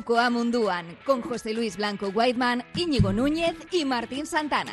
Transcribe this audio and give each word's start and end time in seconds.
Iruko 0.00 0.18
Amunduan, 0.18 0.96
con 1.04 1.20
José 1.20 1.52
Luis 1.52 1.76
Blanco 1.76 2.08
Whiteman, 2.08 2.64
Íñigo 2.74 3.12
Núñez 3.12 3.54
y 3.70 3.84
Martín 3.84 4.24
Santana. 4.24 4.72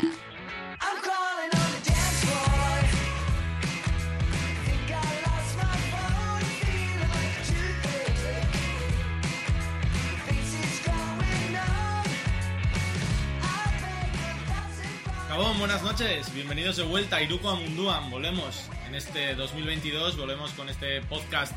Gabón, 15.27 15.59
buenas 15.59 15.83
noches, 15.83 16.33
bienvenidos 16.33 16.77
de 16.77 16.83
vuelta 16.83 17.17
a 17.17 17.21
Iruko 17.21 17.49
Amunduan. 17.49 18.09
Volvemos 18.09 18.69
en 18.87 18.95
este 18.95 19.35
2022, 19.35 20.15
volvemos 20.15 20.51
con 20.53 20.69
este 20.69 21.01
podcast 21.01 21.51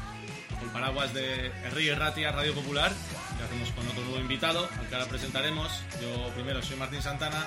con 0.60 0.68
paraguas 0.70 1.12
de 1.14 1.50
Río 1.74 1.96
Ratia 1.98 2.30
Radio 2.32 2.54
Popular. 2.54 2.92
Y 3.38 3.42
hacemos 3.42 3.70
con 3.70 3.86
otro 3.88 4.02
nuevo 4.04 4.18
invitado, 4.20 4.68
al 4.78 4.86
que 4.88 4.94
ahora 4.94 5.08
presentaremos. 5.08 5.82
Yo 6.00 6.28
primero 6.34 6.62
soy 6.62 6.76
Martín 6.76 7.02
Santana. 7.02 7.44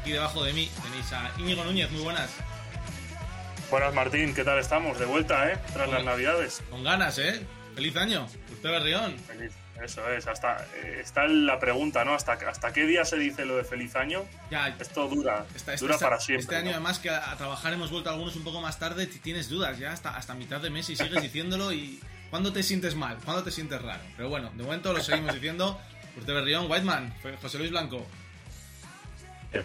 Aquí 0.00 0.12
debajo 0.12 0.42
de 0.44 0.52
mí 0.52 0.70
tenéis 0.82 1.12
a 1.12 1.30
Íñigo 1.38 1.64
Núñez, 1.64 1.90
muy 1.90 2.02
buenas. 2.02 2.30
Buenas 3.70 3.94
Martín, 3.94 4.34
¿qué 4.34 4.44
tal 4.44 4.58
estamos? 4.58 4.98
De 4.98 5.04
vuelta, 5.06 5.50
¿eh? 5.50 5.58
Tras 5.72 5.88
las 5.88 6.04
navidades. 6.04 6.62
Con 6.70 6.84
ganas, 6.84 7.18
¿eh? 7.18 7.44
Feliz 7.74 7.96
año, 7.96 8.26
usted 8.52 8.70
Berrión. 8.70 9.16
Feliz. 9.26 9.52
Eso 9.82 10.08
es, 10.08 10.26
hasta 10.28 10.64
eh, 10.76 11.00
está 11.02 11.26
la 11.26 11.58
pregunta, 11.58 12.04
¿no? 12.04 12.14
¿Hasta, 12.14 12.34
¿Hasta 12.34 12.72
qué 12.72 12.86
día 12.86 13.04
se 13.04 13.16
dice 13.18 13.44
lo 13.44 13.56
de 13.56 13.64
feliz 13.64 13.96
año? 13.96 14.22
Ya, 14.48 14.68
Esto 14.78 15.08
dura, 15.08 15.44
Esta- 15.56 15.72
esta- 15.74 15.84
dura 15.84 15.94
esta- 15.94 16.06
para 16.06 16.20
siempre. 16.20 16.42
Este 16.44 16.56
año, 16.56 16.66
¿no? 16.66 16.70
además, 16.76 17.00
que 17.00 17.10
a, 17.10 17.32
a 17.32 17.36
trabajar 17.36 17.72
hemos 17.72 17.90
vuelto 17.90 18.08
algunos 18.08 18.36
un 18.36 18.44
poco 18.44 18.60
más 18.60 18.78
tarde, 18.78 19.06
tienes 19.08 19.48
dudas 19.48 19.76
ya 19.78 19.90
hasta, 19.90 20.10
hasta 20.16 20.34
mitad 20.34 20.60
de 20.60 20.70
mes 20.70 20.88
y 20.90 20.96
sigues 20.96 21.20
diciéndolo. 21.20 21.72
y 21.72 21.98
¿Cuándo 22.34 22.52
te 22.52 22.64
sientes 22.64 22.96
mal? 22.96 23.16
¿Cuándo 23.24 23.44
te 23.44 23.52
sientes 23.52 23.80
raro? 23.80 24.02
Pero 24.16 24.28
bueno, 24.28 24.50
de 24.56 24.64
momento 24.64 24.92
lo 24.92 25.00
seguimos 25.00 25.32
diciendo. 25.34 25.78
Urte 26.16 26.32
Berrión, 26.32 26.68
Whiteman, 26.68 27.14
José 27.40 27.58
Luis 27.58 27.70
Blanco. 27.70 28.04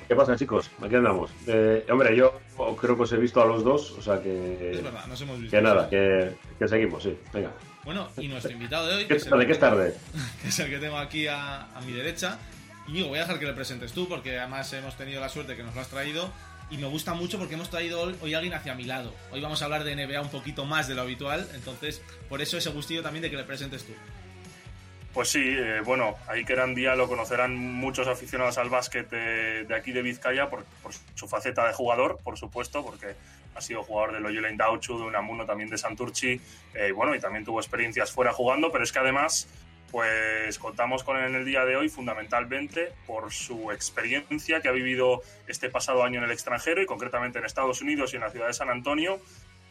¿Qué 0.08 0.16
pasa, 0.16 0.36
chicos? 0.36 0.70
Aquí 0.80 0.94
andamos. 0.94 1.32
Eh, 1.48 1.84
hombre, 1.90 2.16
yo 2.16 2.40
creo 2.80 2.96
que 2.96 3.02
os 3.02 3.12
he 3.12 3.18
visto 3.18 3.42
a 3.42 3.48
los 3.48 3.64
dos, 3.64 3.90
o 3.94 4.04
sea 4.04 4.18
Es 4.18 4.22
que. 4.22 4.82
verdad, 4.84 5.08
nos 5.08 5.20
hemos 5.20 5.40
visto. 5.42 5.58
Que 5.58 5.64
nada, 5.64 5.90
que, 5.90 6.36
que 6.60 6.68
seguimos, 6.68 7.02
sí. 7.02 7.18
Venga. 7.34 7.52
Bueno, 7.84 8.08
y 8.18 8.28
nuestro 8.28 8.52
invitado 8.52 8.86
de 8.86 8.96
hoy, 8.98 9.02
¿Qué 9.06 9.08
que 9.08 9.16
es, 9.16 9.26
tarde? 9.28 9.48
¿Qué 9.48 9.52
es 9.54 9.60
tarde? 9.60 9.96
que 10.44 10.50
es 10.50 10.60
el 10.60 10.70
que 10.70 10.78
tengo 10.78 10.98
aquí 11.00 11.26
a, 11.26 11.76
a 11.76 11.82
mi 11.82 11.92
derecha. 11.94 12.38
Íñigo, 12.88 13.08
voy 13.08 13.18
a 13.18 13.22
dejar 13.22 13.40
que 13.40 13.48
le 13.48 13.54
presentes 13.54 13.94
tú, 13.94 14.08
porque 14.08 14.38
además 14.38 14.72
hemos 14.74 14.96
tenido 14.96 15.20
la 15.20 15.30
suerte 15.30 15.56
que 15.56 15.64
nos 15.64 15.74
lo 15.74 15.82
has 15.82 15.88
traído. 15.88 16.30
Y 16.72 16.78
me 16.78 16.88
gusta 16.88 17.14
mucho 17.14 17.40
porque 17.40 17.56
hemos 17.56 17.70
traído 17.70 18.14
hoy- 18.22 18.34
a 18.34 18.38
alguien 18.38 18.54
hacia 18.54 18.76
mi 18.76 18.84
lado. 18.84 19.14
Hoy 19.32 19.42
vamos 19.42 19.62
a 19.62 19.66
hablar 19.66 19.84
de 19.84 19.94
NBA 19.96 20.22
un 20.22 20.30
poquito 20.30 20.66
más 20.66 20.88
de 20.88 20.96
lo 20.96 21.02
habitual. 21.02 21.48
Entonces, 21.56 22.02
por 22.28 22.42
eso 22.42 22.58
ese 22.58 22.70
gustillo 22.70 23.02
también 23.02 23.24
de 23.24 23.32
que 23.32 23.38
le 23.38 23.44
presentes 23.44 23.84
tú. 23.86 23.94
Pues 25.14 25.30
sí, 25.30 25.42
eh, 25.44 25.82
bueno, 25.84 26.16
ahí 26.28 26.46
que 26.46 26.56
día 26.76 26.96
lo 26.96 27.08
conocerán 27.08 27.58
muchos 27.58 28.08
aficionados 28.08 28.60
al 28.60 28.70
básquet 28.70 29.10
de, 29.10 29.76
aquí 29.76 29.92
de 29.92 30.04
Vizcaya 30.04 30.50
por, 30.50 30.64
su 31.16 31.28
faceta 31.28 31.68
de 31.68 31.74
jugador, 31.74 32.20
por 32.24 32.38
supuesto, 32.38 32.86
porque 32.86 33.16
ha 33.56 33.62
sido 33.62 33.84
jugador 33.84 34.14
de 34.14 34.20
Loyola 34.20 34.52
Indauchu, 34.52 35.00
de 35.00 35.06
Unamuno, 35.06 35.46
también 35.48 35.70
de 35.70 35.80
Santurchi, 35.80 36.40
eh, 36.76 36.92
bueno, 36.92 37.16
y 37.16 37.20
también 37.20 37.44
tuvo 37.44 37.60
experiencias 37.60 38.12
fuera 38.12 38.32
jugando, 38.32 38.72
pero 38.72 38.84
es 38.84 38.92
que 38.92 39.00
además, 39.00 39.48
pues 39.92 40.58
contamos 40.60 41.04
con 41.04 41.18
él 41.18 41.26
en 41.26 41.36
el 41.36 41.46
día 41.46 41.66
de 41.66 41.76
hoy 41.76 41.90
fundamentalmente 41.90 42.94
por 43.06 43.32
su 43.32 43.72
experiencia 43.72 44.62
que 44.62 44.68
ha 44.68 44.72
vivido 44.72 45.22
este 45.48 45.70
pasado 45.70 46.04
año 46.04 46.20
en 46.20 46.26
el 46.26 46.32
extranjero 46.32 46.82
y 46.82 46.86
concretamente 46.86 47.40
en 47.40 47.46
Estados 47.46 47.82
Unidos 47.82 48.14
y 48.14 48.18
en 48.18 48.24
la 48.24 48.30
ciudad 48.30 48.48
de 48.48 48.54
San 48.54 48.70
Antonio, 48.70 49.20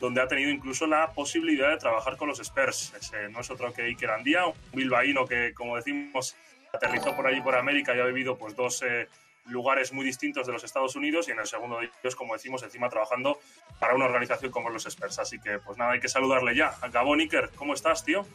donde 0.00 0.20
ha 0.20 0.28
tenido 0.28 0.50
incluso 0.50 0.86
la 0.86 1.12
posibilidad 1.12 1.70
de 1.70 1.76
trabajar 1.76 2.16
con 2.16 2.28
los 2.28 2.40
Spurs. 2.40 2.92
No 3.30 3.40
es 3.40 3.50
otro 3.50 3.72
que 3.72 3.82
Iker 3.82 4.10
Andía, 4.10 4.46
un 4.46 4.54
bilbaíno 4.72 5.26
que, 5.26 5.52
como 5.54 5.76
decimos, 5.76 6.36
aterrizó 6.72 7.14
por 7.16 7.26
allí 7.26 7.40
por 7.40 7.54
América 7.54 7.94
y 7.94 8.00
ha 8.00 8.04
vivido 8.04 8.36
pues 8.36 8.54
dos 8.54 8.82
eh, 8.82 9.08
lugares 9.46 9.92
muy 9.92 10.04
distintos 10.04 10.46
de 10.46 10.52
los 10.52 10.64
Estados 10.64 10.94
Unidos 10.96 11.28
y 11.28 11.32
en 11.32 11.40
el 11.40 11.46
segundo 11.46 11.78
de 11.78 11.90
ellos, 12.02 12.14
como 12.14 12.34
decimos, 12.34 12.62
encima 12.62 12.88
trabajando 12.88 13.38
para 13.80 13.94
una 13.94 14.04
organización 14.04 14.50
como 14.50 14.70
los 14.70 14.86
Spurs. 14.86 15.18
Así 15.18 15.40
que 15.40 15.58
pues 15.58 15.78
nada, 15.78 15.92
hay 15.92 16.00
que 16.00 16.08
saludarle 16.08 16.54
ya. 16.54 16.74
Gabón 16.92 17.20
Iker, 17.20 17.50
¿cómo 17.56 17.74
estás, 17.74 18.04
tío? 18.04 18.26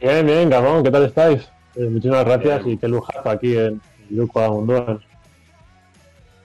Bien, 0.00 0.26
bien, 0.26 0.50
Gabón, 0.50 0.84
¿qué 0.84 0.90
tal 0.90 1.04
estáis? 1.04 1.50
Eh, 1.74 1.88
muchísimas 1.88 2.24
gracias 2.24 2.64
Bien. 2.64 2.76
y 2.76 2.78
qué 2.78 2.88
lujazo 2.88 3.30
aquí 3.30 3.56
en 3.56 3.80
Luco 4.10 4.40
Amunduan. 4.40 5.00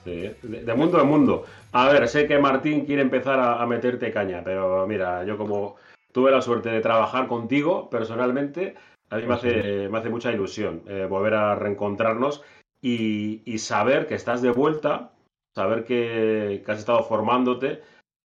Sí, 0.03 0.31
de, 0.41 0.63
de 0.63 0.73
mundo 0.73 0.99
en 1.01 1.07
mundo. 1.07 1.45
A 1.73 1.89
ver, 1.89 2.07
sé 2.07 2.27
que 2.27 2.39
Martín 2.39 2.85
quiere 2.85 3.01
empezar 3.01 3.39
a, 3.39 3.61
a 3.61 3.67
meterte 3.67 4.11
caña, 4.11 4.41
pero 4.43 4.87
mira, 4.87 5.23
yo 5.25 5.37
como 5.37 5.75
tuve 6.11 6.31
la 6.31 6.41
suerte 6.41 6.69
de 6.69 6.81
trabajar 6.81 7.27
contigo 7.27 7.89
personalmente, 7.89 8.75
a 9.09 9.17
mí 9.17 9.23
me 9.27 9.33
hace, 9.33 9.89
me 9.89 9.97
hace 9.97 10.09
mucha 10.09 10.31
ilusión 10.31 10.83
eh, 10.87 11.05
volver 11.09 11.33
a 11.35 11.55
reencontrarnos 11.55 12.43
y, 12.81 13.41
y 13.45 13.59
saber 13.59 14.07
que 14.07 14.15
estás 14.15 14.41
de 14.41 14.51
vuelta, 14.51 15.11
saber 15.53 15.83
que, 15.83 16.63
que 16.65 16.71
has 16.71 16.79
estado 16.79 17.03
formándote, 17.03 17.81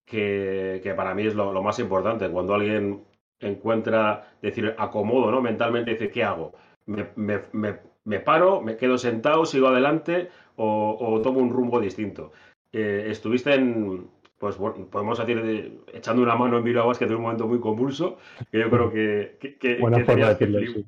que, 0.07 0.81
que 0.83 0.95
para 0.95 1.15
mí 1.15 1.27
es 1.27 1.35
lo, 1.35 1.53
lo 1.53 1.63
más 1.63 1.79
importante. 1.79 2.29
Cuando 2.31 2.55
alguien 2.55 3.05
encuentra, 3.41 4.33
decir, 4.43 4.75
acomodo, 4.79 5.31
¿no? 5.31 5.41
Mentalmente 5.43 5.93
dice, 5.93 6.11
¿qué 6.11 6.25
hago? 6.25 6.53
Me, 6.87 7.09
me- 7.17 7.43
me- 7.53 7.79
me 8.05 8.21
paro, 8.21 8.61
me 8.61 8.77
quedo 8.77 8.99
sentado, 8.99 9.45
sigo 9.45 9.69
adelante 9.69 10.29
o, 10.57 10.97
o 11.01 11.21
tomo 11.23 11.41
un 11.41 11.51
rumbo 11.51 11.81
distinto. 11.81 12.33
Eh, 12.73 13.07
estuviste 13.11 13.55
en, 13.55 14.09
pues 14.39 14.57
bueno, 14.59 14.87
podemos 14.91 15.19
decir, 15.19 15.43
de- 15.43 15.79
echando 15.93 16.23
una 16.23 16.37
mano 16.37 16.59
en 16.59 16.65
Bilbao 16.65 16.93
que 16.93 17.05
en 17.05 17.15
un 17.15 17.23
momento 17.23 17.47
muy 17.49 17.59
convulso, 17.61 18.19
que 18.51 18.61
yo 18.61 18.71
creo 18.71 18.91
que, 18.93 19.37
que, 19.41 19.57
que- 19.57 19.77
Buena 19.79 19.99
que 19.99 20.05
forma 20.05 20.29
de 20.29 20.35
tenías 20.37 20.39
que 20.39 20.47
decirlo, 20.47 20.83
sí. 20.83 20.87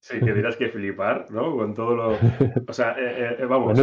sí, 0.00 0.20
que 0.20 0.32
tenías 0.32 0.56
que 0.56 0.68
flipar, 0.68 1.26
¿no? 1.30 1.56
Con 1.56 1.74
todo 1.74 1.94
lo... 1.94 2.12
O 2.68 2.72
sea, 2.72 2.96
eh, 2.98 3.36
eh, 3.40 3.44
vamos, 3.46 3.78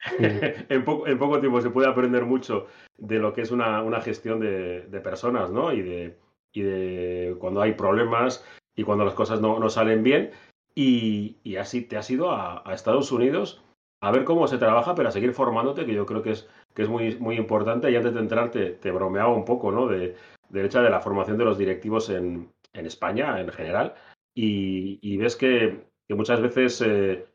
en, 0.68 0.84
poco, 0.84 1.06
en 1.08 1.18
poco 1.18 1.40
tiempo 1.40 1.60
se 1.60 1.70
puede 1.70 1.88
aprender 1.88 2.24
mucho 2.24 2.66
de 2.98 3.18
lo 3.18 3.32
que 3.32 3.40
es 3.42 3.50
una, 3.50 3.82
una 3.82 4.00
gestión 4.00 4.38
de, 4.38 4.82
de 4.82 5.00
personas, 5.00 5.50
¿no? 5.50 5.72
Y 5.72 5.82
de, 5.82 6.14
y 6.54 6.62
de 6.62 7.36
cuando 7.38 7.60
hay 7.60 7.72
problemas 7.72 8.42
y 8.74 8.84
cuando 8.84 9.04
las 9.04 9.14
cosas 9.14 9.40
no, 9.40 9.58
no 9.58 9.68
salen 9.68 10.02
bien. 10.02 10.30
Y, 10.74 11.36
y 11.44 11.56
así 11.56 11.82
te 11.82 11.96
has 11.96 12.10
ido 12.10 12.30
a, 12.30 12.62
a 12.68 12.72
Estados 12.72 13.12
Unidos 13.12 13.62
a 14.00 14.10
ver 14.10 14.24
cómo 14.24 14.46
se 14.46 14.58
trabaja, 14.58 14.94
pero 14.94 15.08
a 15.08 15.12
seguir 15.12 15.32
formándote, 15.32 15.86
que 15.86 15.94
yo 15.94 16.06
creo 16.06 16.22
que 16.22 16.32
es, 16.32 16.48
que 16.74 16.82
es 16.82 16.88
muy, 16.88 17.16
muy 17.16 17.36
importante. 17.36 17.90
Y 17.90 17.96
antes 17.96 18.14
de 18.14 18.20
entrar 18.20 18.50
te, 18.50 18.70
te 18.70 18.90
bromeaba 18.90 19.32
un 19.34 19.44
poco, 19.44 19.70
¿no? 19.70 19.86
De, 19.86 20.16
del 20.48 20.66
hecho 20.66 20.82
de 20.82 20.90
la 20.90 21.00
formación 21.00 21.38
de 21.38 21.44
los 21.44 21.58
directivos 21.58 22.10
en, 22.10 22.50
en 22.72 22.86
España 22.86 23.40
en 23.40 23.48
general. 23.48 23.94
Y, 24.34 24.98
y 25.00 25.16
ves 25.16 25.36
que, 25.36 25.86
que 26.06 26.14
muchas 26.14 26.40
veces 26.40 26.82
eh, 26.82 27.26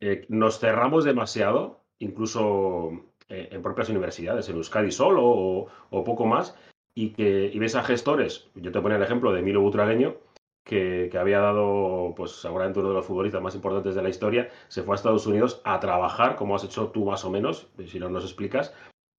eh, 0.00 0.26
nos 0.28 0.58
cerramos 0.58 1.04
demasiado, 1.04 1.84
incluso 1.98 2.90
eh, 3.28 3.48
en 3.52 3.62
propias 3.62 3.88
universidades, 3.90 4.48
en 4.48 4.56
Euskadi 4.56 4.90
solo 4.90 5.22
o, 5.24 5.68
o 5.90 6.04
poco 6.04 6.26
más, 6.26 6.58
y 6.96 7.10
que 7.10 7.50
y 7.52 7.58
ves 7.58 7.76
a 7.76 7.84
gestores, 7.84 8.50
yo 8.54 8.72
te 8.72 8.80
ponía 8.80 8.96
el 8.96 9.02
ejemplo 9.02 9.32
de 9.32 9.42
Milo 9.42 9.60
Butragueño, 9.60 10.16
que, 10.64 11.08
que 11.12 11.18
había 11.18 11.40
dado, 11.40 12.14
pues 12.16 12.32
seguramente 12.32 12.80
uno 12.80 12.88
de 12.88 12.94
los 12.94 13.06
futbolistas 13.06 13.42
más 13.42 13.54
importantes 13.54 13.94
de 13.94 14.02
la 14.02 14.08
historia, 14.08 14.48
se 14.68 14.82
fue 14.82 14.94
a 14.94 14.96
Estados 14.96 15.26
Unidos 15.26 15.60
a 15.64 15.78
trabajar, 15.78 16.36
como 16.36 16.56
has 16.56 16.64
hecho 16.64 16.88
tú 16.88 17.04
más 17.04 17.24
o 17.24 17.30
menos, 17.30 17.68
si 17.86 18.00
no 18.00 18.08
nos 18.08 18.24
explicas, 18.24 18.74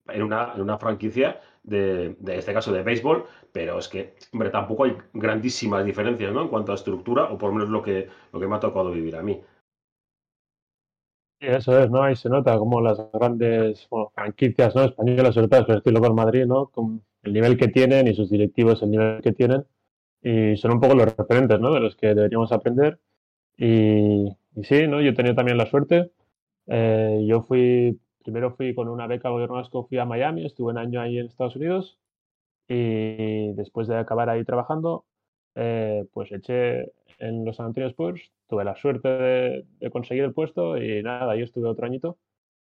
en 0.07 0.23
una, 0.23 0.53
en 0.55 0.61
una 0.61 0.77
franquicia 0.77 1.39
de, 1.63 2.15
de 2.19 2.37
este 2.37 2.53
caso 2.53 2.73
de 2.73 2.81
béisbol, 2.81 3.25
pero 3.51 3.77
es 3.77 3.87
que, 3.87 4.15
hombre, 4.33 4.49
tampoco 4.49 4.85
hay 4.85 4.97
grandísimas 5.13 5.85
diferencias, 5.85 6.33
¿no? 6.33 6.41
En 6.41 6.47
cuanto 6.47 6.71
a 6.71 6.75
estructura, 6.75 7.25
o 7.25 7.37
por 7.37 7.49
lo 7.49 7.55
menos 7.55 7.69
lo 7.69 7.83
que, 7.83 8.09
lo 8.33 8.39
que 8.39 8.47
me 8.47 8.55
ha 8.55 8.59
tocado 8.59 8.91
vivir 8.91 9.15
a 9.15 9.23
mí. 9.23 9.39
Eso 11.39 11.77
es, 11.77 11.91
¿no? 11.91 12.01
Ahí 12.01 12.15
se 12.15 12.29
nota 12.29 12.57
como 12.57 12.81
las 12.81 12.99
grandes 13.13 13.87
franquicias 14.15 14.75
¿no? 14.75 14.83
españolas, 14.83 15.35
sobre 15.35 15.47
todo, 15.47 15.77
estilo 15.77 16.01
con 16.01 16.15
Madrid, 16.15 16.45
¿no? 16.47 16.71
El 17.27 17.33
nivel 17.33 17.57
que 17.57 17.67
tienen 17.67 18.07
y 18.07 18.13
sus 18.15 18.29
directivos 18.29 18.81
el 18.83 18.91
nivel 18.91 19.21
que 19.21 19.33
tienen. 19.33 19.65
Y 20.21 20.57
son 20.57 20.73
un 20.73 20.79
poco 20.81 20.95
los 20.95 21.15
referentes, 21.15 21.59
¿no? 21.59 21.73
De 21.73 21.79
los 21.79 21.95
que 21.95 22.07
deberíamos 22.07 22.51
aprender. 22.51 22.99
Y, 23.57 24.27
y 24.55 24.63
sí, 24.63 24.87
¿no? 24.87 25.01
Yo 25.01 25.11
he 25.11 25.13
tenido 25.13 25.35
también 25.35 25.57
la 25.57 25.67
suerte. 25.67 26.11
Eh, 26.67 27.25
yo 27.27 27.43
fui, 27.43 27.99
primero 28.23 28.55
fui 28.55 28.73
con 28.75 28.89
una 28.89 29.07
beca 29.07 29.29
gobierno 29.29 29.55
vasco, 29.55 29.87
fui 29.87 29.97
a 29.99 30.05
Miami, 30.05 30.45
estuve 30.45 30.71
un 30.71 30.77
año 30.79 31.01
ahí 31.01 31.19
en 31.19 31.27
Estados 31.27 31.55
Unidos. 31.55 31.99
Y 32.67 33.53
después 33.53 33.87
de 33.87 33.97
acabar 33.97 34.29
ahí 34.29 34.43
trabajando, 34.43 35.05
eh, 35.55 36.05
pues 36.13 36.31
eché 36.31 36.91
en 37.19 37.45
los 37.45 37.55
San 37.55 37.67
Antonio 37.67 37.89
Spurs, 37.89 38.31
tuve 38.47 38.63
la 38.65 38.75
suerte 38.75 39.07
de, 39.09 39.65
de 39.79 39.89
conseguir 39.91 40.23
el 40.23 40.33
puesto 40.33 40.77
y 40.77 41.01
nada, 41.03 41.35
yo 41.35 41.45
estuve 41.45 41.67
otro 41.67 41.85
añito 41.85 42.17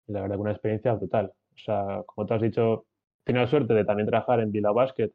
y 0.08 0.14
la 0.14 0.22
verdad 0.22 0.36
que 0.36 0.42
una 0.42 0.52
experiencia 0.52 0.94
brutal. 0.94 1.34
O 1.56 1.58
sea, 1.58 2.04
como 2.06 2.28
tú 2.28 2.34
has 2.34 2.42
dicho, 2.42 2.86
tenía 3.26 3.42
la 3.42 3.48
suerte 3.48 3.74
de 3.74 3.84
también 3.84 4.08
trabajar 4.08 4.40
en 4.40 4.54
Bilbao 4.54 4.74
Basket 4.74 5.12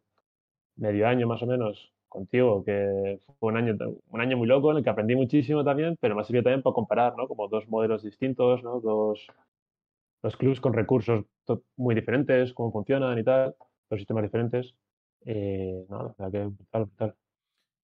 medio 0.77 1.09
año 1.09 1.27
más 1.27 1.43
o 1.43 1.47
menos 1.47 1.93
contigo, 2.09 2.65
que 2.65 3.21
fue 3.39 3.53
un 3.53 3.57
año, 3.57 3.77
un 4.09 4.21
año 4.21 4.37
muy 4.37 4.49
loco 4.49 4.73
en 4.73 4.79
el 4.79 4.85
que 4.85 4.91
aprendí 4.91 5.15
muchísimo 5.15 5.65
también, 5.65 5.97
pero 6.01 6.15
me 6.15 6.21
ha 6.21 6.25
servido 6.25 6.43
también 6.43 6.63
para 6.63 6.75
comparar, 6.75 7.17
¿no? 7.17 7.29
Como 7.29 7.49
dos 7.49 7.69
modelos 7.69 8.03
distintos, 8.03 8.63
¿no? 8.65 8.81
Dos, 8.81 9.27
dos 10.23 10.37
clubs 10.37 10.61
con 10.61 10.73
recursos 10.73 11.25
muy 11.77 11.95
diferentes, 11.95 12.53
cómo 12.53 12.73
funcionan 12.73 13.19
y 13.19 13.25
tal, 13.25 13.55
dos 13.89 14.01
sistemas 14.01 14.25
diferentes. 14.25 14.75
La 15.25 16.15
verdad 16.19 16.33
que 16.33 16.45
brutal, 16.47 16.85
brutal. 16.85 17.15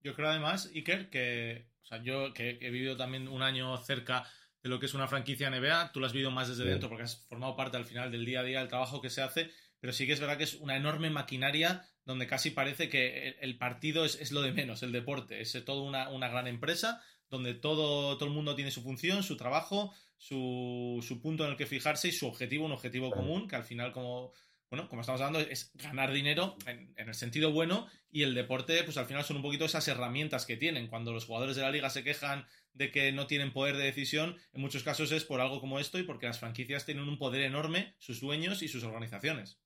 Yo 0.02 0.14
creo 0.14 0.28
además, 0.28 0.70
Iker, 0.74 1.08
que 1.08 1.66
O 1.82 1.86
sea, 1.86 2.02
yo 2.02 2.32
que 2.34 2.58
he 2.60 2.70
vivido 2.70 2.96
también 2.96 3.28
un 3.28 3.42
año 3.42 3.76
cerca 3.78 4.24
de 4.62 4.68
lo 4.68 4.80
que 4.80 4.86
es 4.86 4.94
una 4.94 5.06
franquicia 5.06 5.50
NBA, 5.50 5.92
tú 5.92 6.00
lo 6.00 6.06
has 6.06 6.12
vivido 6.12 6.32
más 6.32 6.48
desde 6.48 6.68
dentro 6.68 6.88
porque 6.88 7.04
has 7.04 7.24
formado 7.28 7.54
parte 7.54 7.76
al 7.76 7.84
final 7.84 8.10
del 8.10 8.24
día 8.24 8.40
a 8.40 8.42
día 8.42 8.58
del 8.58 8.68
trabajo 8.68 9.00
que 9.00 9.10
se 9.10 9.22
hace, 9.22 9.50
pero 9.86 9.94
sí 9.94 10.04
que 10.04 10.14
es 10.14 10.18
verdad 10.18 10.36
que 10.36 10.42
es 10.42 10.54
una 10.54 10.74
enorme 10.74 11.10
maquinaria 11.10 11.86
donde 12.04 12.26
casi 12.26 12.50
parece 12.50 12.88
que 12.88 13.36
el, 13.40 13.56
partido 13.56 14.04
es, 14.04 14.32
lo 14.32 14.42
de 14.42 14.50
menos, 14.50 14.82
el 14.82 14.90
deporte, 14.90 15.40
es 15.40 15.64
toda 15.64 15.80
una, 15.82 16.08
una 16.08 16.26
gran 16.26 16.48
empresa 16.48 17.00
donde 17.30 17.54
todo, 17.54 18.18
todo 18.18 18.28
el 18.28 18.34
mundo 18.34 18.56
tiene 18.56 18.72
su 18.72 18.82
función, 18.82 19.22
su 19.22 19.36
trabajo, 19.36 19.94
su, 20.18 21.04
su 21.06 21.20
punto 21.20 21.44
en 21.44 21.52
el 21.52 21.56
que 21.56 21.66
fijarse 21.66 22.08
y 22.08 22.12
su 22.12 22.26
objetivo, 22.26 22.66
un 22.66 22.72
objetivo 22.72 23.12
común, 23.12 23.46
que 23.46 23.54
al 23.54 23.62
final, 23.62 23.92
como, 23.92 24.32
bueno, 24.70 24.88
como 24.88 25.02
estamos 25.02 25.20
hablando, 25.20 25.38
es 25.38 25.70
ganar 25.74 26.12
dinero 26.12 26.56
en, 26.66 26.92
el 26.96 27.14
sentido 27.14 27.52
bueno 27.52 27.86
y 28.10 28.24
el 28.24 28.34
deporte, 28.34 28.82
pues 28.82 28.96
al 28.96 29.06
final 29.06 29.22
son 29.22 29.36
un 29.36 29.42
poquito 29.42 29.66
esas 29.66 29.86
herramientas 29.86 30.46
que 30.46 30.56
tienen. 30.56 30.88
Cuando 30.88 31.12
los 31.12 31.26
jugadores 31.26 31.54
de 31.54 31.62
la 31.62 31.70
liga 31.70 31.90
se 31.90 32.02
quejan 32.02 32.44
de 32.72 32.90
que 32.90 33.12
no 33.12 33.28
tienen 33.28 33.52
poder 33.52 33.76
de 33.76 33.84
decisión, 33.84 34.36
en 34.52 34.60
muchos 34.60 34.82
casos 34.82 35.12
es 35.12 35.24
por 35.24 35.40
algo 35.40 35.60
como 35.60 35.78
esto 35.78 36.00
y 36.00 36.02
porque 36.02 36.26
las 36.26 36.40
franquicias 36.40 36.84
tienen 36.84 37.08
un 37.08 37.18
poder 37.18 37.42
enorme, 37.42 37.94
sus 37.98 38.20
dueños 38.20 38.62
y 38.62 38.68
sus 38.68 38.82
organizaciones. 38.82 39.60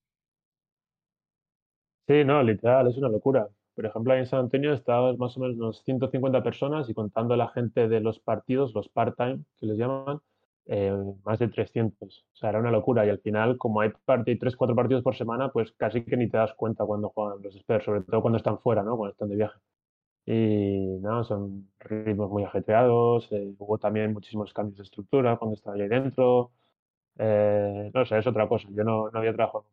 Sí, 2.11 2.25
no, 2.25 2.43
literal, 2.43 2.89
es 2.89 2.97
una 2.97 3.09
locura. 3.09 3.49
Por 3.73 3.87
ejemplo, 3.87 4.13
ahí 4.13 4.19
en 4.19 4.27
San 4.27 4.41
Antonio 4.41 4.73
estábamos 4.75 5.17
más 5.17 5.37
o 5.37 5.41
menos 5.41 5.57
unos 5.57 5.85
150 5.85 6.43
personas 6.43 6.89
y 6.91 6.95
contando 6.95 7.37
la 7.37 7.47
gente 7.51 7.87
de 7.87 8.01
los 8.01 8.19
partidos, 8.19 8.75
los 8.75 8.89
part-time 8.89 9.45
que 9.61 9.67
les 9.67 9.79
llaman, 9.79 10.21
eh, 10.67 10.93
más 11.25 11.39
de 11.39 11.47
300. 11.47 12.25
O 12.33 12.37
sea, 12.37 12.49
era 12.51 12.59
una 12.59 12.73
locura. 12.73 13.07
Y 13.07 13.11
al 13.11 13.21
final, 13.21 13.57
como 13.59 13.81
hay 13.81 13.93
3, 14.41 14.57
4 14.57 14.75
partidos 14.75 15.05
por 15.05 15.15
semana, 15.15 15.53
pues 15.53 15.71
casi 15.73 16.03
que 16.05 16.17
ni 16.17 16.29
te 16.29 16.37
das 16.37 16.53
cuenta 16.55 16.85
cuando 16.85 17.11
juegan 17.11 17.43
los 17.43 17.55
Spurs, 17.55 17.85
sobre 17.85 18.01
todo 18.01 18.23
cuando 18.23 18.39
están 18.39 18.59
fuera, 18.59 18.83
¿no? 18.83 18.97
Cuando 18.97 19.13
están 19.13 19.29
de 19.29 19.37
viaje. 19.37 19.61
Y 20.27 20.99
no, 21.01 21.25
son 21.25 21.71
ritmos 21.81 22.31
muy 22.31 22.45
ajetreados. 22.45 23.31
Eh, 23.33 23.55
hubo 23.59 23.79
también 23.79 24.13
muchísimos 24.13 24.53
cambios 24.53 24.79
de 24.79 24.85
estructura 24.85 25.37
cuando 25.39 25.55
estaba 25.55 25.77
ahí 25.77 25.89
dentro. 25.89 26.53
Eh, 27.19 27.91
no 27.95 28.05
sé, 28.07 28.19
es 28.19 28.27
otra 28.27 28.49
cosa. 28.49 28.69
Yo 28.73 28.85
no, 28.85 29.11
no 29.11 29.19
había 29.19 29.35
trabajado 29.35 29.65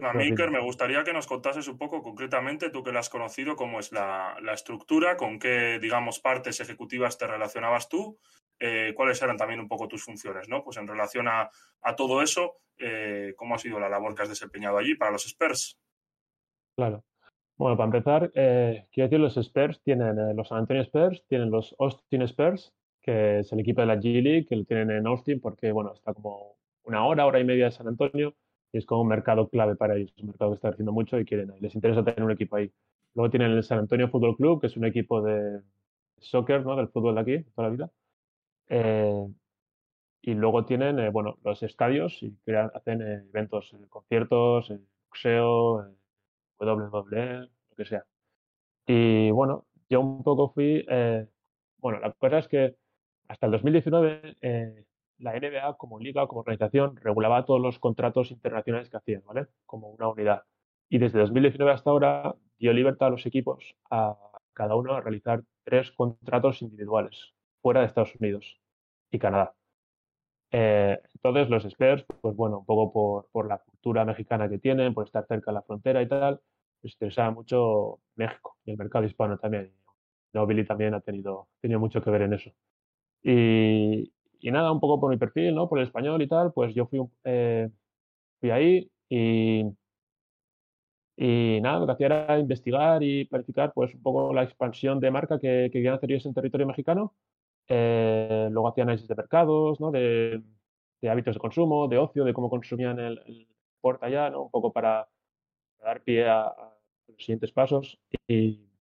a 0.00 0.14
mí, 0.14 0.32
me 0.32 0.60
gustaría 0.60 1.04
que 1.04 1.12
nos 1.12 1.26
contases 1.26 1.68
un 1.68 1.76
poco 1.76 2.02
concretamente, 2.02 2.70
tú 2.70 2.82
que 2.82 2.92
lo 2.92 2.98
has 2.98 3.10
conocido, 3.10 3.56
cómo 3.56 3.78
es 3.78 3.92
la, 3.92 4.36
estructura, 4.52 5.16
con 5.16 5.38
qué, 5.38 5.78
digamos, 5.80 6.18
partes 6.18 6.60
ejecutivas 6.60 7.18
te 7.18 7.26
relacionabas 7.26 7.88
tú, 7.90 8.18
eh, 8.58 8.94
cuáles 8.96 9.20
eran 9.20 9.36
también 9.36 9.60
un 9.60 9.68
poco 9.68 9.88
tus 9.88 10.04
funciones, 10.04 10.48
¿no? 10.48 10.64
Pues 10.64 10.78
en 10.78 10.88
relación 10.88 11.28
a, 11.28 11.50
todo 11.96 12.22
eso, 12.22 12.56
eh, 12.78 13.34
¿cómo 13.36 13.54
ha 13.54 13.58
sido 13.58 13.78
la 13.78 13.90
labor 13.90 14.14
que 14.14 14.22
has 14.22 14.30
desempeñado 14.30 14.78
allí 14.78 14.94
para 14.94 15.10
los 15.10 15.26
Spurs? 15.26 15.78
Claro. 16.74 17.04
Bueno, 17.58 17.76
para 17.76 17.86
empezar, 17.86 18.32
eh, 18.34 18.86
quiero 18.90 19.08
decir, 19.08 19.20
los 19.20 19.36
Spurs 19.36 19.82
tienen 19.82 20.34
los 20.34 20.48
San 20.48 20.58
Antonio 20.58 20.82
Spurs, 20.82 21.22
tienen 21.28 21.50
los 21.50 21.76
Austin 21.78 22.22
Spurs, 22.22 22.72
que 23.02 23.40
es 23.40 23.52
el 23.52 23.60
equipo 23.60 23.82
de 23.82 23.88
la 23.88 23.96
G 23.96 24.22
League, 24.22 24.46
que 24.46 24.56
lo 24.56 24.64
tienen 24.64 24.90
en 24.90 25.06
Austin 25.06 25.38
porque, 25.38 25.70
bueno, 25.70 25.92
está 25.92 26.14
como 26.14 26.56
una 26.84 27.04
hora, 27.04 27.26
hora 27.26 27.40
y 27.40 27.44
media 27.44 27.66
de 27.66 27.72
San 27.72 27.88
Antonio 27.88 28.34
y 28.72 28.78
es 28.78 28.86
como 28.86 29.02
un 29.02 29.08
mercado 29.08 29.48
clave 29.48 29.76
para 29.76 29.96
ellos, 29.96 30.12
un 30.20 30.28
mercado 30.28 30.52
que 30.52 30.54
está 30.56 30.68
haciendo 30.70 30.92
mucho 30.92 31.18
y 31.18 31.24
quieren, 31.24 31.52
les 31.60 31.74
interesa 31.74 32.04
tener 32.04 32.22
un 32.24 32.30
equipo 32.30 32.56
ahí. 32.56 32.72
Luego 33.14 33.30
tienen 33.30 33.52
el 33.52 33.62
San 33.62 33.78
Antonio 33.80 34.08
Fútbol 34.08 34.36
Club, 34.36 34.60
que 34.60 34.68
es 34.68 34.76
un 34.76 34.86
equipo 34.86 35.20
de 35.22 35.60
soccer, 36.18 36.64
¿no? 36.64 36.76
Del 36.76 36.88
fútbol 36.88 37.14
de 37.16 37.20
aquí, 37.20 37.44
toda 37.54 37.68
la 37.68 37.74
vida. 37.74 37.90
Eh, 38.68 39.28
y 40.22 40.34
luego 40.34 40.64
tienen, 40.64 40.98
eh, 40.98 41.10
bueno, 41.10 41.38
los 41.44 41.62
estadios 41.62 42.22
y 42.22 42.34
crean, 42.44 42.70
hacen 42.74 43.02
eh, 43.02 43.24
eventos, 43.28 43.76
conciertos, 43.90 44.72
boxeo, 45.08 45.94
WWE, 46.58 47.40
lo 47.40 47.76
que 47.76 47.84
sea. 47.84 48.04
Y 48.86 49.30
bueno, 49.32 49.66
yo 49.90 50.00
un 50.00 50.22
poco 50.22 50.50
fui, 50.52 50.86
bueno, 51.78 52.00
la 52.00 52.12
cosa 52.12 52.38
es 52.38 52.48
que 52.48 52.76
hasta 53.28 53.46
el 53.46 53.52
2019 53.52 54.36
la 55.22 55.38
NBA 55.38 55.76
como 55.76 55.98
liga, 55.98 56.26
como 56.26 56.40
organización, 56.40 56.96
regulaba 56.96 57.44
todos 57.44 57.60
los 57.60 57.78
contratos 57.78 58.30
internacionales 58.30 58.90
que 58.90 58.96
hacían, 58.96 59.22
¿vale? 59.24 59.46
Como 59.66 59.88
una 59.90 60.08
unidad. 60.08 60.42
Y 60.88 60.98
desde 60.98 61.20
2019 61.20 61.72
hasta 61.72 61.90
ahora 61.90 62.34
dio 62.58 62.72
libertad 62.72 63.08
a 63.08 63.10
los 63.12 63.24
equipos, 63.26 63.74
a 63.90 64.16
cada 64.52 64.76
uno, 64.76 64.94
a 64.94 65.00
realizar 65.00 65.42
tres 65.64 65.92
contratos 65.92 66.60
individuales 66.62 67.34
fuera 67.62 67.80
de 67.80 67.86
Estados 67.86 68.14
Unidos 68.16 68.60
y 69.10 69.18
Canadá. 69.18 69.54
Eh, 70.50 71.00
entonces 71.14 71.48
los 71.48 71.64
Spurs, 71.64 72.04
pues 72.20 72.36
bueno, 72.36 72.58
un 72.58 72.66
poco 72.66 72.92
por, 72.92 73.28
por, 73.32 73.48
la 73.48 73.58
cultura 73.58 74.04
mexicana 74.04 74.48
que 74.50 74.58
tienen, 74.58 74.92
por 74.92 75.06
estar 75.06 75.26
cerca 75.26 75.50
de 75.50 75.54
la 75.54 75.62
frontera 75.62 76.02
y 76.02 76.08
tal, 76.08 76.40
les 76.82 76.92
interesaba 76.92 77.30
mucho 77.30 78.00
México 78.16 78.58
y 78.64 78.72
el 78.72 78.76
mercado 78.76 79.06
hispano 79.06 79.38
también. 79.38 79.72
Nobili 80.32 80.64
también 80.66 80.94
ha 80.94 81.00
tenido, 81.00 81.48
tenido 81.60 81.80
mucho 81.80 82.02
que 82.02 82.10
ver 82.10 82.22
en 82.22 82.34
eso. 82.34 82.50
Y, 83.22 84.12
y 84.42 84.50
nada, 84.50 84.72
un 84.72 84.80
poco 84.80 85.00
por 85.00 85.10
mi 85.10 85.16
perfil, 85.18 85.54
¿no? 85.54 85.68
Por 85.68 85.78
el 85.78 85.86
español 85.86 86.20
y 86.22 86.28
tal, 86.28 86.52
pues 86.52 86.74
yo 86.74 86.86
fui, 86.86 87.00
eh, 87.24 87.70
fui 88.40 88.50
ahí 88.50 88.90
y, 89.08 89.64
y 91.16 91.60
nada, 91.60 91.80
lo 91.80 91.86
que 91.86 91.92
hacía 91.92 92.06
era 92.06 92.38
investigar 92.38 93.02
y 93.02 93.24
planificar 93.26 93.72
pues 93.74 93.94
un 93.94 94.02
poco 94.02 94.32
la 94.34 94.42
expansión 94.42 94.98
de 95.00 95.10
marca 95.10 95.38
que, 95.38 95.64
que 95.66 95.70
querían 95.72 95.94
hacer 95.94 96.10
ellos 96.10 96.26
en 96.26 96.34
territorio 96.34 96.66
mexicano. 96.66 97.14
Eh, 97.68 98.48
luego 98.50 98.68
hacía 98.68 98.84
análisis 98.84 99.08
de 99.08 99.14
mercados, 99.14 99.80
¿no? 99.80 99.90
De, 99.90 100.42
de, 101.00 101.10
hábitos 101.10 101.34
de 101.36 101.40
consumo, 101.40 101.88
de 101.88 101.98
ocio, 101.98 102.24
de 102.24 102.34
cómo 102.34 102.50
consumían 102.50 102.98
el, 102.98 103.20
el 103.26 103.48
deporte 103.76 104.06
allá, 104.06 104.30
¿no? 104.30 104.42
Un 104.44 104.50
poco 104.50 104.72
para, 104.72 105.08
dar 105.80 106.02
pie 106.02 106.28
a, 106.28 106.42
a, 106.48 106.78
los 107.08 107.18
siguientes 107.18 107.52
pasos. 107.52 107.98
Y, 108.28 108.71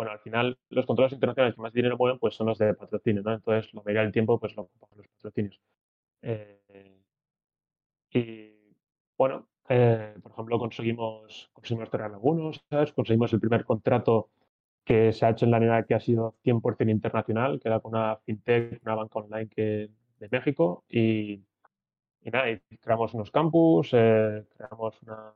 bueno, 0.00 0.12
al 0.12 0.20
final 0.20 0.58
los 0.70 0.86
controles 0.86 1.12
internacionales 1.12 1.54
que 1.54 1.60
más 1.60 1.74
dinero 1.74 1.98
mueven 1.98 2.18
pues 2.18 2.34
son 2.34 2.46
los 2.46 2.56
de 2.56 2.72
patrocinio, 2.72 3.22
¿no? 3.22 3.34
Entonces, 3.34 3.74
la 3.74 3.82
mayoría 3.82 4.00
del 4.00 4.12
tiempo 4.12 4.40
pues 4.40 4.56
lo 4.56 4.62
ocupan 4.62 4.88
los 4.96 5.06
patrocinios. 5.08 5.60
Eh, 6.22 7.02
y 8.14 8.50
bueno, 9.18 9.46
eh, 9.68 10.14
por 10.22 10.32
ejemplo, 10.32 10.58
conseguimos, 10.58 11.50
conseguimos 11.52 11.90
tener 11.90 12.06
algunos, 12.06 12.64
¿sabes? 12.70 12.94
Conseguimos 12.94 13.30
el 13.34 13.40
primer 13.40 13.66
contrato 13.66 14.30
que 14.84 15.12
se 15.12 15.26
ha 15.26 15.30
hecho 15.30 15.44
en 15.44 15.50
la 15.50 15.60
NBA 15.60 15.84
que 15.84 15.94
ha 15.94 16.00
sido 16.00 16.34
100% 16.44 16.90
internacional, 16.90 17.60
que 17.60 17.68
era 17.68 17.80
con 17.80 17.94
una 17.94 18.16
fintech, 18.24 18.80
una 18.82 18.94
banca 18.94 19.18
online 19.18 19.48
que, 19.50 19.90
de 20.18 20.28
México. 20.30 20.82
Y, 20.88 21.44
nada, 22.22 22.46
creamos 22.80 23.12
unos 23.12 23.30
campus, 23.30 23.90
eh, 23.92 24.46
creamos 24.56 25.02
una, 25.02 25.34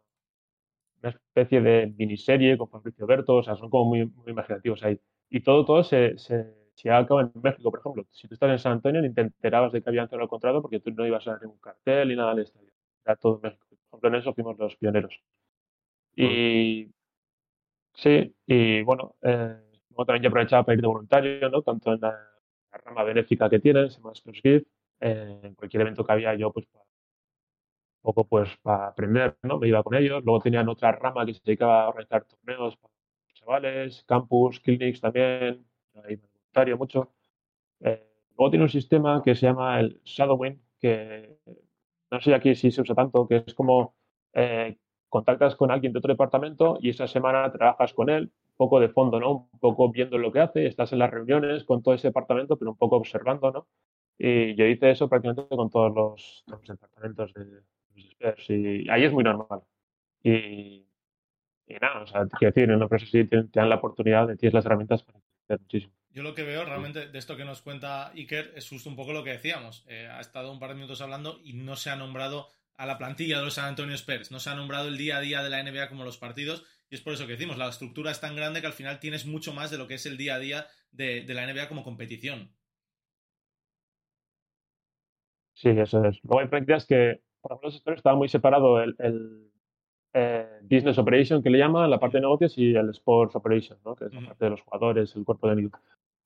una 1.05 1.11
especie 1.11 1.61
de 1.61 1.95
miniserie 1.97 2.57
con 2.59 2.69
Fabricio 2.69 3.07
Berto, 3.07 3.37
o 3.37 3.43
sea, 3.43 3.57
son 3.57 3.71
como 3.71 3.87
muy, 3.87 4.07
muy 4.07 4.33
imaginativos 4.33 4.83
ahí. 4.83 4.99
Y 5.31 5.41
todo, 5.41 5.65
todo 5.65 5.85
se, 5.85 6.17
se, 6.19 6.55
se 6.75 6.91
acaba 6.91 7.23
en 7.23 7.33
México, 7.43 7.71
por 7.71 7.81
ejemplo. 7.81 8.07
Si 8.11 8.29
tú 8.29 8.35
estás 8.35 8.51
en 8.51 8.59
San 8.59 8.73
Antonio, 8.73 9.03
ni 9.03 9.13
te 9.13 9.23
enterabas 9.23 9.73
de 9.73 9.83
que 9.83 9.89
habían 9.89 10.09
cerrado 10.09 10.25
el 10.25 10.31
contrato 10.31 10.63
porque 10.63 10.81
tú 10.81 10.91
no 10.93 11.07
ibas 11.07 11.27
a 11.29 11.39
ningún 11.39 11.59
cartel 11.59 12.09
ni 12.09 12.17
nada 12.17 12.35
del 12.35 12.45
estadio. 12.45 12.71
Era 13.05 13.17
todo 13.17 13.37
en 13.37 13.43
México. 13.43 13.67
Por 13.69 13.99
ejemplo, 13.99 14.09
en 14.09 14.15
eso 14.17 14.35
fuimos 14.35 14.59
los 14.59 14.77
pioneros. 14.77 15.21
Y 16.17 16.91
sí, 17.95 18.35
y 18.47 18.83
bueno, 18.83 19.17
eh, 19.23 19.57
también 19.97 20.23
yo 20.23 20.29
aprovechaba 20.29 20.65
para 20.65 20.75
ir 20.75 20.81
de 20.81 20.87
voluntario, 20.89 21.49
¿no? 21.51 21.63
Tanto 21.63 21.93
en 21.93 22.01
la, 22.01 22.19
rama 22.85 23.05
benéfica 23.05 23.49
que 23.49 23.61
tienes, 23.61 23.95
se 23.95 24.01
llama 24.01 24.13
Gift, 24.15 24.67
eh, 25.01 25.41
en 25.45 25.55
cualquier 25.55 25.83
evento 25.83 26.05
que 26.05 26.13
había 26.13 26.35
yo, 26.35 26.53
pues 26.53 26.67
poco 28.05 28.25
pues 28.25 28.51
para 28.63 28.89
aprender, 28.89 29.37
¿no? 29.43 29.59
Me 29.59 29.69
iba 29.69 29.83
con 29.83 29.95
ellos. 29.97 30.23
Luego 30.25 30.41
tenían 30.41 30.69
otra 30.69 30.93
rama 30.93 31.25
que 31.27 31.35
se 31.35 31.41
dedicaba 31.45 31.85
a 31.85 31.89
organizar 31.89 32.25
torneos 32.25 32.77
para 32.77 32.95
chavales, 33.35 34.05
campus, 34.07 34.61
clinics 34.61 35.01
también, 35.01 35.67
ahí 36.05 36.17
voluntario 36.17 36.79
mucho. 36.79 37.13
Eh, 37.81 38.07
luego 38.37 38.51
tiene 38.51 38.65
un 38.65 38.71
sistema 38.71 39.23
que 39.25 39.35
se 39.35 39.47
llama 39.47 39.81
el 39.81 40.01
Shadowing, 40.05 40.61
que 40.79 41.39
no 42.11 42.21
sé 42.21 42.35
aquí 42.35 42.55
si 42.55 42.71
se 42.71 42.83
usa 42.83 42.95
tanto, 42.95 43.27
que 43.27 43.43
es 43.47 43.55
como 43.55 43.95
eh, 44.35 44.77
contactas 45.09 45.57
con 45.57 45.71
alguien 45.71 45.93
de 45.93 45.99
otro 45.99 46.13
departamento 46.13 46.79
y 46.81 46.91
esa 46.91 47.07
semana 47.07 47.51
trabajas 47.53 47.95
con 47.95 48.11
él, 48.11 48.25
un 48.25 48.57
poco 48.57 48.81
de 48.81 48.89
fondo, 48.91 49.19
¿no? 49.19 49.49
Un 49.53 49.59
poco 49.61 49.91
viendo 49.91 50.19
lo 50.19 50.31
que 50.31 50.41
hace, 50.41 50.67
estás 50.67 50.93
en 50.93 50.99
las 51.01 51.11
reuniones 51.11 51.65
con 51.65 51.83
todo 51.83 51.95
ese 51.95 52.09
departamento, 52.09 52.57
pero 52.59 52.73
un 52.73 52.77
poco 52.77 52.97
observando, 52.97 53.51
¿no? 53.51 53.67
Y 54.19 54.55
yo 54.57 54.67
hice 54.67 54.91
eso 54.91 55.09
prácticamente 55.09 55.57
con 55.57 55.71
todos 55.71 55.95
los, 55.95 56.45
los 56.47 56.63
departamentos 56.67 57.33
de, 57.35 57.63
y 57.95 58.89
ahí 58.89 59.05
es 59.05 59.13
muy 59.13 59.25
normal. 59.25 59.61
Y, 60.23 60.87
y 61.67 61.75
nada, 61.81 62.03
o 62.03 62.07
sea, 62.07 62.27
quiero 62.39 62.53
decir, 62.53 62.65
en 62.65 62.77
una 62.77 62.85
empresa 62.85 63.07
sí 63.07 63.25
te, 63.25 63.45
dan 63.53 63.69
la 63.69 63.77
oportunidad, 63.77 64.29
de 64.29 64.37
tienes 64.37 64.55
las 64.55 64.67
herramientas 64.67 65.03
para 65.03 65.21
crecer 65.21 65.61
muchísimo. 65.61 65.93
Yo 66.11 66.23
lo 66.23 66.35
que 66.35 66.45
veo 66.45 66.65
realmente 66.65 67.09
de 67.09 67.19
esto 67.19 67.37
que 67.37 67.45
nos 67.45 67.61
cuenta 67.61 68.11
Iker 68.11 68.53
es 68.55 68.69
justo 68.69 68.89
un 68.89 68.97
poco 68.97 69.13
lo 69.13 69.25
que 69.25 69.31
decíamos. 69.31 69.85
Eh, 69.89 70.09
ha 70.11 70.21
estado 70.21 70.53
un 70.53 70.61
par 70.61 70.71
de 70.71 70.77
minutos 70.77 71.01
hablando 71.01 71.41
y 71.43 71.55
no 71.55 71.75
se 71.77 71.91
ha 71.91 71.97
nombrado 71.97 72.49
a 72.77 72.87
la 72.87 72.99
plantilla 72.99 73.39
de 73.39 73.45
los 73.45 73.55
San 73.55 73.67
Antonio 73.67 73.95
Spurs, 73.95 74.31
no 74.31 74.41
se 74.41 74.51
ha 74.51 74.55
nombrado 74.55 74.89
el 74.89 74.99
día 74.99 75.19
a 75.19 75.21
día 75.21 75.43
de 75.43 75.51
la 75.51 75.63
NBA 75.63 75.89
como 75.89 76.05
los 76.05 76.19
partidos 76.19 76.65
y 76.91 76.97
es 76.97 77.01
por 77.01 77.13
eso 77.13 77.27
que 77.27 77.33
decimos, 77.33 77.57
la 77.57 77.69
estructura 77.69 78.11
es 78.11 78.21
tan 78.21 78.35
grande 78.37 78.61
que 78.61 78.67
al 78.67 78.73
final 78.73 78.99
tienes 78.99 79.27
mucho 79.27 79.53
más 79.53 79.71
de 79.71 79.79
lo 79.79 79.87
que 79.87 79.95
es 79.95 80.07
el 80.07 80.17
día 80.17 80.35
a 80.35 80.39
día 80.39 80.67
de, 80.91 81.23
de 81.23 81.35
la 81.35 81.47
NBA 81.47 81.69
como 81.69 81.85
competición. 81.85 82.53
Sí, 85.55 85.69
eso 85.69 86.05
es. 86.05 86.19
Luego 86.25 86.41
hay 86.41 86.49
prácticas 86.49 86.85
que 86.85 87.23
por 87.45 87.53
ejemplo, 87.69 87.95
estaba 87.95 88.17
muy 88.17 88.29
separado 88.29 88.83
el, 88.83 89.51
eh, 90.15 90.49
Business 90.63 90.97
Operation, 90.97 91.43
que 91.43 91.51
le 91.51 91.59
llaman, 91.59 91.91
la 91.91 92.01
parte 92.01 92.17
de 92.17 92.23
negocios, 92.23 92.57
y 92.57 92.75
el 92.75 92.89
Sports 92.91 93.37
Operation, 93.37 93.79
¿no? 93.85 93.95
que 93.95 94.07
es 94.07 94.15
la 94.15 94.29
parte 94.29 94.45
de 94.47 94.51
los 94.53 94.63
jugadores, 94.63 95.15
el 95.15 95.25
cuerpo 95.27 95.49
de 95.49 95.71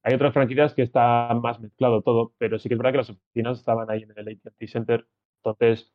Hay 0.04 0.14
otras 0.14 0.32
franquicias 0.32 0.74
que 0.74 0.82
está 0.82 1.34
más 1.42 1.58
mezclado 1.58 2.02
todo, 2.02 2.32
pero 2.38 2.58
sí 2.60 2.68
que 2.68 2.74
es 2.74 2.78
verdad 2.78 2.92
que 2.92 2.98
las 2.98 3.10
oficinas 3.10 3.58
estaban 3.58 3.90
ahí 3.90 4.04
en 4.04 4.12
el 4.14 4.28
AT&T 4.28 4.66
Center, 4.68 5.08
entonces 5.42 5.92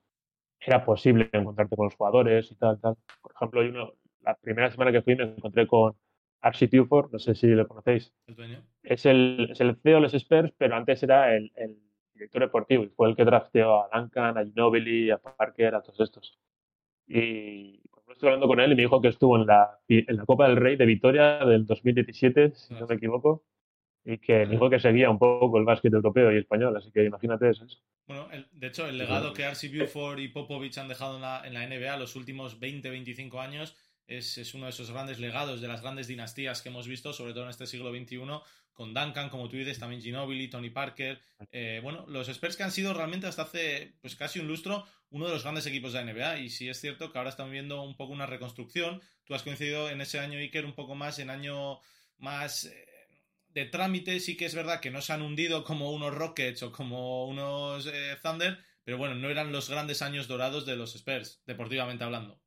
era 0.60 0.84
posible 0.84 1.30
encontrarte 1.32 1.78
con 1.78 1.86
los 1.86 1.96
jugadores 1.96 2.52
y 2.52 2.56
tal, 2.56 2.80
tal. 2.82 2.98
Por 3.22 3.32
ejemplo, 3.34 3.62
uno, 3.62 3.94
la 4.22 4.36
primera 4.36 4.72
semana 4.72 4.92
que 4.92 5.04
fui 5.04 5.16
me 5.16 5.24
encontré 5.24 5.68
con 5.68 5.96
Archie 6.42 6.68
Buford, 6.68 7.14
no 7.14 7.20
sé 7.20 7.34
si 7.34 7.48
lo 7.48 7.66
conocéis. 7.66 8.14
Es 8.84 9.06
el, 9.06 9.50
es 9.52 9.62
el 9.62 9.78
CEO 9.78 9.96
de 9.96 10.02
los 10.02 10.14
Spurs, 10.14 10.54
pero 10.58 10.76
antes 10.76 11.02
era 11.02 11.34
el, 11.34 11.52
el, 11.56 11.78
director 12.24 12.42
deportivo 12.42 12.84
y 12.84 12.90
fue 12.90 13.10
el 13.10 13.16
que 13.16 13.26
drafteó 13.26 13.84
a 13.84 13.90
Duncan, 14.00 14.38
a 14.38 14.46
Ginobili, 14.46 15.12
a 15.12 15.18
Parker, 15.18 15.76
a 15.76 15.82
todos 15.82 16.00
estos. 16.00 16.40
Y 17.08 17.80
pues, 17.90 18.04
estuve 18.12 18.30
hablando 18.30 18.48
con 18.48 18.60
él 18.60 18.72
y 18.72 18.76
me 18.76 18.82
dijo 18.84 19.02
que 19.02 19.10
estuvo 19.10 19.38
en 19.38 19.46
la, 19.46 19.80
en 19.88 20.18
la 20.18 20.26
Copa 20.26 20.48
del 20.48 20.58
Rey 20.58 20.76
de 20.76 20.86
Vitoria 20.86 21.40
del 21.46 21.66
2017, 21.66 22.54
si 22.56 22.74
no 22.74 22.88
me 22.88 22.96
equivoco, 22.96 23.44
y 24.06 24.18
que 24.18 24.46
dijo 24.46 24.70
que 24.70 24.80
seguía 24.80 25.10
un 25.10 25.20
poco 25.20 25.58
el 25.58 25.66
básquet 25.66 25.94
europeo 25.94 26.32
y 26.32 26.38
español, 26.38 26.76
así 26.76 26.92
que 26.92 27.06
imagínate 27.06 27.50
eso. 27.50 27.66
Bueno, 28.06 28.28
de 28.52 28.68
hecho, 28.68 28.88
el 28.88 28.98
legado 28.98 29.34
que 29.34 29.46
Archie 29.46 29.80
Buford 29.80 30.20
y 30.20 30.28
Popovich 30.28 30.78
han 30.78 30.90
dejado 30.90 31.16
en 31.16 31.22
la, 31.22 31.42
en 31.46 31.54
la 31.54 31.66
NBA 31.68 31.98
los 31.98 32.16
últimos 32.16 32.60
20-25 32.60 33.40
años 33.40 33.78
es, 34.08 34.54
uno 34.54 34.66
de 34.66 34.72
esos 34.72 34.92
grandes 34.92 35.20
legados, 35.20 35.62
de 35.62 35.68
las 35.68 35.82
grandes 35.82 36.08
dinastías 36.08 36.62
que 36.62 36.70
hemos 36.70 36.88
visto, 36.88 37.14
sobre 37.14 37.34
todo 37.34 37.44
en 37.44 37.50
este 37.50 37.68
siglo 37.68 37.92
XXI, 37.92 38.20
con 38.74 38.94
Duncan, 38.94 39.30
como 39.30 39.50
tú 39.50 39.58
dices, 39.58 39.80
también 39.80 40.02
Ginobili, 40.02 40.50
Tony 40.50 40.70
Parker. 40.70 41.22
Eh, 41.52 41.80
bueno, 41.84 42.06
los 42.08 42.28
Spurs 42.28 42.58
que 42.58 42.64
han 42.64 42.72
sido 42.72 42.94
realmente 42.94 43.28
hasta 43.28 43.44
hace 43.44 43.96
pues 44.02 44.16
casi 44.16 44.40
un 44.40 44.48
lustro 44.48 44.86
uno 45.12 45.28
de 45.28 45.34
los 45.34 45.44
grandes 45.44 45.68
equipos 45.68 45.94
de 45.94 46.04
la 46.04 46.12
NBA. 46.12 46.40
Y 46.40 46.50
sí 46.50 46.68
es 46.68 46.82
cierto 46.82 47.12
que 47.12 47.18
ahora 47.20 47.30
están 47.30 47.52
viendo 47.52 47.84
un 47.84 47.96
poco 47.96 48.14
una 48.14 48.26
reconstrucción. 48.26 49.02
Tú 49.26 49.36
has 49.36 49.44
coincidido 49.44 49.90
en 49.90 50.02
ese 50.02 50.20
año, 50.20 50.40
Iker, 50.40 50.66
un 50.66 50.74
poco 50.74 50.96
más 50.96 51.20
en 51.20 51.30
año 51.30 51.80
más 52.18 52.66
eh, 52.66 52.86
de 53.50 53.66
trámite. 53.66 54.20
Sí 54.20 54.36
que 54.36 54.46
es 54.46 54.56
verdad 54.56 54.80
que 54.80 54.90
no 54.90 55.02
se 55.02 55.14
han 55.14 55.22
hundido 55.22 55.64
como 55.64 55.92
unos 55.92 56.14
Rockets 56.16 56.64
o 56.64 56.72
como 56.72 57.28
unos 57.28 57.86
eh, 57.86 58.18
Thunder, 58.24 58.58
pero 58.84 58.98
bueno, 58.98 59.14
no 59.14 59.30
eran 59.30 59.52
los 59.52 59.70
grandes 59.70 60.02
años 60.02 60.28
dorados 60.28 60.66
de 60.66 60.76
los 60.76 60.96
Spurs, 60.96 61.44
deportivamente 61.46 62.04
hablando 62.04 62.43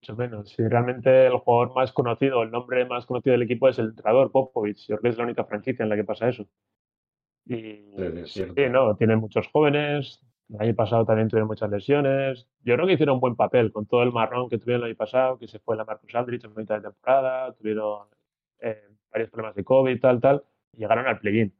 mucho 0.00 0.16
menos. 0.16 0.50
Si 0.50 0.66
realmente 0.66 1.26
el 1.26 1.38
jugador 1.38 1.74
más 1.74 1.92
conocido, 1.92 2.42
el 2.42 2.50
nombre 2.50 2.84
más 2.86 3.06
conocido 3.06 3.32
del 3.32 3.42
equipo 3.42 3.68
es 3.68 3.78
el 3.78 3.86
entrenador 3.86 4.30
Popovich. 4.30 4.86
Yo 4.86 4.96
creo 4.96 5.02
que 5.02 5.08
es 5.08 5.18
la 5.18 5.24
única 5.24 5.44
franquicia 5.44 5.82
en 5.82 5.88
la 5.88 5.96
que 5.96 6.04
pasa 6.04 6.28
eso. 6.28 6.46
Y 7.46 7.84
sí, 8.26 8.44
no, 8.70 8.94
tienen 8.96 9.18
muchos 9.18 9.48
jóvenes. 9.48 10.20
El 10.50 10.60
año 10.60 10.74
pasado 10.74 11.04
también 11.04 11.28
tuvieron 11.28 11.48
muchas 11.48 11.70
lesiones. 11.70 12.46
Yo 12.62 12.74
creo 12.74 12.86
que 12.86 12.94
hicieron 12.94 13.16
un 13.16 13.20
buen 13.20 13.36
papel 13.36 13.72
con 13.72 13.86
todo 13.86 14.02
el 14.02 14.12
marrón 14.12 14.48
que 14.48 14.58
tuvieron 14.58 14.82
el 14.82 14.90
año 14.90 14.96
pasado, 14.96 15.38
que 15.38 15.48
se 15.48 15.58
fue 15.58 15.76
la 15.76 15.84
Marcus 15.84 16.14
Aldrich 16.14 16.44
en 16.44 16.54
mitad 16.54 16.76
de 16.76 16.82
temporada, 16.82 17.52
tuvieron 17.54 18.08
eh, 18.60 18.88
varios 19.10 19.30
problemas 19.30 19.56
de 19.56 19.64
COVID 19.64 19.90
y 19.90 20.00
tal, 20.00 20.20
tal, 20.20 20.42
y 20.72 20.78
llegaron 20.78 21.06
al 21.06 21.18
play-in. 21.18 21.54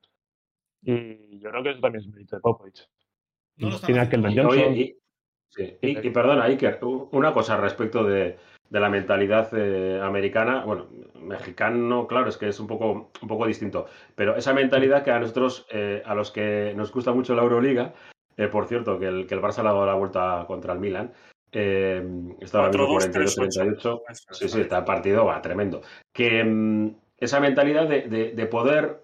Y 0.82 1.38
yo 1.38 1.50
creo 1.50 1.62
que 1.62 1.70
eso 1.70 1.80
también 1.80 2.00
es 2.00 2.06
un 2.06 2.14
mérito 2.14 2.36
de 2.36 2.40
Popovich. 2.40 2.88
No 3.56 3.78
tiene 3.80 4.00
aquel 4.00 4.22
Johnson. 4.22 4.74
Sí. 5.50 5.76
Y, 5.80 6.06
y, 6.06 6.10
perdona, 6.10 6.44
Iker, 6.44 6.78
una 6.82 7.32
cosa 7.32 7.56
respecto 7.56 8.04
de, 8.04 8.36
la 8.70 8.90
mentalidad 8.90 9.48
eh, 9.52 10.00
americana, 10.02 10.64
bueno, 10.64 10.88
mexicano, 11.28 12.06
claro, 12.06 12.28
es 12.28 12.36
que 12.36 12.48
es 12.48 12.58
un 12.60 12.66
poco, 12.66 13.10
un 13.20 13.28
poco 13.28 13.46
distinto, 13.46 13.86
pero 14.14 14.36
esa 14.36 14.52
mentalidad 14.52 15.04
que 15.04 15.10
a 15.10 15.20
nosotros, 15.20 15.66
eh, 15.70 16.02
a 16.04 16.14
los 16.14 16.30
que 16.30 16.72
nos 16.76 16.92
gusta 16.92 17.12
mucho 17.12 17.34
la 17.34 17.42
Euroliga, 17.42 17.94
eh, 18.36 18.48
por 18.48 18.66
cierto, 18.66 18.98
que 18.98 19.06
el, 19.06 19.26
que 19.26 19.34
el 19.34 19.42
Barça 19.42 19.62
le 19.62 19.68
ha 19.68 19.72
dado 19.72 19.86
la 19.86 19.94
vuelta 19.94 20.44
contra 20.46 20.72
el 20.72 20.80
Milan, 20.80 21.12
eh, 21.52 22.06
está 22.40 22.58
ahora 22.58 22.70
mismo 22.70 22.98
42-38, 22.98 24.02
sí, 24.32 24.48
sí, 24.48 24.60
está 24.60 24.84
partido, 24.84 25.24
va, 25.24 25.40
tremendo, 25.40 25.82
que 26.12 26.44
mm, 26.44 26.96
esa 27.18 27.40
mentalidad 27.40 27.88
de, 27.88 28.02
de 28.08 28.46
poder 28.46 29.02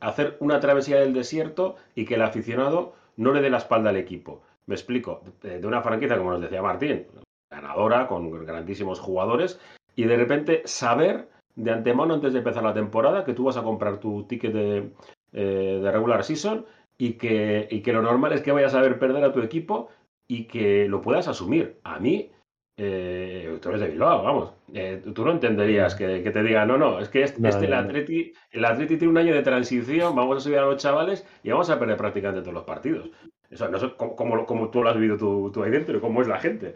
hacer 0.00 0.36
una 0.40 0.60
travesía 0.60 1.00
del 1.00 1.14
desierto 1.14 1.76
y 1.94 2.04
que 2.04 2.16
el 2.16 2.22
aficionado 2.22 2.94
no 3.16 3.32
le 3.32 3.40
dé 3.40 3.48
la 3.48 3.56
espalda 3.56 3.88
al 3.88 3.96
equipo. 3.96 4.42
Me 4.66 4.74
explico, 4.74 5.22
de 5.42 5.66
una 5.66 5.82
franquicia, 5.82 6.16
como 6.16 6.32
nos 6.32 6.40
decía 6.40 6.62
Martín, 6.62 7.06
ganadora, 7.50 8.06
con 8.06 8.30
grandísimos 8.44 9.00
jugadores, 9.00 9.60
y 9.94 10.04
de 10.04 10.16
repente 10.16 10.62
saber 10.64 11.28
de 11.54 11.70
antemano, 11.70 12.14
antes 12.14 12.32
de 12.32 12.38
empezar 12.38 12.62
la 12.62 12.74
temporada, 12.74 13.24
que 13.24 13.34
tú 13.34 13.44
vas 13.44 13.56
a 13.56 13.62
comprar 13.62 13.98
tu 13.98 14.24
ticket 14.24 14.52
de, 14.52 14.90
eh, 15.32 15.80
regular 15.82 16.24
season 16.24 16.64
y 16.96 17.14
que, 17.14 17.68
y 17.70 17.82
que 17.82 17.92
lo 17.92 18.02
normal 18.02 18.32
es 18.32 18.42
que 18.42 18.52
vayas 18.52 18.74
a 18.74 18.80
ver 18.80 18.98
perder 18.98 19.24
a 19.24 19.32
tu 19.32 19.40
equipo 19.40 19.88
y 20.26 20.44
que 20.44 20.88
lo 20.88 21.02
puedas 21.02 21.28
asumir. 21.28 21.78
A 21.84 21.98
mí, 21.98 22.30
eh, 22.76 23.58
tú 23.60 23.68
eres 23.68 23.82
de 23.82 23.88
Bilbao, 23.88 24.22
vamos. 24.22 24.52
Eh, 24.72 25.02
tú 25.14 25.24
no 25.24 25.32
entenderías 25.32 25.94
que, 25.94 26.20
te 26.20 26.42
diga, 26.42 26.64
no, 26.64 26.78
no, 26.78 27.00
es 27.00 27.08
que 27.08 27.22
este, 27.22 27.46
este 27.46 27.66
el, 27.66 27.74
Atleti, 27.74 28.32
el 28.50 28.64
Atleti 28.64 28.96
tiene 28.96 29.10
un 29.10 29.18
año 29.18 29.34
de 29.34 29.42
transición, 29.42 30.16
vamos 30.16 30.38
a 30.38 30.40
subir 30.40 30.58
a 30.58 30.64
los 30.64 30.80
chavales 30.80 31.26
y 31.42 31.50
vamos 31.50 31.68
a 31.68 31.78
perder 31.78 31.98
prácticamente 31.98 32.40
todos 32.40 32.54
los 32.54 32.64
partidos. 32.64 33.10
Eso, 33.52 33.68
no 33.68 33.78
sé 33.78 33.92
cómo, 33.98 34.70
tú 34.70 34.82
lo 34.82 34.88
has 34.88 34.96
vivido 34.96 35.18
tú, 35.52 35.62
ahí 35.62 35.70
dentro, 35.70 36.00
cómo 36.00 36.22
es 36.22 36.28
la 36.28 36.40
gente. 36.40 36.74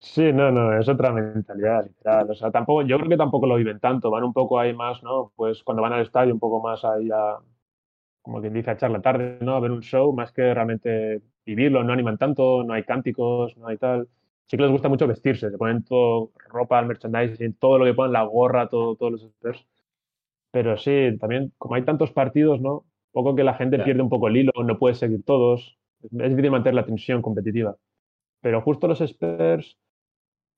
Sí, 0.00 0.32
no, 0.32 0.50
no, 0.50 0.76
es 0.76 0.88
otra 0.88 1.12
mentalidad, 1.12 1.84
literal. 1.86 2.28
O 2.28 2.34
sea, 2.34 2.50
tampoco, 2.50 2.82
yo 2.82 2.96
creo 2.98 3.08
que 3.08 3.16
tampoco 3.16 3.46
lo 3.46 3.54
viven 3.54 3.78
tanto, 3.78 4.10
van 4.10 4.24
un 4.24 4.32
poco 4.32 4.58
ahí 4.58 4.74
más, 4.74 5.04
¿no? 5.04 5.32
Pues 5.36 5.62
cuando 5.62 5.80
van 5.80 5.92
al 5.92 6.02
estadio, 6.02 6.34
un 6.34 6.40
poco 6.40 6.60
más 6.60 6.84
ahí 6.84 7.08
a, 7.12 7.38
como 8.22 8.40
quien 8.40 8.54
dice, 8.54 8.70
a 8.70 8.72
echar 8.74 8.90
la 8.90 9.00
tarde, 9.00 9.38
¿no? 9.40 9.54
A 9.54 9.60
ver 9.60 9.70
un 9.70 9.82
show, 9.82 10.12
más 10.12 10.32
que 10.32 10.52
realmente 10.52 11.22
vivirlo, 11.46 11.84
no 11.84 11.92
animan 11.92 12.18
tanto, 12.18 12.64
no 12.64 12.72
hay 12.74 12.82
cánticos, 12.82 13.56
no 13.56 13.68
hay 13.68 13.78
tal. 13.78 14.08
Sí 14.46 14.56
que 14.56 14.64
les 14.64 14.72
gusta 14.72 14.88
mucho 14.88 15.06
vestirse, 15.06 15.48
se 15.48 15.58
ponen 15.58 15.84
todo, 15.84 16.32
ropa, 16.48 16.82
merchandising, 16.82 17.54
todo 17.54 17.78
lo 17.78 17.84
que 17.84 17.94
ponen, 17.94 18.14
la 18.14 18.24
gorra, 18.24 18.68
todo, 18.68 18.96
todos 18.96 19.12
los. 19.12 19.66
Pero 20.50 20.76
sí, 20.76 21.16
también, 21.20 21.52
como 21.56 21.76
hay 21.76 21.84
tantos 21.84 22.10
partidos, 22.10 22.60
¿no? 22.60 22.84
Poco 23.12 23.34
que 23.34 23.44
la 23.44 23.54
gente 23.54 23.78
pierde 23.78 24.02
un 24.02 24.08
poco 24.08 24.28
el 24.28 24.36
hilo, 24.36 24.52
no 24.64 24.78
puede 24.78 24.94
seguir 24.94 25.22
todos. 25.24 25.78
Es 26.02 26.30
difícil 26.30 26.50
mantener 26.50 26.74
la 26.74 26.86
tensión 26.86 27.22
competitiva. 27.22 27.76
Pero 28.40 28.60
justo 28.60 28.88
los 28.88 29.00
Spurs, 29.00 29.78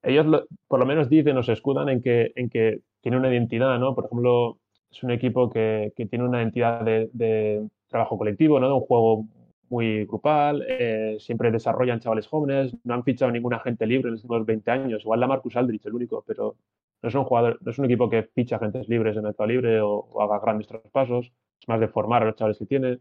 ellos 0.02 0.46
por 0.68 0.80
lo 0.80 0.86
menos 0.86 1.08
dicen 1.10 1.36
o 1.36 1.42
se 1.42 1.52
escudan 1.52 1.88
en 1.88 2.02
que, 2.02 2.32
en 2.36 2.48
que 2.48 2.80
tiene 3.00 3.18
una 3.18 3.30
identidad, 3.30 3.78
¿no? 3.78 3.94
Por 3.94 4.06
ejemplo, 4.06 4.58
es 4.90 5.02
un 5.02 5.10
equipo 5.10 5.50
que, 5.50 5.92
que 5.96 6.06
tiene 6.06 6.24
una 6.24 6.40
identidad 6.40 6.82
de, 6.82 7.68
trabajo 7.88 8.16
colectivo, 8.16 8.58
¿no? 8.58 8.68
De 8.68 8.74
un 8.74 8.80
juego 8.80 9.26
muy 9.68 10.04
grupal, 10.06 10.64
eh, 10.68 11.16
siempre 11.20 11.50
desarrollan 11.50 12.00
chavales 12.00 12.26
jóvenes, 12.26 12.76
no 12.84 12.94
han 12.94 13.04
fichado 13.04 13.30
ninguna 13.32 13.60
gente 13.60 13.86
libre 13.86 14.08
en 14.08 14.14
los 14.14 14.24
últimos 14.24 14.46
20 14.46 14.70
años, 14.70 15.02
igual 15.02 15.20
la 15.20 15.26
Marcus 15.26 15.56
Aldrich 15.56 15.84
el 15.86 15.94
único, 15.94 16.22
pero 16.26 16.56
no 17.02 17.08
es 17.08 17.14
un 17.14 17.24
jugador, 17.24 17.58
no 17.62 17.70
es 17.70 17.78
un 17.78 17.86
equipo 17.86 18.08
que 18.08 18.22
ficha 18.22 18.56
agentes 18.56 18.88
libres 18.88 19.16
en 19.16 19.24
mercado 19.24 19.48
libre 19.48 19.80
o, 19.80 19.90
o 19.90 20.22
haga 20.22 20.38
grandes 20.40 20.68
traspasos 20.68 21.32
más 21.68 21.80
de 21.80 21.88
formar 21.88 22.22
a 22.22 22.26
los 22.26 22.36
chavales 22.36 22.58
que 22.58 22.66
tiene. 22.66 22.98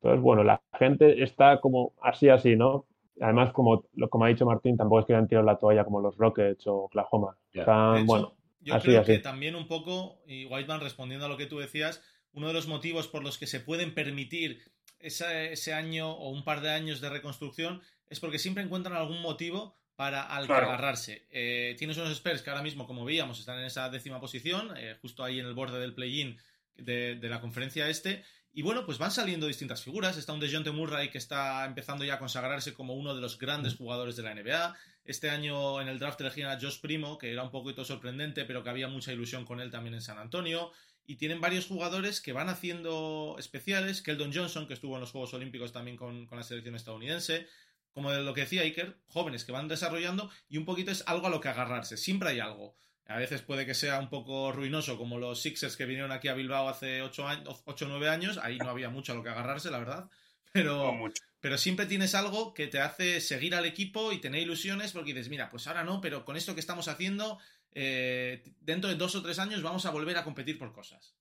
Entonces, 0.00 0.22
bueno, 0.22 0.42
la 0.42 0.62
gente 0.78 1.22
está 1.22 1.60
como 1.60 1.92
así, 2.02 2.28
así, 2.28 2.56
¿no? 2.56 2.86
Además, 3.20 3.52
como, 3.52 3.84
como 4.08 4.24
ha 4.24 4.28
dicho 4.28 4.46
Martín, 4.46 4.76
tampoco 4.76 5.00
es 5.00 5.06
que 5.06 5.14
hayan 5.14 5.28
tirado 5.28 5.46
la 5.46 5.58
toalla 5.58 5.84
como 5.84 6.00
los 6.00 6.16
Rockets 6.16 6.66
o 6.66 6.84
Oklahoma. 6.84 7.36
Están, 7.52 8.06
bueno, 8.06 8.34
yo 8.60 8.78
creo 8.78 9.04
que 9.04 9.18
también 9.18 9.54
un 9.54 9.66
poco, 9.66 10.22
y 10.26 10.46
Whiteman 10.46 10.80
respondiendo 10.80 11.26
a 11.26 11.28
lo 11.28 11.36
que 11.36 11.46
tú 11.46 11.58
decías, 11.58 12.02
uno 12.32 12.48
de 12.48 12.54
los 12.54 12.66
motivos 12.66 13.08
por 13.08 13.22
los 13.22 13.38
que 13.38 13.46
se 13.46 13.60
pueden 13.60 13.94
permitir 13.94 14.62
ese, 15.00 15.72
año 15.72 16.12
o 16.12 16.30
un 16.30 16.44
par 16.44 16.60
de 16.60 16.70
años 16.70 17.00
de 17.00 17.08
reconstrucción 17.08 17.80
es 18.08 18.20
porque 18.20 18.38
siempre 18.38 18.62
encuentran 18.62 18.96
algún 18.96 19.22
motivo 19.22 19.76
para 19.96 20.22
al 20.22 20.50
agarrarse. 20.50 21.26
Eh, 21.30 21.74
tienes 21.78 21.96
unos 21.96 22.10
Spurs 22.12 22.42
que 22.42 22.50
ahora 22.50 22.62
mismo, 22.62 22.86
como 22.86 23.04
veíamos, 23.04 23.38
están 23.38 23.58
en 23.58 23.66
esa 23.66 23.88
décima 23.90 24.20
posición, 24.20 24.74
eh, 24.76 24.96
justo 25.00 25.24
ahí 25.24 25.40
en 25.40 25.46
el 25.46 25.54
borde 25.54 25.78
del 25.78 25.94
play-in 25.94 26.38
de, 26.76 27.18
la 27.22 27.40
conferencia 27.40 27.88
este. 27.88 28.24
Y 28.52 28.62
bueno, 28.62 28.84
pues 28.84 28.98
van 28.98 29.12
saliendo 29.12 29.46
distintas 29.46 29.82
figuras. 29.82 30.16
Está 30.16 30.32
un 30.32 30.40
DeJounte 30.40 30.72
Murray 30.72 31.10
que 31.10 31.18
está 31.18 31.64
empezando 31.64 32.04
ya 32.04 32.14
a 32.14 32.18
consagrarse 32.18 32.74
como 32.74 32.94
uno 32.94 33.14
de 33.14 33.20
los 33.20 33.38
grandes 33.38 33.76
jugadores 33.76 34.16
de 34.16 34.22
la 34.24 34.34
NBA. 34.34 34.76
Este 35.04 35.30
año 35.30 35.80
en 35.80 35.88
el 35.88 35.98
draft 35.98 36.20
elegían 36.20 36.50
a 36.50 36.60
Josh 36.60 36.80
Primo, 36.80 37.16
que 37.16 37.32
era 37.32 37.44
un 37.44 37.50
poquito 37.50 37.84
sorprendente, 37.84 38.44
pero 38.44 38.64
que 38.64 38.70
había 38.70 38.88
mucha 38.88 39.12
ilusión 39.12 39.44
con 39.44 39.60
él 39.60 39.70
también 39.70 39.94
en 39.94 40.02
San 40.02 40.18
Antonio. 40.18 40.72
Y 41.06 41.16
tienen 41.16 41.40
varios 41.40 41.66
jugadores 41.66 42.20
que 42.20 42.32
van 42.32 42.48
haciendo 42.48 43.36
especiales. 43.38 44.02
Keldon 44.02 44.32
Johnson, 44.34 44.66
que 44.66 44.74
estuvo 44.74 44.94
en 44.96 45.00
los 45.00 45.12
Juegos 45.12 45.32
Olímpicos 45.34 45.72
también 45.72 45.96
con, 45.96 46.26
con 46.26 46.38
la 46.38 46.44
selección 46.44 46.74
estadounidense. 46.74 47.46
Como 47.92 48.10
de 48.10 48.22
lo 48.22 48.34
que 48.34 48.42
decía 48.42 48.62
Iker, 48.62 48.98
jóvenes 49.06 49.44
que 49.44 49.52
van 49.52 49.68
desarrollando 49.68 50.30
y 50.48 50.58
un 50.58 50.64
poquito 50.64 50.90
es 50.90 51.02
algo 51.06 51.26
a 51.26 51.30
lo 51.30 51.40
que 51.40 51.48
agarrarse. 51.48 51.96
Siempre 51.96 52.30
hay 52.30 52.40
algo. 52.40 52.76
A 53.06 53.18
veces 53.18 53.42
puede 53.42 53.66
que 53.66 53.74
sea 53.74 53.98
un 53.98 54.08
poco 54.08 54.52
ruinoso, 54.52 54.96
como 54.96 55.18
los 55.18 55.42
Sixers 55.42 55.76
que 55.76 55.86
vinieron 55.86 56.12
aquí 56.12 56.28
a 56.28 56.34
Bilbao 56.34 56.68
hace 56.68 57.02
8 57.02 57.26
o 57.54 57.74
9 57.88 58.08
años. 58.08 58.38
Ahí 58.38 58.58
no 58.58 58.70
había 58.70 58.88
mucho 58.88 59.12
a 59.12 59.16
lo 59.16 59.22
que 59.22 59.30
agarrarse, 59.30 59.70
la 59.70 59.78
verdad. 59.78 60.10
Pero, 60.52 61.10
pero 61.40 61.58
siempre 61.58 61.86
tienes 61.86 62.14
algo 62.14 62.54
que 62.54 62.66
te 62.66 62.80
hace 62.80 63.20
seguir 63.20 63.54
al 63.54 63.66
equipo 63.66 64.12
y 64.12 64.20
tener 64.20 64.42
ilusiones 64.42 64.92
porque 64.92 65.14
dices, 65.14 65.28
mira, 65.28 65.48
pues 65.50 65.66
ahora 65.66 65.84
no, 65.84 66.00
pero 66.00 66.24
con 66.24 66.36
esto 66.36 66.54
que 66.54 66.60
estamos 66.60 66.88
haciendo, 66.88 67.38
eh, 67.72 68.42
dentro 68.60 68.90
de 68.90 68.96
dos 68.96 69.14
o 69.14 69.22
tres 69.22 69.38
años 69.38 69.62
vamos 69.62 69.86
a 69.86 69.90
volver 69.90 70.16
a 70.16 70.24
competir 70.24 70.58
por 70.58 70.72
cosas. 70.72 71.14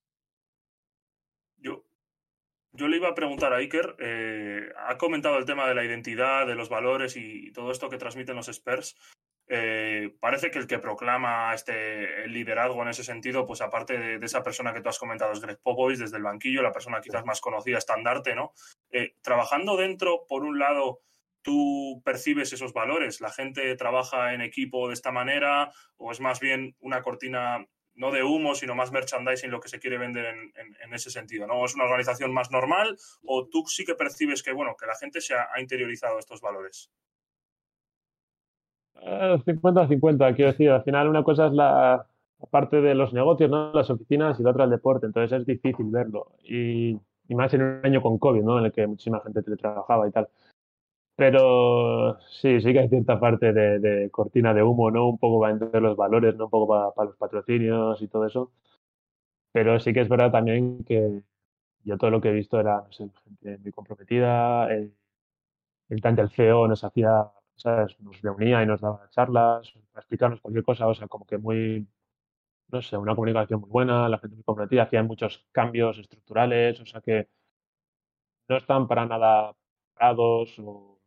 Yo, 1.58 1.86
yo 2.72 2.88
le 2.88 2.98
iba 2.98 3.10
a 3.10 3.16
preguntar 3.16 3.54
a 3.54 3.58
Iker, 3.58 3.96
eh, 4.00 4.70
ha 4.88 4.98
comentado 4.98 5.38
el 5.38 5.46
tema 5.46 5.68
de 5.68 5.76
la 5.76 5.86
identidad, 5.86 6.48
de 6.48 6.56
los 6.56 6.70
valores 6.70 7.16
y 7.16 7.52
todo 7.52 7.72
esto 7.72 7.90
que 7.90 7.98
transmiten 7.98 8.36
los 8.36 8.48
Spurs. 8.48 8.96
Eh, 9.52 10.16
parece 10.20 10.52
que 10.52 10.60
el 10.60 10.68
que 10.68 10.78
proclama 10.78 11.52
este 11.56 12.28
liderazgo 12.28 12.84
en 12.84 12.90
ese 12.90 13.04
sentido, 13.04 13.48
pues 13.48 13.62
aparte 13.62 13.98
de, 13.98 14.24
esa 14.24 14.44
persona 14.44 14.74
que 14.74 14.82
tú 14.82 14.90
has 14.90 15.00
comentado, 15.00 15.34
es 15.34 15.42
Greg 15.42 15.60
Popovich 15.64 15.98
desde 15.98 16.18
el 16.18 16.24
banquillo, 16.24 16.62
la 16.62 16.72
persona 16.72 17.02
quizás 17.02 17.26
más 17.26 17.42
conocida, 17.42 17.80
estandarte, 17.80 18.36
¿no? 18.36 18.54
Eh, 18.92 19.16
trabajando 19.24 19.76
dentro, 19.76 20.28
por 20.28 20.44
un 20.44 20.60
lado, 20.60 21.02
tú 21.42 22.00
percibes 22.06 22.54
esos 22.54 22.74
valores, 22.74 23.22
la 23.22 23.32
gente 23.32 23.76
trabaja 23.76 24.36
en 24.36 24.42
equipo 24.42 24.88
de 24.88 24.94
esta 24.94 25.12
manera, 25.12 25.72
o 25.98 26.12
es 26.12 26.20
más 26.20 26.40
bien 26.40 26.76
una 26.80 27.02
cortina 27.02 27.66
no 27.96 28.12
de 28.12 28.24
humo, 28.24 28.54
sino 28.54 28.76
más 28.76 28.92
merchandising 28.92 29.50
lo 29.50 29.60
que 29.60 29.68
se 29.68 29.80
quiere 29.80 29.98
vender 29.98 30.26
en, 30.26 30.94
ese 30.94 31.10
sentido, 31.10 31.48
¿no? 31.48 31.66
¿Es 31.66 31.74
una 31.74 31.86
organización 31.86 32.32
más 32.34 32.52
normal 32.52 32.98
o 33.26 33.48
tú 33.48 33.64
sí 33.68 33.84
que 33.84 33.96
percibes 33.96 34.44
que, 34.44 34.54
bueno, 34.54 34.76
que 34.80 34.86
la 34.86 34.96
gente 34.96 35.22
se 35.22 35.34
ha 35.34 35.60
interiorizado 35.60 36.20
estos 36.20 36.40
valores? 36.40 36.92
50-50, 39.06 40.36
quiero 40.36 40.52
decir, 40.52 40.70
al 40.70 40.84
final 40.84 41.08
una 41.08 41.24
cosa 41.24 41.48
es 41.48 41.54
la 41.54 42.06
parte 42.52 42.82
de 42.82 42.96
los 42.96 43.14
negocios, 43.14 43.50
¿no? 43.50 43.74
las 43.74 43.90
oficinas 43.90 44.40
y 44.40 44.44
la 44.44 44.52
otra 44.52 44.64
el 44.64 44.70
deporte, 44.70 45.06
entonces 45.06 45.40
es 45.40 45.46
difícil 45.46 45.88
verlo. 45.90 46.34
Y, 46.44 47.00
más 47.30 47.54
en 47.54 47.62
un 47.62 47.86
año 47.86 48.02
con 48.02 48.18
COVID, 48.18 48.42
¿no? 48.42 48.58
en 48.60 48.66
el 48.66 48.72
que 48.72 48.88
muchísima 48.88 49.22
gente 49.22 49.44
teletrabajaba 49.44 50.08
y 50.08 50.12
tal. 50.12 50.30
Pero 51.16 52.20
sí, 52.30 52.62
sí 52.62 52.74
que 52.74 52.80
hay 52.80 52.90
cierta 52.90 53.20
parte 53.20 53.54
de, 53.54 54.10
cortina 54.10 54.54
de 54.54 54.64
humo, 54.64 54.90
¿no? 54.90 55.10
Un 55.10 55.18
poco 55.18 55.42
para 55.42 55.52
entender 55.54 55.82
los 55.82 55.98
valores, 55.98 56.36
¿no? 56.38 56.46
Un 56.46 56.50
poco 56.50 56.94
para, 56.96 57.10
los 57.10 57.18
patrocinios 57.18 58.02
y 58.02 58.08
todo 58.08 58.26
eso. 58.26 58.52
Pero 59.52 59.80
sí 59.80 59.94
que 59.94 60.02
es 60.02 60.10
verdad 60.10 60.32
también 60.32 60.84
que 60.86 61.22
yo 61.84 61.98
todo 61.98 62.10
lo 62.12 62.22
que 62.22 62.30
he 62.30 62.34
visto 62.34 62.60
era, 62.60 62.78
no 62.82 62.92
sé, 62.94 63.10
gente 63.26 63.58
muy 63.60 63.72
comprometida. 63.72 64.74
El, 64.74 64.94
el 65.90 66.02
tanto 66.02 66.22
el 66.22 66.30
CEO 66.30 66.68
nos 66.68 66.84
hacía 66.84 67.32
nos 67.66 68.22
reunía 68.22 68.64
y 68.64 68.66
nos 68.66 68.82
daba 68.82 69.10
charlas 69.10 69.72
para 69.92 70.02
explicarnos 70.02 70.42
cualquier 70.42 70.64
cosa, 70.64 70.88
o 70.88 70.94
sea, 70.94 71.08
como 71.08 71.26
que 71.26 71.38
muy, 71.38 71.88
no 72.70 72.82
sé, 72.82 72.98
una 72.98 73.16
comunicación 73.16 73.62
muy 73.62 73.70
buena, 73.70 74.10
la 74.10 74.20
gente 74.20 74.36
muy 74.36 74.44
comprometida, 74.44 74.84
hacían 74.84 75.08
muchos 75.08 75.46
cambios 75.52 75.98
estructurales, 75.98 76.80
o 76.80 76.86
sea 76.86 77.02
que 77.02 77.28
no 78.48 78.58
están 78.58 78.88
para 78.88 79.06
nada 79.06 79.56
parados 79.94 80.56
o, 80.60 80.98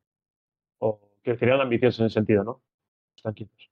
que 1.22 1.36
serían 1.36 1.60
ambiciosos 1.60 2.00
en 2.00 2.06
ese 2.06 2.14
sentido, 2.14 2.42
¿no? 2.42 2.62
Están 3.16 3.32
quietos. 3.34 3.70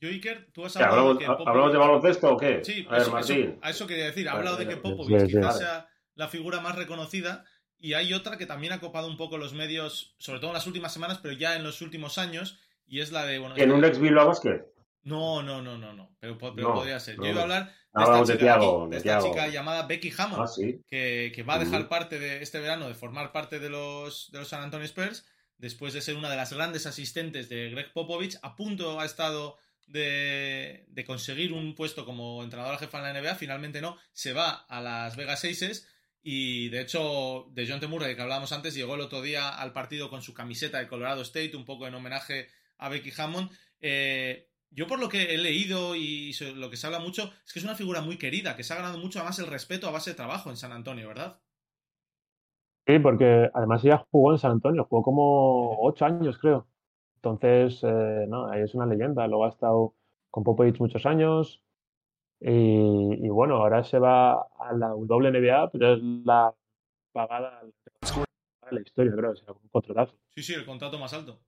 Yo, 0.00 0.08
Iker, 0.08 0.50
tú 0.52 0.64
has 0.64 0.76
hablado 0.76 1.14
de 1.14 1.20
que 1.20 1.26
¿Hablamos 1.26 1.72
de 1.72 1.78
baloncesto 1.78 2.32
o 2.32 2.36
qué? 2.36 2.64
Sí, 2.64 2.86
a, 2.88 2.98
ver, 2.98 3.10
Martín. 3.10 3.58
a 3.62 3.70
eso 3.70 3.86
quería 3.86 4.06
decir. 4.06 4.28
Ha 4.28 4.32
hablado 4.32 4.56
de 4.56 4.66
que 4.66 4.76
Popovich 4.76 5.26
quizás 5.26 5.58
sea 5.58 5.88
la 6.14 6.28
figura 6.28 6.60
más 6.60 6.76
reconocida, 6.76 7.44
y 7.78 7.94
hay 7.94 8.12
otra 8.12 8.36
que 8.36 8.46
también 8.46 8.72
ha 8.72 8.80
copado 8.80 9.08
un 9.08 9.16
poco 9.16 9.38
los 9.38 9.54
medios, 9.54 10.14
sobre 10.18 10.40
todo 10.40 10.50
en 10.50 10.54
las 10.54 10.66
últimas 10.66 10.92
semanas, 10.92 11.18
pero 11.22 11.34
ya 11.34 11.56
en 11.56 11.62
los 11.62 11.80
últimos 11.80 12.18
años, 12.18 12.58
y 12.86 13.00
es 13.00 13.12
la 13.12 13.24
de... 13.24 13.38
Bueno, 13.38 13.56
¿En 13.56 13.70
un 13.70 13.84
ex 13.84 13.98
Bilbao 13.98 14.26
Basket? 14.26 14.64
No, 15.02 15.42
no, 15.42 15.62
no, 15.62 15.78
no, 15.78 15.92
no, 15.92 16.10
pero, 16.20 16.36
podría 16.36 17.00
ser. 17.00 17.16
Yo 17.16 17.26
iba 17.26 17.40
a 17.40 17.42
hablar 17.44 17.72
de 18.90 18.96
esta, 18.96 19.22
chica, 19.22 19.48
llamada 19.48 19.86
Becky 19.86 20.12
Hammond, 20.16 20.42
ah, 20.42 20.80
que, 20.90 21.44
va 21.48 21.54
a 21.54 21.58
dejar 21.58 21.88
parte 21.88 22.18
de 22.18 22.42
este 22.42 22.60
verano, 22.60 22.88
de 22.88 22.94
formar 22.94 23.32
parte 23.32 23.58
de 23.58 23.70
los, 23.70 24.30
de 24.32 24.40
los 24.40 24.48
San 24.48 24.62
Antonio 24.62 24.84
Spurs, 24.84 25.26
después 25.56 25.94
de 25.94 26.00
ser 26.00 26.16
una 26.16 26.28
de 26.28 26.36
las 26.36 26.52
grandes 26.52 26.86
asistentes 26.86 27.48
de 27.48 27.70
Greg 27.70 27.92
Popovich, 27.92 28.38
a 28.42 28.54
punto 28.54 29.00
ha 29.00 29.04
estado 29.04 29.56
de, 29.86 30.84
de 30.88 31.04
conseguir 31.04 31.52
un 31.52 31.74
puesto 31.74 32.04
como 32.04 32.42
entrenadora 32.42 32.78
jefa 32.78 32.98
en 32.98 33.14
la 33.14 33.20
NBA, 33.20 33.34
finalmente 33.36 33.80
no, 33.80 33.96
se 34.12 34.32
va 34.32 34.50
a 34.68 34.80
las 34.82 35.16
Vegas 35.16 35.44
Aces 35.44 35.88
y 36.22 36.68
de 36.68 36.80
hecho, 36.80 37.46
de 37.52 37.66
John 37.68 37.80
T. 37.80 37.86
Murray, 37.86 38.14
que 38.14 38.22
hablábamos 38.22 38.52
antes, 38.52 38.74
llegó 38.74 38.94
el 38.94 39.00
otro 39.00 39.22
día 39.22 39.48
al 39.48 39.72
partido 39.72 40.10
con 40.10 40.22
su 40.22 40.34
camiseta 40.34 40.78
de 40.78 40.88
Colorado 40.88 41.22
State, 41.22 41.56
un 41.56 41.64
poco 41.64 41.86
en 41.86 41.94
homenaje 41.94 42.48
a 42.78 42.88
Becky 42.88 43.12
Hammond. 43.16 43.50
Eh, 43.80 44.48
yo 44.70 44.86
por 44.86 45.00
lo 45.00 45.08
que 45.08 45.34
he 45.34 45.38
leído 45.38 45.94
y 45.94 46.32
lo 46.56 46.70
que 46.70 46.76
se 46.76 46.86
habla 46.86 46.98
mucho, 46.98 47.30
es 47.46 47.52
que 47.52 47.58
es 47.58 47.64
una 47.64 47.74
figura 47.74 48.02
muy 48.02 48.18
querida, 48.18 48.56
que 48.56 48.64
se 48.64 48.72
ha 48.72 48.76
ganado 48.76 48.98
mucho 48.98 49.18
además 49.18 49.38
el 49.38 49.46
respeto 49.46 49.88
a 49.88 49.92
base 49.92 50.10
de 50.10 50.16
trabajo 50.16 50.50
en 50.50 50.56
San 50.56 50.72
Antonio, 50.72 51.08
¿verdad? 51.08 51.40
Sí, 52.86 52.98
porque 52.98 53.50
además 53.52 53.84
ella 53.84 54.04
jugó 54.10 54.32
en 54.32 54.38
San 54.38 54.52
Antonio, 54.52 54.86
jugó 54.88 55.02
como 55.02 55.78
ocho 55.82 56.04
años, 56.04 56.38
creo. 56.38 56.66
Entonces, 57.16 57.82
eh, 57.82 58.26
no, 58.28 58.52
es 58.52 58.74
una 58.74 58.86
leyenda. 58.86 59.26
Luego 59.26 59.44
ha 59.44 59.50
estado 59.50 59.94
con 60.30 60.44
Popovich 60.44 60.78
muchos 60.80 61.04
años, 61.04 61.62
y, 62.40 63.28
bueno, 63.28 63.56
ahora 63.56 63.82
se 63.84 63.98
va 63.98 64.32
a 64.32 64.72
la 64.72 64.94
WNBA, 64.94 65.70
pero 65.70 65.94
es 65.94 66.02
la 66.02 66.54
pagada 67.12 67.62
de 67.62 68.72
la 68.72 68.80
historia, 68.80 69.12
creo, 69.16 69.32
es 69.32 69.42
un 69.48 69.68
contratazo. 69.70 70.16
Sí, 70.34 70.42
sí, 70.42 70.54
el 70.54 70.64
contrato 70.64 70.98
más 70.98 71.12
alto. 71.14 71.40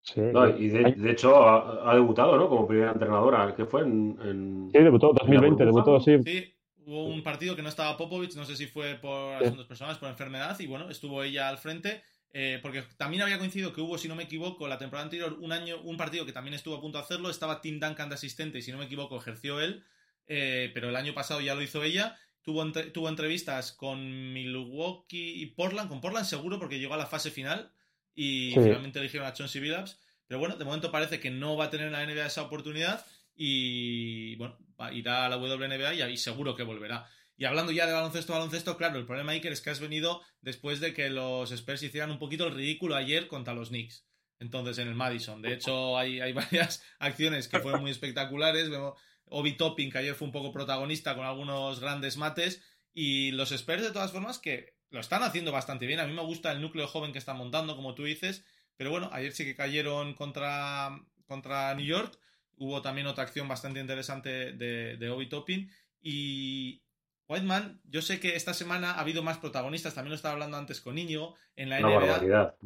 Sí, 0.00 0.20
y 0.20 0.68
de, 0.68 1.10
hecho 1.10 1.36
ha, 1.36 1.92
debutado, 1.94 2.36
¿no? 2.36 2.48
Como 2.48 2.68
primera 2.68 2.92
entrenadora, 2.92 3.52
¿qué 3.56 3.64
fue? 3.64 3.82
En, 3.82 4.70
Sí, 4.72 4.78
debutó 4.78 5.12
2020, 5.12 5.64
debutó, 5.64 5.98
sí. 5.98 6.16
Sí, 6.22 6.54
hubo 6.86 7.06
un 7.06 7.24
partido 7.24 7.56
que 7.56 7.62
no 7.62 7.68
estaba 7.68 7.96
Popovich, 7.96 8.36
no 8.36 8.44
sé 8.44 8.54
si 8.54 8.66
fue 8.66 8.94
por 8.94 9.34
asuntos 9.34 9.66
personales, 9.66 9.98
por 9.98 10.08
enfermedad, 10.08 10.56
y 10.60 10.66
bueno, 10.68 10.88
estuvo 10.90 11.22
ella 11.22 11.48
al 11.48 11.58
frente. 11.58 12.02
Eh, 12.38 12.58
porque 12.60 12.84
también 12.98 13.22
había 13.22 13.38
coincidido 13.38 13.72
que 13.72 13.80
hubo, 13.80 13.96
si 13.96 14.08
no 14.08 14.14
me 14.14 14.24
equivoco, 14.24 14.68
la 14.68 14.78
temporada 14.78 15.04
anterior, 15.04 15.38
un 15.40 15.52
año, 15.52 15.80
un 15.82 15.96
partido 15.96 16.26
que 16.26 16.32
también 16.32 16.54
estuvo 16.54 16.76
a 16.76 16.80
punto 16.80 16.98
de 16.98 17.04
hacerlo, 17.04 17.30
estaba 17.30 17.62
Tim 17.62 17.80
Duncan 17.80 18.10
de 18.10 18.14
asistente 18.14 18.58
y 18.58 18.62
si 18.62 18.70
no 18.72 18.78
me 18.78 18.84
equivoco 18.84 19.16
ejerció 19.16 19.58
él, 19.58 19.82
eh, 20.26 20.70
pero 20.74 20.88
el 20.88 20.96
año 20.96 21.14
pasado 21.14 21.40
ya 21.40 21.54
lo 21.54 21.62
hizo 21.62 21.82
ella. 21.82 22.18
Tuvo, 22.42 22.70
tuvo 22.92 23.08
entrevistas 23.08 23.72
con 23.72 24.32
Milwaukee 24.32 25.42
y 25.42 25.46
Portland, 25.46 25.88
con 25.88 26.00
Portland 26.00 26.26
seguro 26.26 26.58
porque 26.58 26.78
llegó 26.78 26.94
a 26.94 26.98
la 26.98 27.06
fase 27.06 27.30
final 27.30 27.72
y 28.14 28.52
finalmente 28.54 28.98
eligieron 28.98 29.28
a 29.28 29.32
Chauncey 29.32 29.60
Billups. 29.60 29.98
Pero 30.26 30.40
bueno, 30.40 30.56
de 30.56 30.64
momento 30.64 30.90
parece 30.90 31.20
que 31.20 31.30
no 31.30 31.56
va 31.56 31.66
a 31.66 31.70
tener 31.70 31.86
en 31.86 31.92
la 31.92 32.04
NBA 32.04 32.26
esa 32.26 32.42
oportunidad 32.42 33.04
y 33.34 34.36
bueno, 34.36 34.56
irá 34.92 35.26
a 35.26 35.28
la 35.28 35.36
WNBA 35.36 35.94
y 35.94 36.02
ahí 36.02 36.16
seguro 36.16 36.54
que 36.54 36.62
volverá. 36.62 37.08
Y 37.36 37.44
hablando 37.44 37.70
ya 37.70 37.86
de 37.86 37.92
baloncesto, 37.92 38.32
baloncesto, 38.32 38.76
claro, 38.76 38.98
el 38.98 39.04
problema, 39.04 39.32
Iker, 39.32 39.52
es 39.52 39.60
que 39.60 39.70
has 39.70 39.80
venido 39.80 40.22
después 40.40 40.80
de 40.80 40.94
que 40.94 41.10
los 41.10 41.52
Spurs 41.52 41.82
hicieran 41.82 42.10
un 42.10 42.18
poquito 42.18 42.46
el 42.46 42.54
ridículo 42.54 42.96
ayer 42.96 43.28
contra 43.28 43.54
los 43.54 43.68
Knicks. 43.68 44.06
Entonces, 44.38 44.78
en 44.78 44.88
el 44.88 44.94
Madison. 44.94 45.42
De 45.42 45.52
hecho, 45.52 45.98
hay, 45.98 46.20
hay 46.20 46.32
varias 46.32 46.82
acciones 46.98 47.48
que 47.48 47.60
fueron 47.60 47.82
muy 47.82 47.90
espectaculares. 47.90 48.70
Vemos, 48.70 48.94
Obi 49.28 49.56
Topping, 49.56 49.90
que 49.90 49.98
ayer 49.98 50.14
fue 50.14 50.26
un 50.26 50.32
poco 50.32 50.52
protagonista 50.52 51.14
con 51.14 51.26
algunos 51.26 51.80
grandes 51.80 52.16
mates. 52.16 52.62
Y 52.92 53.32
los 53.32 53.52
Spurs, 53.52 53.82
de 53.82 53.90
todas 53.90 54.12
formas, 54.12 54.38
que 54.38 54.74
lo 54.90 55.00
están 55.00 55.22
haciendo 55.22 55.52
bastante 55.52 55.86
bien. 55.86 56.00
A 56.00 56.06
mí 56.06 56.12
me 56.12 56.22
gusta 56.22 56.52
el 56.52 56.60
núcleo 56.60 56.86
joven 56.86 57.12
que 57.12 57.18
están 57.18 57.36
montando, 57.36 57.76
como 57.76 57.94
tú 57.94 58.04
dices. 58.04 58.44
Pero 58.76 58.90
bueno, 58.90 59.10
ayer 59.12 59.32
sí 59.32 59.44
que 59.44 59.56
cayeron 59.56 60.14
contra, 60.14 60.98
contra 61.26 61.74
New 61.74 61.86
York. 61.86 62.18
Hubo 62.56 62.80
también 62.82 63.06
otra 63.06 63.24
acción 63.24 63.48
bastante 63.48 63.80
interesante 63.80 64.52
de, 64.52 64.96
de 64.96 65.10
Obi 65.10 65.28
Topping. 65.28 65.70
Y 66.00 66.82
Whiteman, 67.28 67.80
yo 67.84 68.02
sé 68.02 68.20
que 68.20 68.36
esta 68.36 68.54
semana 68.54 68.92
ha 68.92 69.00
habido 69.00 69.22
más 69.22 69.38
protagonistas. 69.38 69.94
También 69.94 70.10
lo 70.10 70.16
estaba 70.16 70.34
hablando 70.34 70.56
antes 70.56 70.80
con 70.80 70.94
Niño 70.94 71.34
en 71.56 71.70
la 71.70 71.80
NBA. 71.80 72.56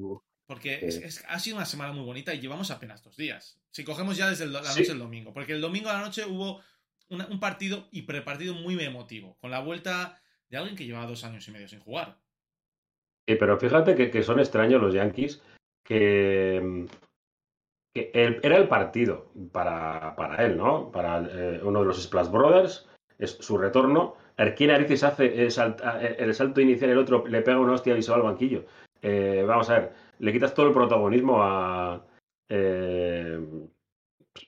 Porque 0.51 0.99
ha 1.29 1.39
sido 1.39 1.59
una 1.59 1.65
semana 1.65 1.93
muy 1.93 2.05
bonita 2.05 2.35
y 2.35 2.41
llevamos 2.41 2.73
apenas 2.73 3.05
dos 3.05 3.17
días. 3.17 3.57
Si 3.71 3.85
cogemos 3.85 4.17
ya 4.17 4.29
desde 4.29 4.47
la 4.47 4.61
noche 4.61 4.83
del 4.83 4.99
domingo. 4.99 5.33
Porque 5.33 5.53
el 5.53 5.61
domingo 5.61 5.89
a 5.91 5.93
la 5.93 6.01
noche 6.01 6.25
hubo 6.27 6.61
un 7.09 7.39
partido 7.39 7.87
y 7.93 8.03
prepartido 8.03 8.55
muy 8.55 8.77
emotivo. 8.83 9.39
Con 9.41 9.53
la 9.53 9.61
vuelta 9.61 10.21
de 10.49 10.57
alguien 10.57 10.75
que 10.75 10.85
llevaba 10.85 11.07
dos 11.07 11.23
años 11.23 11.47
y 11.47 11.53
medio 11.53 11.69
sin 11.69 11.79
jugar. 11.79 12.19
Sí, 13.29 13.37
pero 13.37 13.61
fíjate 13.61 13.95
que, 13.95 14.23
son 14.25 14.41
extraños 14.41 14.83
los 14.83 14.93
Yankees. 14.93 15.41
Que, 15.85 16.89
era 17.95 18.57
el 18.57 18.67
partido 18.67 19.31
para, 19.53 20.35
él, 20.41 20.57
¿no? 20.57 20.91
Para 20.91 21.21
eh, 21.31 21.61
uno 21.63 21.79
de 21.79 21.87
los 21.87 22.03
Splash 22.03 22.29
Brothers. 22.29 22.89
Es 23.21 23.37
su 23.39 23.57
retorno. 23.57 24.17
Erquina 24.37 24.75
Aricis 24.75 25.05
hace 25.05 25.45
el 25.45 25.53
salto, 25.53 26.61
inicial, 26.61 26.91
el 26.91 26.99
otro 26.99 27.25
le 27.25 27.41
pega 27.43 27.61
una 27.61 27.75
hostia 27.75 27.95
va 27.95 28.15
al 28.17 28.23
banquillo. 28.23 28.67
Eh, 29.03 29.45
vamos 29.47 29.71
a 29.71 29.79
ver 29.79 29.93
le 30.21 30.33
quitas 30.33 30.55
todo 30.55 30.67
el 30.67 30.73
protagonismo 30.73 31.43
a, 31.43 32.07
eh, 32.49 33.39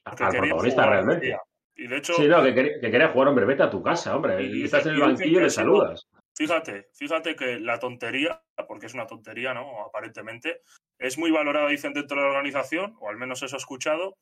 al 0.04 0.16
protagonista 0.16 0.86
realmente. 0.86 1.36
Y 1.74 1.86
de 1.86 1.96
hecho, 1.96 2.12
sí, 2.12 2.28
no, 2.28 2.42
que, 2.42 2.54
quería, 2.54 3.08
jugar, 3.08 3.28
hombre, 3.28 3.46
vete 3.46 3.62
a 3.62 3.70
tu 3.70 3.82
casa, 3.82 4.14
hombre. 4.14 4.42
Y, 4.42 4.64
estás 4.64 4.86
en 4.86 4.94
el 4.94 5.00
banquillo 5.00 5.40
y 5.40 5.42
le 5.42 5.50
saludas. 5.50 6.06
Fíjate, 6.36 6.88
fíjate 6.94 7.34
que 7.34 7.58
la 7.58 7.78
tontería, 7.78 8.42
porque 8.68 8.86
es 8.86 8.94
una 8.94 9.06
tontería, 9.06 9.54
¿no? 9.54 9.86
Aparentemente, 9.86 10.60
es 10.98 11.18
muy 11.18 11.30
valorada, 11.30 11.68
dicen, 11.68 11.94
dentro 11.94 12.18
de 12.18 12.22
la 12.24 12.28
organización, 12.28 12.94
o 13.00 13.08
al 13.08 13.16
menos 13.16 13.42
eso 13.42 13.56
he 13.56 13.58
escuchado. 13.58 14.16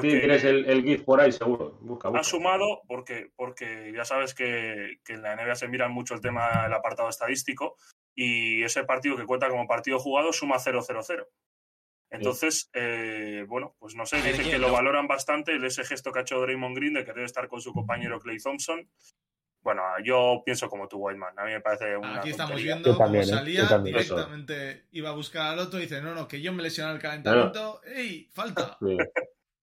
ti 0.00 0.08
tienes 0.08 0.44
el, 0.44 0.64
el, 0.68 0.82
GIF 0.82 1.02
por 1.02 1.20
ahí, 1.20 1.32
seguro. 1.32 1.78
Ha 2.14 2.24
sumado, 2.24 2.82
porque, 2.88 3.30
porque 3.36 3.92
ya 3.94 4.04
sabes 4.04 4.34
que, 4.34 5.00
que 5.04 5.14
en 5.14 5.22
la 5.22 5.36
NBA 5.36 5.54
se 5.54 5.68
mira 5.68 5.88
mucho 5.88 6.14
el 6.14 6.20
tema 6.20 6.62
del 6.64 6.72
apartado 6.72 7.10
estadístico, 7.10 7.76
y 8.16 8.62
ese 8.64 8.82
partido 8.84 9.16
que 9.16 9.24
cuenta 9.26 9.48
como 9.48 9.68
partido 9.68 9.98
jugado 10.00 10.32
suma 10.32 10.56
0-0-0. 10.58 11.28
Entonces, 12.10 12.70
eh, 12.72 13.44
bueno, 13.48 13.74
pues 13.78 13.94
no 13.94 14.06
sé, 14.06 14.22
dicen 14.22 14.48
que 14.48 14.58
lo 14.58 14.72
valoran 14.72 15.06
bastante 15.08 15.56
ese 15.64 15.84
gesto 15.84 16.12
que 16.12 16.20
ha 16.20 16.22
hecho 16.22 16.40
Draymond 16.40 16.76
Green 16.76 16.94
de 16.94 17.04
querer 17.04 17.24
estar 17.24 17.48
con 17.48 17.60
su 17.60 17.72
compañero 17.72 18.18
Clay 18.20 18.38
Thompson. 18.38 18.88
bueno, 19.60 19.82
yo 20.04 20.42
pienso 20.44 20.68
como 20.68 20.86
tú, 20.86 20.98
Whiteman. 20.98 21.36
A 21.36 21.44
mí 21.44 21.50
me 21.52 21.60
parece 21.60 21.96
una 21.96 22.20
Aquí 22.20 22.30
estamos 22.30 22.52
tontería. 22.52 22.74
viendo 22.76 22.92
Yo 22.92 22.96
también, 22.98 23.24
cómo 23.24 23.34
¿eh? 23.34 23.38
salía 23.38 23.68
también. 23.68 23.96
directamente, 23.96 24.86
iba 24.92 25.08
a 25.10 25.12
buscar 25.14 25.46
al 25.54 25.58
otro 25.58 25.80
y 25.80 25.82
dice, 25.82 26.00
no, 26.00 26.14
no, 26.14 26.28
que 26.28 26.40
yo 26.40 26.52
me 26.52 26.62
lesioné 26.62 26.92
el 26.92 27.00
calentamiento. 27.00 27.80
¡Ey! 27.84 28.30
¡Falta! 28.32 28.78
Sí. 28.80 28.96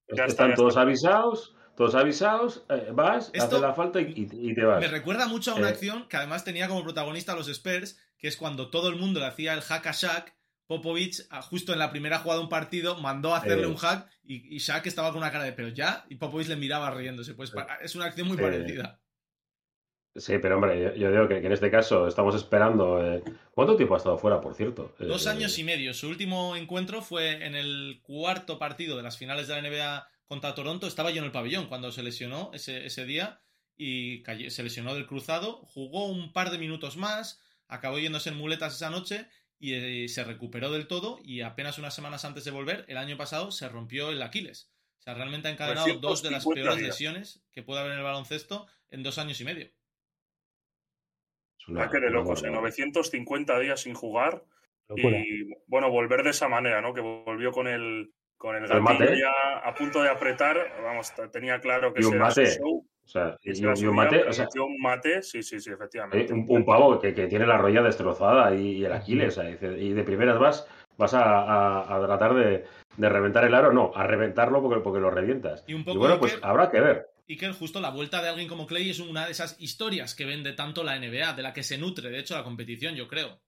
Ya 0.09 0.25
está, 0.25 0.25
Están 0.25 0.49
ya 0.49 0.55
todos 0.55 0.73
está. 0.73 0.81
avisados, 0.81 1.55
todos 1.77 1.95
avisados, 1.95 2.65
eh, 2.69 2.89
vas, 2.91 3.31
Esto 3.33 3.45
haces 3.55 3.61
la 3.61 3.73
falta 3.73 4.01
y, 4.01 4.11
y- 4.13 4.51
y 4.51 4.53
te 4.53 4.65
vas. 4.65 4.81
Me 4.81 4.89
recuerda 4.89 5.27
mucho 5.27 5.53
a 5.53 5.55
una 5.55 5.69
Eh. 5.69 5.71
acción 5.71 6.07
que 6.09 6.17
además 6.17 6.43
tenía 6.43 6.67
como 6.67 6.83
protagonista 6.83 7.31
a 7.31 7.35
los 7.37 7.47
Spurs, 7.47 7.97
que 8.23 8.29
es 8.29 8.37
cuando 8.37 8.69
todo 8.69 8.87
el 8.87 8.95
mundo 8.95 9.19
le 9.19 9.25
hacía 9.25 9.53
el 9.53 9.59
hack 9.59 9.85
a 9.87 9.91
Shaq. 9.91 10.33
Popovich, 10.65 11.27
a- 11.29 11.41
justo 11.41 11.73
en 11.73 11.79
la 11.79 11.91
primera 11.91 12.19
jugada 12.19 12.39
de 12.39 12.45
un 12.45 12.49
partido, 12.49 12.95
mandó 13.01 13.35
a 13.35 13.39
hacerle 13.39 13.63
Eh. 13.65 13.67
un 13.67 13.75
hack 13.75 14.09
y, 14.23 14.55
y 14.55 14.59
Shaq 14.59 14.87
estaba 14.87 15.09
con 15.09 15.17
una 15.17 15.29
cara 15.29 15.43
de 15.43 15.51
pero 15.51 15.67
ya, 15.67 16.05
y 16.09 16.15
Popovich 16.15 16.47
le 16.47 16.55
miraba 16.55 16.89
riéndose. 16.89 17.33
Pues 17.33 17.51
pa- 17.51 17.79
es 17.81 17.95
una 17.95 18.05
acción 18.05 18.29
muy 18.29 18.37
Eh. 18.37 18.41
parecida. 18.41 19.01
Sí, 20.15 20.35
pero 20.41 20.55
hombre, 20.55 20.79
yo, 20.81 20.95
yo 20.95 21.11
digo 21.11 21.27
que, 21.27 21.41
que 21.41 21.47
en 21.47 21.51
este 21.53 21.69
caso 21.69 22.07
estamos 22.07 22.33
esperando. 22.35 23.03
eh, 23.05 23.21
¿Cuánto 23.51 23.75
tiempo 23.75 23.95
ha 23.95 23.97
estado 23.97 24.17
fuera, 24.17 24.39
por 24.39 24.55
cierto? 24.55 24.95
Dos 24.99 25.25
Eh, 25.25 25.29
años 25.29 25.59
y 25.59 25.65
medio. 25.65 25.93
Su 25.93 26.07
último 26.07 26.55
encuentro 26.55 27.01
fue 27.01 27.45
en 27.45 27.55
el 27.55 27.99
cuarto 28.03 28.57
partido 28.57 28.95
de 28.95 29.03
las 29.03 29.17
finales 29.17 29.49
de 29.49 29.55
la 29.55 29.61
NBA 29.67 30.07
contra 30.27 30.55
Toronto. 30.55 30.87
Estaba 30.87 31.11
yo 31.11 31.17
en 31.19 31.25
el 31.25 31.31
pabellón 31.33 31.67
cuando 31.67 31.91
se 31.91 32.03
lesionó 32.03 32.51
ese, 32.53 32.85
ese 32.85 33.03
día 33.05 33.41
y 33.75 34.23
cayó- 34.23 34.49
se 34.49 34.63
lesionó 34.63 34.93
del 34.93 35.07
cruzado. 35.07 35.57
Jugó 35.65 36.05
un 36.05 36.31
par 36.31 36.51
de 36.51 36.57
minutos 36.59 36.95
más, 36.95 37.41
acabó 37.73 37.99
yéndose 37.99 38.29
en 38.29 38.37
muletas 38.37 38.75
esa 38.75 38.89
noche 38.89 39.27
y 39.59 39.73
eh, 39.73 40.07
se 40.09 40.23
recuperó 40.23 40.71
del 40.71 40.87
todo. 40.87 41.19
Y 41.23 41.41
apenas 41.41 41.77
unas 41.77 41.93
semanas 41.95 42.25
antes 42.25 42.43
de 42.45 42.51
volver, 42.51 42.85
el 42.87 42.97
año 42.97 43.17
pasado, 43.17 43.51
se 43.51 43.67
rompió 43.69 44.09
el 44.09 44.21
Aquiles. 44.21 44.71
O 44.99 45.01
sea, 45.03 45.13
realmente 45.15 45.47
ha 45.47 45.51
encadenado 45.51 45.87
dos 45.99 46.23
de 46.23 46.31
las 46.31 46.45
950 46.45 46.53
peores 46.61 46.77
días. 46.79 46.87
lesiones 46.89 47.43
que 47.51 47.63
puede 47.63 47.81
haber 47.81 47.91
en 47.93 47.97
el 47.99 48.03
baloncesto 48.03 48.67
en 48.89 49.03
dos 49.03 49.17
años 49.17 49.39
y 49.41 49.43
medio. 49.45 49.65
es 51.59 51.67
una- 51.67 51.83
Ah, 51.83 51.89
que 51.89 51.99
de 51.99 52.07
una 52.07 52.15
locos, 52.19 52.39
¿eh? 52.43 52.49
barbaridad. 52.49 52.61
950 52.61 53.59
días 53.59 53.81
sin 53.81 53.93
jugar 53.93 54.43
Locura. 54.89 55.17
y 55.19 55.49
bueno, 55.67 55.89
volver 55.89 56.23
de 56.23 56.31
esa 56.31 56.47
manera, 56.49 56.81
¿no? 56.81 56.93
Que 56.93 57.01
volvió 57.01 57.51
con 57.51 57.67
el 57.67 58.13
con 58.37 58.57
el 58.57 58.63
El 58.63 58.69
gatillo 58.69 58.99
mate. 58.99 59.17
ya 59.17 59.31
a 59.63 59.73
punto 59.73 60.03
de 60.03 60.09
apretar, 60.09 60.57
vamos, 60.83 61.13
tenía 61.31 61.61
claro 61.61 61.93
que 61.93 62.01
Y 62.01 62.03
un 62.03 62.11
su 62.31 62.41
show, 62.45 62.89
O 63.05 63.07
sea, 63.07 63.37
y, 63.43 63.51
ese 63.51 63.61
y 63.61 63.63
era 63.63 63.71
un- 63.71 63.77
su 63.77 63.83
y 63.83 63.87
un 63.87 63.93
día, 63.95 64.03
mate, 64.03 64.23
o 64.29 64.33
sea, 64.33 64.47
sí, 65.21 65.43
sí, 65.43 65.59
sí, 65.59 65.69
efectivamente. 65.71 66.33
un, 66.33 66.45
un 66.47 66.65
pavo 66.65 66.99
que, 66.99 67.13
que 67.13 67.27
tiene 67.27 67.45
la 67.45 67.57
rodilla 67.57 67.81
destrozada 67.83 68.53
y, 68.55 68.77
y 68.77 68.85
el 68.85 68.93
Aquiles. 68.93 69.37
o 69.37 69.41
sea, 69.41 69.49
dice, 69.49 69.77
y 69.77 69.93
de 69.93 70.03
primeras 70.03 70.39
vas, 70.39 70.67
vas 70.97 71.13
a, 71.13 71.23
a- 71.41 71.95
a 71.95 72.05
tratar 72.05 72.33
de, 72.33 72.65
de 72.97 73.09
reventar 73.09 73.43
el 73.43 73.53
aro. 73.53 73.73
No, 73.73 73.91
a 73.93 74.07
reventarlo 74.07 74.61
porque, 74.61 74.81
porque 74.81 74.99
lo 75.01 75.11
revientas. 75.11 75.63
Y 75.67 75.73
un 75.73 75.83
poco 75.83 75.99
bueno, 75.99 76.19
pues 76.19 76.35
que- 76.35 76.45
habrá 76.45 76.69
que 76.71 76.79
ver. 76.79 77.07
Y 77.27 77.37
que 77.37 77.51
justo 77.53 77.79
la 77.79 77.89
vuelta 77.89 78.21
de 78.21 78.29
alguien 78.29 78.47
como 78.49 78.67
Clay 78.67 78.89
es 78.89 78.99
una 78.99 79.25
de 79.25 79.31
esas 79.31 79.59
historias 79.61 80.13
que 80.15 80.25
vende 80.25 80.53
tanto 80.53 80.83
la 80.83 80.95
NBA, 80.97 81.33
de 81.33 81.41
la 81.43 81.53
que 81.53 81.63
se 81.63 81.77
nutre, 81.77 82.09
de 82.09 82.19
hecho, 82.19 82.35
la 82.35 82.43
competición, 82.43 82.95
yo 82.95 83.07
creo. 83.07 83.39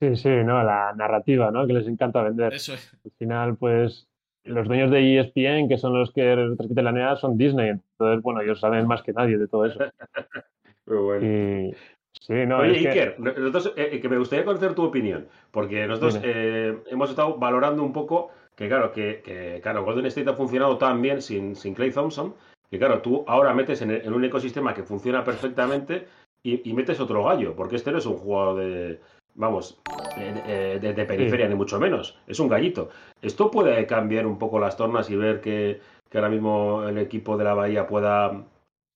Sí, 0.00 0.16
sí, 0.16 0.28
¿no? 0.44 0.62
La 0.62 0.92
narrativa, 0.96 1.50
¿no? 1.50 1.66
Que 1.66 1.72
les 1.74 1.86
encanta 1.86 2.22
vender. 2.22 2.52
Eso 2.52 2.74
es. 2.74 2.92
Al 3.04 3.12
final, 3.18 3.56
pues, 3.56 4.08
los 4.44 4.66
dueños 4.68 4.90
de 4.90 5.00
E 5.00 5.20
ESPN, 5.20 5.68
que 5.68 5.78
son 5.78 5.98
los 5.98 6.12
que 6.12 6.22
transmiten 6.56 6.84
la 6.84 6.92
NBA, 6.92 7.16
son 7.16 7.36
Disney. 7.38 7.70
Entonces, 7.70 8.22
bueno, 8.22 8.40
ellos 8.40 8.60
saben 8.60 8.86
más 8.86 9.02
que 9.02 9.12
nadie 9.12 9.38
de 9.38 9.48
todo 9.48 9.64
eso. 9.66 9.78
Pero 10.84 11.02
bueno. 11.04 11.26
Y 11.26 11.74
sí, 12.20 12.34
no, 12.46 12.58
Oye, 12.58 12.76
es 12.76 12.82
que- 12.82 12.88
Iker, 12.88 13.20
nosotros, 13.20 13.72
eh, 13.76 14.00
que 14.00 14.08
me 14.08 14.18
gustaría 14.18 14.44
conocer 14.44 14.74
tu 14.74 14.84
opinión, 14.84 15.26
porque 15.50 15.86
nosotros 15.86 16.20
eh, 16.22 16.76
hemos 16.90 17.10
estado 17.10 17.36
valorando 17.38 17.82
un 17.82 17.92
poco 17.92 18.30
que, 18.54 18.68
claro, 18.68 18.92
que, 18.92 19.22
que, 19.24 19.60
claro, 19.62 19.84
Golden 19.84 20.06
State 20.06 20.30
ha 20.30 20.34
funcionado 20.34 20.76
tan 20.78 21.00
bien 21.00 21.22
sin, 21.22 21.56
sin 21.56 21.74
Clay 21.74 21.90
Thompson, 21.90 22.34
que, 22.70 22.78
claro, 22.78 23.00
tú 23.00 23.24
ahora 23.26 23.54
metes 23.54 23.80
en, 23.82 23.90
en 23.90 24.12
un 24.12 24.24
ecosistema 24.24 24.74
que 24.74 24.82
funciona 24.82 25.24
perfectamente 25.24 26.06
y, 26.42 26.68
y 26.68 26.74
metes 26.74 27.00
otro 27.00 27.24
gallo, 27.24 27.54
porque 27.56 27.76
este 27.76 27.90
no 27.90 27.98
es 27.98 28.06
un 28.06 28.16
jugador 28.16 28.58
de, 28.58 29.00
vamos, 29.34 29.78
de, 30.14 30.78
de- 30.80 30.92
de 30.94 31.04
periferia, 31.04 31.48
ni 31.48 31.54
mucho 31.54 31.78
menos, 31.80 32.18
es 32.26 32.38
un 32.40 32.48
gallito. 32.48 32.90
Esto 33.22 33.50
puede 33.50 33.86
cambiar 33.86 34.26
un 34.26 34.38
poco 34.38 34.58
las 34.58 34.76
tornas 34.76 35.10
y 35.10 35.16
ver 35.16 35.40
que, 35.40 35.80
que 36.08 36.18
ahora 36.18 36.30
mismo 36.30 36.84
el 36.88 36.98
equipo 36.98 37.36
de 37.36 37.44
la 37.44 37.54
Bahía 37.54 37.86
pueda, 37.86 38.44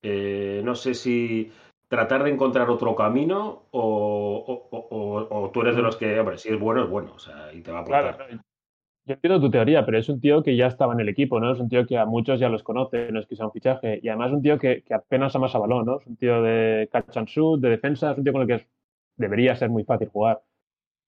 eh, 0.03 0.63
no 0.65 0.75
sé 0.75 0.95
si 0.95 1.51
tratar 1.89 2.23
de 2.25 2.31
encontrar 2.31 2.69
otro 2.71 2.95
camino 2.95 3.65
o, 3.71 4.45
o- 4.47 4.69
o- 4.77 4.89
o- 4.91 5.45
o 5.45 5.51
tú 5.51 5.63
eres 5.63 5.75
de 5.77 5.83
los 5.83 5.97
que, 5.97 6.19
hombre, 6.21 6.39
si 6.39 6.51
es 6.51 6.59
bueno, 6.61 6.85
es 6.85 6.91
bueno, 6.91 7.13
o 7.15 7.19
sea, 7.19 7.53
y 7.53 7.61
te 7.63 7.73
va 7.73 7.79
a 7.79 7.83
aportar. 7.83 8.17
Claro, 8.17 8.43
yo 9.07 9.15
entiendo 9.15 9.41
tu 9.41 9.51
teoría, 9.51 9.87
pero 9.87 9.99
es 9.99 10.09
un 10.11 10.21
tío 10.21 10.43
que 10.43 10.55
ya 10.55 10.67
estaba 10.67 10.93
en 10.93 11.01
el 11.01 11.09
equipo, 11.09 11.41
¿no? 11.41 11.51
Es 11.53 11.59
un 11.61 11.69
tío 11.71 11.87
que 11.87 11.97
a 11.97 12.05
muchos 12.05 12.39
ya 12.39 12.51
los 12.51 12.63
conoce, 12.63 13.11
no 13.11 13.21
es 13.21 13.27
que 13.27 13.37
sea 13.37 13.47
un 13.47 13.53
fichaje. 13.53 14.01
Y 14.03 14.09
además 14.09 14.29
es 14.29 14.35
un 14.37 14.43
tío 14.43 14.59
que, 14.59 14.83
que 14.83 14.93
apenas 14.95 15.35
amasa 15.35 15.59
balón, 15.59 15.87
¿no? 15.87 15.99
Es 15.99 16.07
un 16.07 16.17
tío 16.17 16.43
de 16.43 16.89
catch 16.93 17.17
and 17.17 17.27
shoot, 17.29 17.59
de 17.61 17.71
defensa, 17.71 18.13
es 18.13 18.19
un 18.19 18.25
tío 18.25 18.33
con 18.35 18.43
el 18.43 18.49
que 18.49 18.69
debería 19.19 19.55
ser 19.57 19.69
muy 19.69 19.85
fácil 19.85 20.09
jugar. 20.09 20.43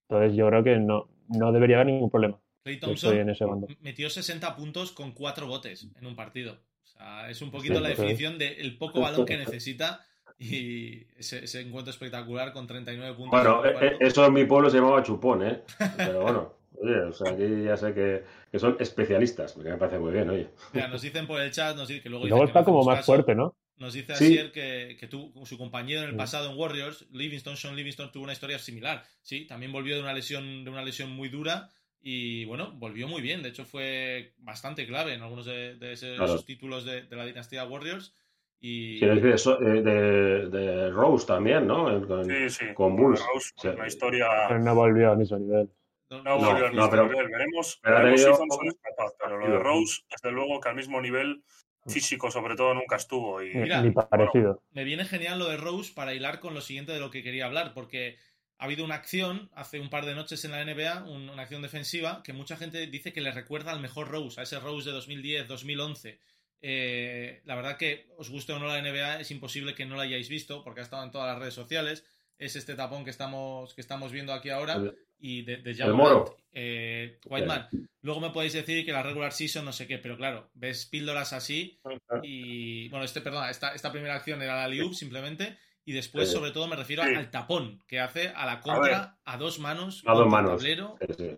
Entonces 0.08 0.36
yo 0.36 0.46
creo 0.48 0.62
que 0.62 0.76
no, 0.76 1.08
no 1.28 1.52
debería 1.52 1.76
haber 1.76 1.86
ningún 1.86 2.10
problema. 2.10 2.38
Clay 2.62 2.74
en 2.74 2.80
Thompson 2.80 3.30
ese 3.30 3.44
bando. 3.46 3.66
metió 3.80 4.10
60 4.10 4.54
puntos 4.56 4.92
con 4.92 5.12
4 5.12 5.46
botes 5.46 5.88
en 5.98 6.06
un 6.06 6.14
partido. 6.14 6.58
O 6.82 6.86
sea, 6.86 7.30
es 7.30 7.40
un 7.40 7.50
poquito 7.50 7.76
Sí, 7.76 7.80
la 7.80 7.88
sí. 7.88 7.94
definición 7.96 8.36
del 8.38 8.76
poco 8.76 9.00
balón 9.00 9.24
que 9.24 9.38
necesita 9.38 10.04
y 10.38 11.06
ese, 11.18 11.44
ese 11.44 11.60
encuentro 11.60 11.90
espectacular 11.90 12.52
con 12.52 12.66
39 12.66 13.14
puntos. 13.16 13.30
Bueno, 13.42 13.64
eh, 13.64 13.96
eso 14.00 14.26
en 14.26 14.32
mi 14.32 14.44
pueblo 14.44 14.68
se 14.70 14.78
llamaba 14.78 15.02
chupón, 15.02 15.46
¿eh? 15.46 15.62
Pero 15.96 16.22
bueno, 16.22 16.54
oye, 16.82 17.00
o 17.02 17.12
sea, 17.12 17.32
aquí 17.32 17.64
ya 17.64 17.76
sé 17.76 17.92
que, 17.94 18.24
que 18.50 18.58
son 18.58 18.76
especialistas, 18.80 19.52
que 19.52 19.62
me 19.62 19.76
parece 19.76 19.98
muy 19.98 20.12
bien, 20.12 20.28
oye. 20.30 20.48
Mira, 20.72 20.88
nos 20.88 21.02
dicen 21.02 21.26
por 21.26 21.40
el 21.40 21.50
chat, 21.50 21.76
nos 21.76 21.88
dicen 21.88 22.02
que 22.02 22.08
luego, 22.08 22.26
luego 22.26 22.42
que 22.44 22.48
está 22.48 22.64
como 22.64 22.82
más 22.84 22.96
caso. 22.96 23.12
fuerte, 23.12 23.34
¿no? 23.34 23.54
Nos 23.80 23.94
dice 23.94 24.14
Sí. 24.14 24.24
Asier 24.26 24.52
que, 24.52 24.96
que 25.00 25.06
tú, 25.08 25.32
su 25.44 25.56
compañero 25.58 26.02
en 26.02 26.10
el 26.10 26.16
pasado 26.16 26.50
en 26.52 26.56
Warriors, 26.58 27.06
Livingston, 27.12 27.56
Sean 27.56 27.74
Livingston, 27.74 28.12
tuvo 28.12 28.24
una 28.24 28.34
historia 28.34 28.58
similar. 28.58 29.02
Sí, 29.22 29.46
también 29.46 29.72
volvió 29.72 29.96
de 29.96 30.02
una 30.02 30.12
lesión, 30.12 30.64
de 30.64 30.70
una 30.70 30.84
lesión 30.84 31.10
muy 31.10 31.28
dura 31.30 31.68
y 32.02 32.44
bueno, 32.44 32.72
volvió 32.76 33.08
muy 33.08 33.22
bien. 33.22 33.42
De 33.42 33.48
hecho, 33.48 33.64
fue 33.64 34.34
bastante 34.38 34.86
clave 34.86 35.14
en 35.14 35.22
algunos 35.22 35.46
de, 35.46 35.76
de 35.76 35.92
ese- 35.94 36.14
Claro. 36.14 36.26
esos 36.34 36.44
títulos 36.46 36.84
de, 36.84 37.02
de 37.02 37.16
la 37.16 37.24
dinastía 37.26 37.64
Warriors. 37.64 38.14
Y 38.62 38.98
Quieres 38.98 39.16
decir 39.16 39.34
eso, 39.34 39.58
eh, 39.62 39.80
de, 39.80 40.48
de 40.50 40.90
Rose 40.90 41.26
también, 41.26 41.66
¿no? 41.66 41.90
En- 41.90 42.04
Con, 42.06 42.26
Sí, 42.26 42.50
sí. 42.50 42.64
con 42.74 42.94
Bulls. 42.94 43.18
Rose, 43.32 43.50
O 43.56 43.60
sea, 43.62 43.70
una 43.72 43.86
historia. 43.86 44.26
Pero 44.48 44.60
no 44.60 44.74
volvió 44.74 45.10
al 45.12 45.16
mismo 45.16 45.38
nivel. 45.38 45.70
no- 46.10 46.22
No 46.22 46.22
no- 46.22 46.36
volvió 46.38 46.66
al 46.66 46.76
no, 46.76 46.82
mismo 46.82 46.90
pero- 46.90 47.08
nivel. 47.08 47.28
Veremos, 47.30 47.78
pero 47.82 47.96
veremos 47.96 48.20
si 48.20 48.26
tenido- 48.26 48.38
Thompson 48.38 48.66
es 48.68 48.76
capaz. 48.82 49.12
Pero 49.18 49.38
lo 49.38 49.50
de 49.50 49.58
Rose, 49.58 50.02
desde 50.10 50.32
luego 50.32 50.60
que 50.60 50.68
al 50.68 50.74
mismo 50.76 51.00
nivel 51.00 51.42
físico, 51.86 52.30
sobre 52.30 52.56
todo, 52.56 52.74
nunca 52.74 52.96
estuvo. 52.96 53.42
Y, 53.42 53.54
Ni- 53.54 53.62
Mira, 53.62 53.80
Ni 53.82 53.90
parecido. 53.90 54.62
me 54.72 54.84
viene 54.84 55.04
genial 55.04 55.38
lo 55.38 55.48
de 55.48 55.56
Rose 55.56 55.92
para 55.94 56.14
hilar 56.14 56.40
con 56.40 56.54
lo 56.54 56.60
siguiente 56.60 56.92
de 56.92 57.00
lo 57.00 57.10
que 57.10 57.22
quería 57.22 57.46
hablar, 57.46 57.72
porque 57.74 58.16
ha 58.58 58.64
habido 58.64 58.84
una 58.84 58.96
acción 58.96 59.48
hace 59.54 59.80
un 59.80 59.88
par 59.88 60.04
de 60.04 60.14
noches 60.14 60.44
en 60.44 60.50
la 60.50 60.60
NBA, 60.60 61.04
un- 61.04 61.30
una 61.30 61.42
acción 61.42 61.62
defensiva, 61.62 62.22
que 62.22 62.32
mucha 62.34 62.56
gente 62.56 62.86
dice 62.86 63.12
que 63.12 63.22
le 63.22 63.30
recuerda 63.32 63.72
al 63.72 63.80
mejor 63.80 64.08
Rose, 64.08 64.38
a 64.38 64.42
ese 64.44 64.60
Rose 64.60 64.88
de 64.90 64.94
2010-2011. 64.94 66.18
Eh, 66.62 67.40
la 67.46 67.54
verdad 67.54 67.76
que 67.78 68.06
os 68.18 68.28
guste 68.28 68.52
o 68.52 68.58
no 68.58 68.66
la 68.66 68.78
NBA, 68.78 69.20
es 69.20 69.30
imposible 69.30 69.74
que 69.74 69.86
no 69.86 69.96
la 69.96 70.02
hayáis 70.02 70.28
visto, 70.28 70.62
porque 70.62 70.80
ha 70.80 70.82
estado 70.82 71.04
en 71.04 71.10
todas 71.10 71.28
las 71.28 71.38
redes 71.38 71.54
sociales. 71.54 72.04
Es 72.38 72.56
este 72.56 72.74
tapón 72.74 73.04
que 73.04 73.10
estamos, 73.10 73.74
que 73.74 73.80
estamos 73.80 74.12
viendo 74.12 74.32
aquí 74.34 74.50
ahora. 74.50 74.76
Y 75.20 75.42
de, 75.42 75.58
de 75.58 75.92
moro. 75.92 76.36
Eh, 76.52 77.18
Whiteman, 77.26 77.68
luego 78.02 78.20
me 78.20 78.30
podéis 78.30 78.54
decir 78.54 78.84
que 78.84 78.90
la 78.92 79.02
regular 79.02 79.32
season 79.32 79.64
no 79.64 79.72
sé 79.72 79.86
qué, 79.86 79.98
pero 79.98 80.16
claro, 80.16 80.50
ves 80.54 80.86
píldoras 80.86 81.32
así 81.32 81.78
y 82.22 82.88
bueno, 82.88 83.04
este, 83.04 83.20
perdón, 83.20 83.48
esta, 83.48 83.72
esta 83.74 83.92
primera 83.92 84.16
acción 84.16 84.42
era 84.42 84.56
la 84.56 84.66
liup 84.68 84.94
simplemente. 84.94 85.58
Y 85.84 85.92
después, 85.92 86.28
Sí. 86.28 86.34
sobre 86.34 86.50
todo, 86.50 86.66
me 86.68 86.76
refiero 86.76 87.02
Sí. 87.04 87.14
al 87.14 87.30
tapón 87.30 87.82
que 87.86 88.00
hace 88.00 88.28
a 88.28 88.46
la 88.46 88.60
contra 88.60 89.18
a, 89.24 89.36
dos 89.36 89.58
manos. 89.58 90.02
A 90.06 90.12
dos 90.14 90.28
manos. 90.28 90.56
tablero. 90.58 90.96
Sí, 91.00 91.14
sí. 91.18 91.36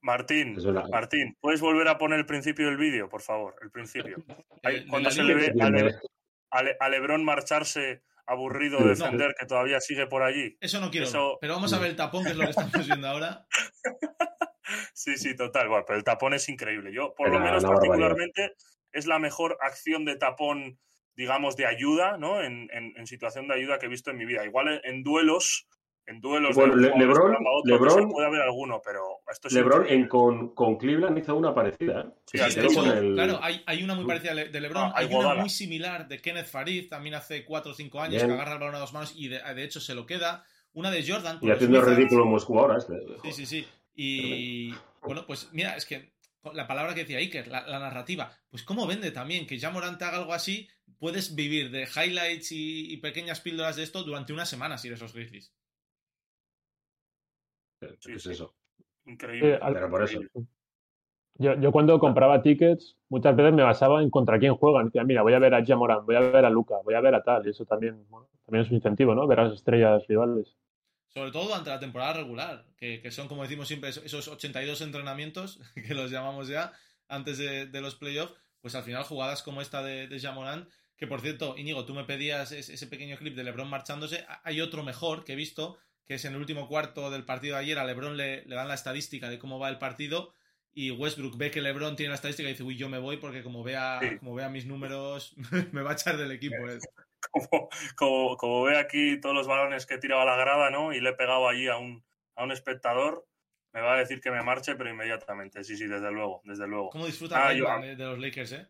Martín, 0.00 0.58
una- 0.66 0.86
Martín, 0.88 1.36
¿puedes 1.40 1.60
volver 1.60 1.88
a 1.88 1.98
poner 1.98 2.18
el 2.20 2.26
principio 2.26 2.66
del 2.66 2.76
vídeo, 2.76 3.08
por 3.08 3.22
favor? 3.22 3.54
El 3.62 3.70
principio. 3.70 4.16
Ahí, 4.62 4.86
cuando 4.86 5.10
se 5.10 5.22
le 5.22 5.34
ve 5.34 5.52
a, 5.60 5.70
Le- 5.70 5.94
a 6.50 6.62
Le- 6.62 6.76
a 6.80 6.88
Lebron 6.88 7.24
marcharse 7.24 8.02
aburrido 8.26 8.78
de 8.80 8.90
defender, 8.90 9.34
que 9.38 9.46
todavía 9.46 9.80
sigue 9.80 10.06
por 10.06 10.22
allí. 10.22 10.56
Eso 10.60 10.80
no 10.80 10.90
quiero. 10.90 11.06
Eso- 11.06 11.28
ver. 11.30 11.38
Pero 11.42 11.54
vamos 11.54 11.72
a 11.72 11.78
ver 11.78 11.90
el 11.90 11.96
tapón, 11.96 12.24
que 12.24 12.30
es 12.30 12.36
lo 12.36 12.44
que 12.44 12.50
estamos 12.56 12.86
viendo 12.86 13.08
ahora. 13.08 13.46
Sí, 14.94 15.16
sí, 15.16 15.36
total. 15.36 15.68
Bueno, 15.68 15.84
pero 15.86 15.98
el 15.98 16.04
tapón 16.04 16.34
es 16.34 16.48
increíble. 16.48 16.92
Yo, 16.92 17.14
por 17.14 17.28
lo 17.28 17.38
menos 17.40 17.62
barbaridad. 17.62 17.74
particularmente, 17.74 18.52
es 18.92 19.06
la 19.06 19.18
mejor 19.18 19.58
acción 19.60 20.04
de 20.04 20.16
tapón, 20.16 20.78
digamos, 21.14 21.56
de 21.56 21.66
ayuda, 21.66 22.16
¿no? 22.16 22.42
En, 22.42 22.68
en- 22.72 22.92
en 22.96 23.06
situación 23.06 23.48
de 23.48 23.54
ayuda 23.54 23.78
que 23.78 23.86
he 23.86 23.90
visto 23.90 24.10
en 24.10 24.16
mi 24.18 24.24
vida. 24.24 24.44
Igual 24.44 24.68
en, 24.68 24.80
en 24.84 25.02
duelos, 25.02 25.66
en 26.06 26.20
duelos 26.20 26.54
Bueno, 26.56 26.76
de 26.76 26.90
Lebron- 26.94 27.36
otro, 27.36 27.64
Lebron- 27.64 27.96
quizá 27.96 28.08
puede 28.08 28.26
haber 28.26 28.42
alguno, 28.42 28.80
pero 28.84 29.00
esto 29.30 29.48
es 29.48 29.54
LeBron 29.54 29.86
en, 29.88 30.08
con, 30.08 30.54
con 30.54 30.76
Cleveland 30.76 31.16
hizo 31.18 31.34
una 31.36 31.54
parecida. 31.54 32.00
¿eh? 32.02 32.12
Sí, 32.26 32.38
hecho, 32.38 32.92
el- 32.92 33.14
Claro, 33.14 33.38
hay, 33.42 33.62
hay 33.66 33.82
una 33.84 33.94
muy 33.94 34.04
parecida 34.04 34.34
de 34.34 34.60
Lebron, 34.60 34.84
Ah, 34.86 34.92
hay 34.96 35.06
hay 35.06 35.14
una 35.14 35.34
muy 35.34 35.48
similar 35.48 36.08
de 36.08 36.20
Kenneth 36.20 36.46
Farid, 36.46 36.88
también 36.88 37.14
hace 37.14 37.44
4 37.44 37.72
o 37.72 37.74
5 37.74 38.00
años, 38.00 38.16
Bien. 38.16 38.26
que 38.28 38.32
agarra 38.34 38.54
el 38.54 38.58
balón 38.58 38.74
a 38.74 38.78
dos 38.80 38.92
manos 38.92 39.14
y 39.16 39.28
de, 39.28 39.40
de 39.54 39.64
hecho 39.64 39.80
se 39.80 39.94
lo 39.94 40.04
queda. 40.06 40.44
Una 40.74 40.90
de 40.90 41.06
Jordan. 41.06 41.38
Y 41.42 41.50
haciendo 41.50 41.76
el 41.78 41.82
Wizards. 41.84 41.98
ridículo 41.98 42.24
Moscú 42.24 42.58
ahora. 42.58 42.78
Este. 42.78 42.94
Sí, 43.24 43.32
sí, 43.32 43.46
sí. 43.46 43.68
Y 43.94 44.74
bueno, 45.02 45.24
pues 45.26 45.50
mira, 45.52 45.76
es 45.76 45.84
que 45.86 46.12
la 46.54 46.66
palabra 46.66 46.94
que 46.94 47.00
decía 47.02 47.18
Iker, 47.18 47.46
la, 47.48 47.66
la 47.66 47.78
narrativa, 47.78 48.32
pues 48.50 48.62
cómo 48.64 48.86
vende 48.86 49.10
también 49.12 49.46
que 49.46 49.58
ya 49.58 49.70
Morant 49.70 50.00
haga 50.02 50.16
algo 50.18 50.32
así, 50.32 50.68
puedes 50.98 51.34
vivir 51.34 51.70
de 51.70 51.82
highlights 51.84 52.48
y, 52.52 52.96
pequeñas 52.96 53.40
píldoras 53.40 53.76
de 53.76 53.82
esto 53.82 54.02
durante 54.02 54.32
una 54.32 54.46
semana 54.46 54.78
si 54.78 54.88
eres 54.88 55.00
los 55.00 55.12
Grizzlies. 55.12 55.52
Sí, 58.00 58.12
es 58.12 58.26
eso. 58.26 58.54
Increíble. 59.06 59.58
Pero 59.60 59.90
por 59.90 60.02
eso. 60.02 60.20
Yo, 61.36 61.54
yo, 61.58 61.72
cuando 61.72 61.98
compraba 61.98 62.42
tickets, 62.42 62.96
muchas 63.08 63.34
veces 63.34 63.54
me 63.54 63.62
basaba 63.62 64.02
en 64.02 64.10
contra 64.10 64.38
quién 64.38 64.54
juegan. 64.54 64.86
Decía, 64.86 65.02
mira, 65.04 65.22
voy 65.22 65.32
a 65.32 65.38
ver 65.38 65.54
a 65.54 65.64
Jamoran, 65.64 66.04
voy 66.04 66.16
a 66.16 66.20
ver 66.20 66.44
a 66.44 66.50
Luca, 66.50 66.76
voy 66.84 66.94
a 66.94 67.00
ver 67.00 67.14
a 67.14 67.22
tal. 67.22 67.46
Y 67.46 67.50
eso 67.50 67.64
también, 67.64 68.06
también 68.44 68.64
es 68.64 68.68
un 68.68 68.76
incentivo, 68.76 69.14
¿no? 69.14 69.26
Ver 69.26 69.40
a 69.40 69.44
las 69.44 69.54
estrellas 69.54 70.06
rivales. 70.06 70.56
Sobre 71.08 71.30
todo 71.30 71.44
durante 71.44 71.70
la 71.70 71.80
temporada 71.80 72.14
regular, 72.14 72.64
que, 72.76 73.10
son, 73.10 73.28
como 73.28 73.42
decimos 73.42 73.68
siempre, 73.68 73.90
esos 73.90 74.28
82 74.28 74.80
entrenamientos, 74.82 75.60
que 75.74 75.94
los 75.94 76.10
llamamos 76.10 76.48
ya, 76.48 76.72
antes 77.08 77.38
de, 77.38 77.80
los 77.80 77.96
playoffs, 77.96 78.34
pues 78.60 78.74
al 78.74 78.82
final 78.82 79.02
jugadas 79.04 79.42
como 79.42 79.60
esta 79.60 79.82
de, 79.82 80.08
de 80.08 80.20
Jamoran, 80.20 80.68
que 81.02 81.08
por 81.08 81.20
cierto, 81.20 81.56
Íñigo, 81.58 81.84
tú 81.84 81.94
me 81.94 82.04
pedías 82.04 82.52
ese, 82.52 82.86
pequeño 82.86 83.16
clip 83.16 83.34
de 83.34 83.42
LeBron 83.42 83.68
marchándose. 83.68 84.24
Hay 84.44 84.60
otro 84.60 84.84
mejor 84.84 85.24
que 85.24 85.32
he 85.32 85.36
visto, 85.36 85.76
que 86.04 86.14
es 86.14 86.24
en 86.24 86.34
el 86.34 86.40
último 86.40 86.68
cuarto 86.68 87.10
del 87.10 87.24
partido 87.24 87.56
de 87.56 87.62
ayer. 87.62 87.78
A 87.78 87.84
LeBron 87.84 88.16
le, 88.16 88.44
le 88.44 88.54
dan 88.54 88.68
la 88.68 88.74
estadística 88.74 89.30
de 89.30 89.38
cómo 89.38 89.58
va 89.58 89.68
el 89.68 89.78
partido 89.78 90.34
y 90.74 90.90
Westbrook 90.90 91.36
ve 91.36 91.50
que 91.50 91.60
LeBron 91.60 91.96
tiene 91.96 92.10
la 92.10 92.14
estadística 92.14 92.48
y 92.48 92.52
dice, 92.52 92.62
uy, 92.62 92.76
yo 92.76 92.88
me 92.88 92.98
voy 92.98 93.18
porque 93.18 93.42
como 93.42 93.62
vea, 93.62 94.00
como 94.18 94.34
vea 94.34 94.48
mis 94.48 94.66
números, 94.66 95.34
me 95.72 95.82
va 95.82 95.90
a 95.90 95.94
echar 95.94 96.16
del 96.16 96.32
equipo. 96.32 96.56
Como, 97.30 97.68
como, 97.94 98.36
como, 98.36 98.62
ve 98.64 98.78
aquí 98.78 99.20
todos 99.20 99.34
los 99.34 99.46
balones 99.46 99.86
que 99.86 99.94
he 99.94 99.98
tirado 99.98 100.22
a 100.22 100.24
la 100.24 100.36
grada, 100.36 100.70
¿no? 100.70 100.92
Y 100.92 101.00
le 101.00 101.10
he 101.10 101.14
pegado 101.14 101.48
allí 101.48 101.68
a 101.68 101.76
un, 101.76 102.02
a 102.36 102.44
un 102.44 102.52
espectador, 102.52 103.26
me 103.72 103.80
va 103.80 103.94
a 103.94 103.98
decir 103.98 104.20
que 104.20 104.30
me 104.30 104.42
marche, 104.42 104.74
pero 104.74 104.90
inmediatamente. 104.90 105.62
Sí, 105.62 105.76
sí, 105.76 105.86
desde 105.86 106.10
luego, 106.10 106.40
desde 106.44 106.66
luego. 106.66 106.90
¿Cómo 106.90 107.06
disfruta 107.06 107.46
ah, 107.46 107.52
de 107.52 107.96
los 107.96 108.18
Lakers, 108.18 108.52
eh? 108.52 108.66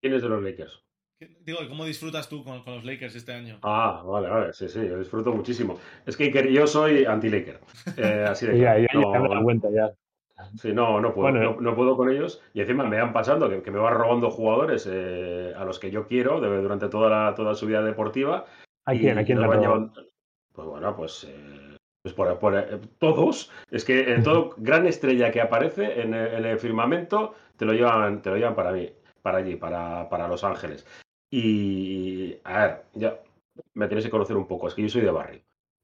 ¿Quién 0.00 0.14
es 0.14 0.22
de 0.22 0.28
los 0.28 0.42
Lakers? 0.42 0.84
Digo, 1.20 1.58
¿cómo 1.68 1.84
disfrutas 1.84 2.28
tú 2.28 2.44
con, 2.44 2.62
los 2.64 2.84
Lakers 2.84 3.16
este 3.16 3.32
año? 3.32 3.58
Ah, 3.62 4.02
vale, 4.06 4.28
vale, 4.28 4.52
sí, 4.52 4.68
sí, 4.68 4.86
yo 4.86 4.98
disfruto 4.98 5.32
muchísimo. 5.32 5.78
Es 6.06 6.16
que 6.16 6.30
yo 6.52 6.66
soy 6.66 7.04
anti-Laker. 7.06 7.58
Eh, 7.96 8.26
así 8.28 8.46
de 8.46 8.58
ya, 8.60 8.78
ya, 8.78 8.86
no, 8.94 9.42
cuenta 9.42 9.68
ya. 9.70 9.90
Sí, 10.56 10.72
no, 10.72 11.00
no 11.00 11.12
puedo, 11.12 11.32
no, 11.60 11.74
puedo 11.74 11.96
con 11.96 12.08
ellos. 12.10 12.40
Y 12.54 12.60
encima 12.60 12.84
me 12.84 13.00
van 13.00 13.12
pasando 13.12 13.48
que, 13.48 13.70
me 13.70 13.78
van 13.78 13.94
robando 13.94 14.30
jugadores 14.30 14.88
eh, 14.88 15.52
a 15.56 15.64
los 15.64 15.80
que 15.80 15.90
yo 15.90 16.06
quiero 16.06 16.40
durante 16.40 16.88
toda, 16.88 17.10
la, 17.10 17.34
toda 17.34 17.56
su 17.56 17.66
vida 17.66 17.82
deportiva. 17.82 18.44
¿A 18.84 18.92
quién? 18.92 19.18
¿A 19.18 19.24
quién 19.24 19.40
van 19.40 19.60
llevando? 19.60 19.92
Pues 20.52 20.68
bueno, 20.68 20.94
pues, 20.94 21.24
eh, 21.24 21.76
pues 22.02 22.14
por, 22.14 22.38
por 22.38 22.80
todos. 22.98 23.50
Es 23.72 23.84
que 23.84 24.12
en 24.12 24.22
todo 24.22 24.54
gran 24.58 24.86
estrella 24.86 25.32
que 25.32 25.40
aparece 25.40 26.00
en 26.00 26.14
el, 26.14 26.58
firmamento 26.60 27.34
te 27.56 27.64
lo 27.64 27.72
llevan, 27.72 28.22
te 28.22 28.30
lo 28.30 28.36
llevan 28.36 28.54
para 28.54 28.70
mí, 28.70 28.88
para 29.22 29.38
allí, 29.38 29.56
para, 29.56 30.08
para 30.08 30.28
Los 30.28 30.44
Ángeles. 30.44 30.86
Y, 31.30 32.36
a 32.44 32.66
ver, 32.66 32.82
ya 32.94 33.20
me 33.74 33.88
tenéis 33.88 34.06
que 34.06 34.10
conocer 34.10 34.36
un 34.36 34.46
poco, 34.46 34.68
es 34.68 34.74
que 34.74 34.82
yo 34.82 34.88
soy 34.88 35.02
de 35.02 35.10
barrio. 35.10 35.40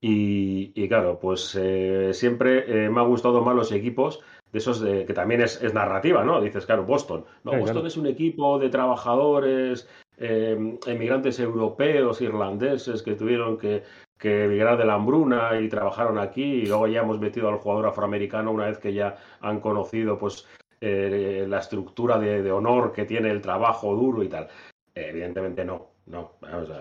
Y, 0.07 0.87
claro, 0.87 1.19
pues 1.19 1.57
eh, 1.59 2.11
siempre 2.13 2.85
eh, 2.85 2.91
me 2.91 3.01
ha 3.01 3.05
gustado 3.05 3.41
más 3.43 3.57
los 3.57 3.73
equipos 3.73 4.21
de 4.53 4.59
esos 4.59 4.81
de, 4.81 5.07
que 5.07 5.15
también 5.15 5.41
es, 5.41 5.63
narrativa, 5.73 6.23
¿no? 6.23 6.43
Dices, 6.43 6.67
claro, 6.67 6.85
Boston. 6.85 7.25
No, 7.43 7.59
Boston 7.59 7.87
es 7.87 7.97
un 7.97 8.07
equipo 8.07 8.59
de 8.59 8.69
trabajadores, 8.69 9.89
eh, 10.19 10.77
emigrantes 10.87 11.41
europeos, 11.41 12.21
irlandeses 12.21 13.03
que 13.03 13.15
tuvieron 13.15 13.57
que, 13.57 13.83
que 14.19 14.45
emigrar 14.45 14.77
de 14.77 14.85
la 14.85 14.95
hambruna 14.95 15.59
y 15.59 15.71
trabajaron 15.71 16.19
aquí 16.19 16.43
y 16.43 16.67
luego 16.67 16.87
ya 16.87 17.01
hemos 17.01 17.19
metido 17.19 17.49
al 17.49 17.57
jugador 17.57 17.87
afroamericano 17.87 18.53
una 18.53 18.67
vez 18.67 18.79
que 18.79 18.93
ya 18.93 19.17
han 19.41 19.61
conocido 19.61 20.19
pues 20.19 20.47
la 20.83 21.61
estructura 21.61 22.19
de, 22.19 22.43
de, 22.43 22.53
honor 22.53 22.93
que 22.93 23.07
tiene 23.07 23.31
el 23.31 23.41
trabajo 23.41 23.95
duro 23.95 24.23
y 24.23 24.29
tal. 24.29 24.49
Evidentemente 24.95 25.65
no, 25.65 25.91
no. 26.07 26.33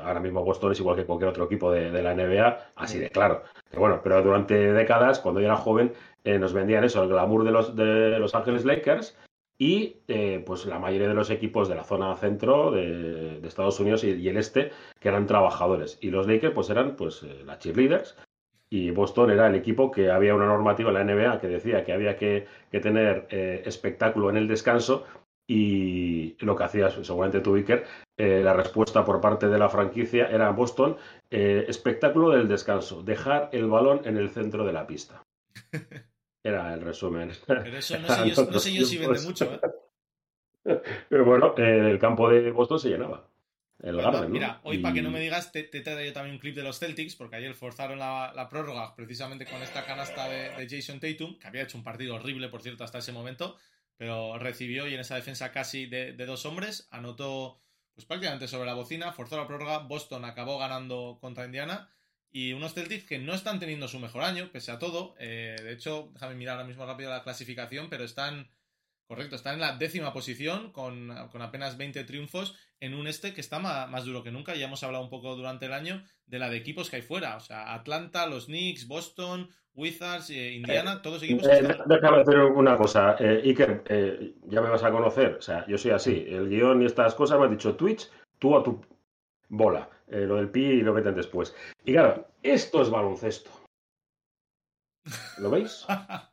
ahora 0.03 0.19
mismo 0.19 0.43
Boston 0.43 0.71
es 0.71 0.79
igual 0.79 0.95
que 0.95 1.05
cualquier 1.05 1.29
otro 1.29 1.45
equipo 1.45 1.71
de, 1.71 2.03
la 2.03 2.13
NBA, 2.13 2.73
así 2.75 2.99
de 2.99 3.09
claro. 3.09 3.43
Pero 3.69 3.81
bueno, 3.81 4.01
pero 4.03 4.21
durante 4.21 4.73
décadas, 4.73 5.19
cuando 5.19 5.41
yo 5.41 5.47
era 5.47 5.55
joven, 5.55 5.93
eh, 6.23 6.37
nos 6.37 6.53
vendían 6.53 6.83
eso, 6.83 7.01
el 7.01 7.09
glamour 7.09 7.43
de 7.43 7.51
los, 7.51 7.75
de 7.75 8.19
Los 8.19 8.35
Ángeles 8.35 8.65
Lakers 8.65 9.17
y 9.57 9.97
eh, 10.07 10.43
pues 10.45 10.65
la 10.65 10.77
mayoría 10.77 11.07
de 11.07 11.13
los 11.13 11.29
equipos 11.29 11.69
de 11.69 11.75
la 11.75 11.83
zona 11.83 12.15
centro 12.15 12.71
de, 12.71 13.39
Estados 13.47 13.79
Unidos 13.79 14.03
y, 14.03 14.27
el 14.27 14.37
este, 14.37 14.71
que 14.99 15.09
eran 15.09 15.25
trabajadores. 15.25 15.97
Y 16.01 16.11
los 16.11 16.27
Lakers 16.27 16.53
pues 16.53 16.69
eran 16.69 16.95
pues 16.95 17.23
eh, 17.23 17.43
las 17.45 17.59
cheerleaders 17.59 18.17
y 18.69 18.91
Boston 18.91 19.31
era 19.31 19.47
el 19.47 19.55
equipo 19.55 19.91
que 19.91 20.11
había 20.11 20.35
una 20.35 20.47
normativa 20.47 20.89
en 20.89 20.95
la 20.95 21.03
NBA 21.03 21.39
que 21.39 21.47
decía 21.47 21.83
que 21.83 21.93
había 21.93 22.15
que, 22.15 22.47
que 22.71 22.79
tener 22.79 23.27
espectáculo 23.29 24.31
en 24.31 24.37
el 24.37 24.47
descanso 24.47 25.05
y 25.47 26.35
lo 26.39 26.55
que 26.55 26.63
hacías, 26.63 26.93
seguramente 27.01 27.41
tú, 27.41 27.55
Iker, 27.55 27.85
eh, 28.17 28.41
la 28.43 28.53
respuesta 28.53 29.03
por 29.03 29.19
parte 29.19 29.47
de 29.47 29.57
la 29.57 29.69
franquicia 29.69 30.27
era 30.27 30.51
Boston, 30.51 30.97
eh, 31.29 31.65
espectáculo 31.67 32.29
del 32.31 32.47
descanso, 32.47 33.03
dejar 33.03 33.49
el 33.51 33.67
balón 33.67 34.01
en 34.05 34.17
el 34.17 34.29
centro 34.29 34.65
de 34.65 34.73
la 34.73 34.87
pista. 34.87 35.23
Era 36.45 36.73
el 36.73 36.81
resumen. 36.81 37.31
Pero 37.47 37.77
eso 37.77 37.97
no 37.99 38.07
sé 38.09 38.29
yo, 38.29 38.45
no 38.51 38.59
sé 38.59 38.73
yo 38.73 38.85
si 38.85 38.97
vende 38.97 39.21
mucho, 39.21 39.45
¿eh? 39.45 39.59
Pero 41.09 41.25
bueno, 41.25 41.55
el 41.57 41.97
campo 41.99 42.29
de 42.29 42.51
Boston 42.51 42.79
se 42.79 42.89
llenaba. 42.89 43.27
El 43.81 43.97
Garden, 43.97 44.31
Mira, 44.31 44.61
hoy 44.63 44.77
para 44.77 44.93
que 44.93 45.01
no 45.01 45.11
me 45.11 45.19
digas, 45.19 45.51
te, 45.51 45.63
te 45.63 45.81
traigo 45.81 46.13
también 46.13 46.35
un 46.35 46.39
clip 46.39 46.55
de 46.55 46.63
los 46.63 46.79
Celtics, 46.79 47.17
porque 47.17 47.35
ayer 47.35 47.53
forzaron 47.53 47.99
la, 47.99 48.47
prórroga 48.49 48.95
precisamente 48.95 49.45
con 49.45 49.61
esta 49.61 49.85
canasta 49.85 50.29
de, 50.29 50.67
Jason 50.69 51.01
Tatum, 51.01 51.37
que 51.37 51.47
había 51.47 51.63
hecho 51.63 51.77
un 51.77 51.83
partido 51.83 52.15
horrible, 52.15 52.47
por 52.47 52.61
cierto, 52.61 52.85
hasta 52.85 52.99
ese 52.99 53.11
momento, 53.11 53.57
pero 53.97 54.37
recibió 54.37 54.87
y 54.87 54.93
en 54.93 54.99
esa 54.99 55.15
defensa 55.15 55.51
casi 55.51 55.85
de, 55.85 56.13
dos 56.13 56.45
hombres 56.45 56.87
anotó 56.91 57.61
pues 57.93 58.05
prácticamente 58.05 58.47
sobre 58.47 58.65
la 58.65 58.73
bocina, 58.73 59.13
forzó 59.13 59.37
la 59.37 59.47
prórroga, 59.47 59.79
Boston 59.79 60.25
acabó 60.25 60.57
ganando 60.57 61.19
contra 61.21 61.45
Indiana 61.45 61.89
y 62.31 62.53
unos 62.53 62.73
Celtics 62.73 63.05
que 63.05 63.19
no 63.19 63.35
están 63.35 63.59
teniendo 63.59 63.87
su 63.87 63.99
mejor 63.99 64.23
año, 64.23 64.49
pese 64.51 64.71
a 64.71 64.79
todo. 64.79 65.15
Eh, 65.19 65.55
de 65.61 65.71
hecho, 65.71 66.09
déjame 66.13 66.33
mirar 66.33 66.55
ahora 66.55 66.67
mismo 66.67 66.85
rápido 66.85 67.11
la 67.11 67.23
clasificación, 67.23 67.89
pero 67.91 68.03
están, 68.03 68.49
correcto, 69.07 69.35
están 69.35 69.55
en 69.55 69.61
la 69.61 69.77
décima 69.77 70.13
posición 70.13 70.71
con, 70.71 71.11
apenas 71.11 71.77
20 71.77 72.03
triunfos 72.03 72.57
en 72.79 72.93
un 72.93 73.07
este 73.07 73.33
que 73.33 73.41
está 73.41 73.59
más, 73.59 73.89
más, 73.89 74.05
duro 74.05 74.23
que 74.23 74.31
nunca. 74.31 74.55
Ya 74.55 74.65
hemos 74.65 74.83
hablado 74.83 75.03
un 75.03 75.09
poco 75.09 75.35
durante 75.35 75.65
el 75.65 75.73
año 75.73 76.03
de 76.25 76.39
la 76.39 76.49
de 76.49 76.57
equipos 76.57 76.89
que 76.89 76.97
hay 76.97 77.01
fuera, 77.01 77.37
o 77.37 77.39
sea, 77.39 77.73
Atlanta, 77.73 78.27
los 78.27 78.45
Knicks, 78.45 78.87
Boston, 78.87 79.49
Wizards, 79.75 80.29
eh, 80.29 80.53
Indiana, 80.53 81.01
todos 81.01 81.23
equipos. 81.23 81.47
Eh, 81.47 81.75
déjame 81.85 82.21
hacer 82.21 82.39
una 82.39 82.77
cosa, 82.77 83.15
eh, 83.19 83.41
Iker, 83.43 83.83
eh, 83.87 84.35
ya 84.45 84.61
me 84.61 84.69
vas 84.69 84.83
a 84.83 84.91
conocer, 84.91 85.35
o 85.35 85.41
sea, 85.41 85.65
yo 85.67 85.77
soy 85.77 85.91
así, 85.91 86.25
el 86.27 86.49
guion 86.49 86.81
y 86.81 86.85
estas 86.85 87.15
cosas 87.15 87.39
me 87.39 87.45
has 87.45 87.51
dicho 87.51 87.75
Twitch, 87.75 88.09
tú 88.37 88.55
a 88.55 88.63
tu 88.63 88.81
bola, 89.49 89.89
lo 90.07 90.35
del 90.35 90.49
pi 90.49 90.63
y 90.63 90.81
lo 90.81 90.93
meten 90.93 91.15
después. 91.15 91.55
Y 91.83 91.93
claro, 91.93 92.27
esto 92.43 92.81
es 92.81 92.89
baloncesto. 92.89 93.49
¿Lo 95.39 95.49
veis? 95.49 95.85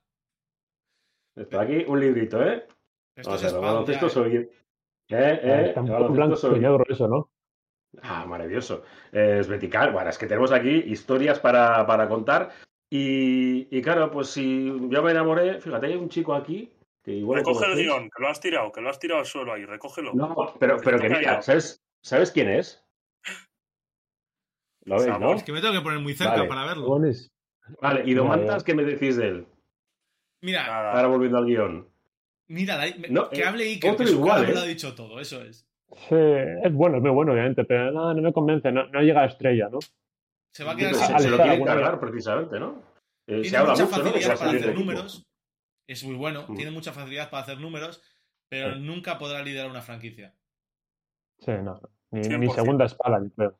Está 1.36 1.62
aquí 1.62 1.84
un 1.86 2.00
librito, 2.00 2.42
¿eh? 2.42 2.66
Esto 3.16 3.34
es 3.34 3.52
baloncesto 3.52 4.08
soy... 4.08 4.36
Eh, 4.36 4.50
eh, 5.08 5.74
blanco 5.76 6.36
soy... 6.36 6.64
eso, 6.88 7.08
¿no? 7.08 7.30
Ah, 8.02 8.24
maravilloso. 8.26 8.84
es 9.10 9.48
vertical. 9.48 9.92
Bueno, 9.92 10.10
es 10.10 10.18
que 10.18 10.26
tenemos 10.26 10.52
aquí 10.52 10.70
historias 10.70 11.40
para, 11.40 11.86
para 11.86 12.08
contar. 12.08 12.50
Y, 12.92 13.82
claro, 13.82 14.10
pues 14.10 14.28
si 14.28 14.66
yo 14.88 15.02
me 15.02 15.12
enamoré, 15.12 15.60
fíjate, 15.60 15.86
hay 15.86 15.94
un 15.94 16.08
chico 16.08 16.34
aquí 16.34 16.72
que 17.02 17.12
igual. 17.12 17.38
Recoge 17.38 17.66
el 17.66 17.76
guion, 17.76 18.10
que 18.10 18.22
lo 18.22 18.28
has 18.28 18.40
tirado, 18.40 18.72
que 18.72 18.80
lo 18.80 18.90
has 18.90 18.98
tirado 18.98 19.20
al 19.20 19.26
suelo 19.26 19.52
ahí, 19.52 19.64
recógelo. 19.64 20.12
No, 20.12 20.54
pero, 20.58 20.76
pero 20.82 20.98
que 20.98 21.08
mira, 21.08 21.40
¿sabes, 21.40 21.82
¿sabes 22.02 22.32
quién 22.32 22.48
es? 22.48 22.84
Lo 24.84 24.96
veis, 24.96 25.18
¿no? 25.18 25.34
Es 25.34 25.44
que 25.44 25.52
me 25.52 25.60
tengo 25.60 25.74
que 25.74 25.82
poner 25.82 26.00
muy 26.00 26.14
cerca 26.14 26.46
para 26.48 26.66
verlo. 26.66 27.00
Vale, 27.80 28.02
y 28.04 28.14
Domantas, 28.14 28.64
¿qué 28.64 28.74
me 28.74 28.84
decís 28.84 29.16
de 29.16 29.28
él? 29.28 29.46
Mira. 30.42 30.92
Ahora 30.92 31.08
volviendo 31.08 31.38
al 31.38 31.46
guion. 31.46 31.88
Mira, 32.48 32.80
que 33.30 33.44
hable 33.44 33.64
Iker, 33.64 33.96
que 33.96 34.02
igual, 34.04 34.46
me 34.46 34.54
lo 34.54 34.60
ha 34.60 34.64
dicho 34.64 34.94
todo, 34.94 35.20
eso 35.20 35.40
es. 35.42 35.68
Sí, 36.08 36.16
es 36.16 36.72
bueno, 36.72 36.96
es 36.96 37.02
muy 37.02 37.12
bueno, 37.12 37.32
obviamente, 37.32 37.64
pero 37.64 37.92
no, 37.92 38.12
no 38.12 38.22
me 38.22 38.32
convence, 38.32 38.72
no, 38.72 38.86
no 38.88 39.00
llega 39.02 39.22
a 39.22 39.26
estrella, 39.26 39.68
¿no? 39.68 39.78
Se 40.52 40.64
va 40.64 40.72
a 40.72 40.76
quedar 40.76 40.94
sin 40.94 41.18
Se 41.18 41.30
lo 41.30 41.36
quiere 41.36 41.64
cargar, 41.64 42.00
precisamente, 42.00 42.58
¿no? 42.58 42.82
Eh, 43.26 43.42
tiene 43.42 43.62
mucha 43.62 43.86
facilidad 43.86 44.38
para 44.38 44.50
hacer 44.50 44.74
números. 44.74 45.26
Es 45.86 46.04
muy 46.04 46.16
bueno. 46.16 46.44
Mm. 46.48 46.56
Tiene 46.56 46.70
mucha 46.70 46.92
facilidad 46.92 47.30
para 47.30 47.42
hacer 47.44 47.60
números, 47.60 48.02
pero 48.48 48.76
nunca 48.76 49.18
podrá 49.18 49.42
liderar 49.42 49.70
una 49.70 49.82
franquicia. 49.82 50.34
Sí, 51.38 51.52
no. 51.62 51.80
Ni, 52.10 52.48
segunda 52.50 52.86
espalda, 52.86 53.20
yo 53.22 53.30
creo. 53.34 53.58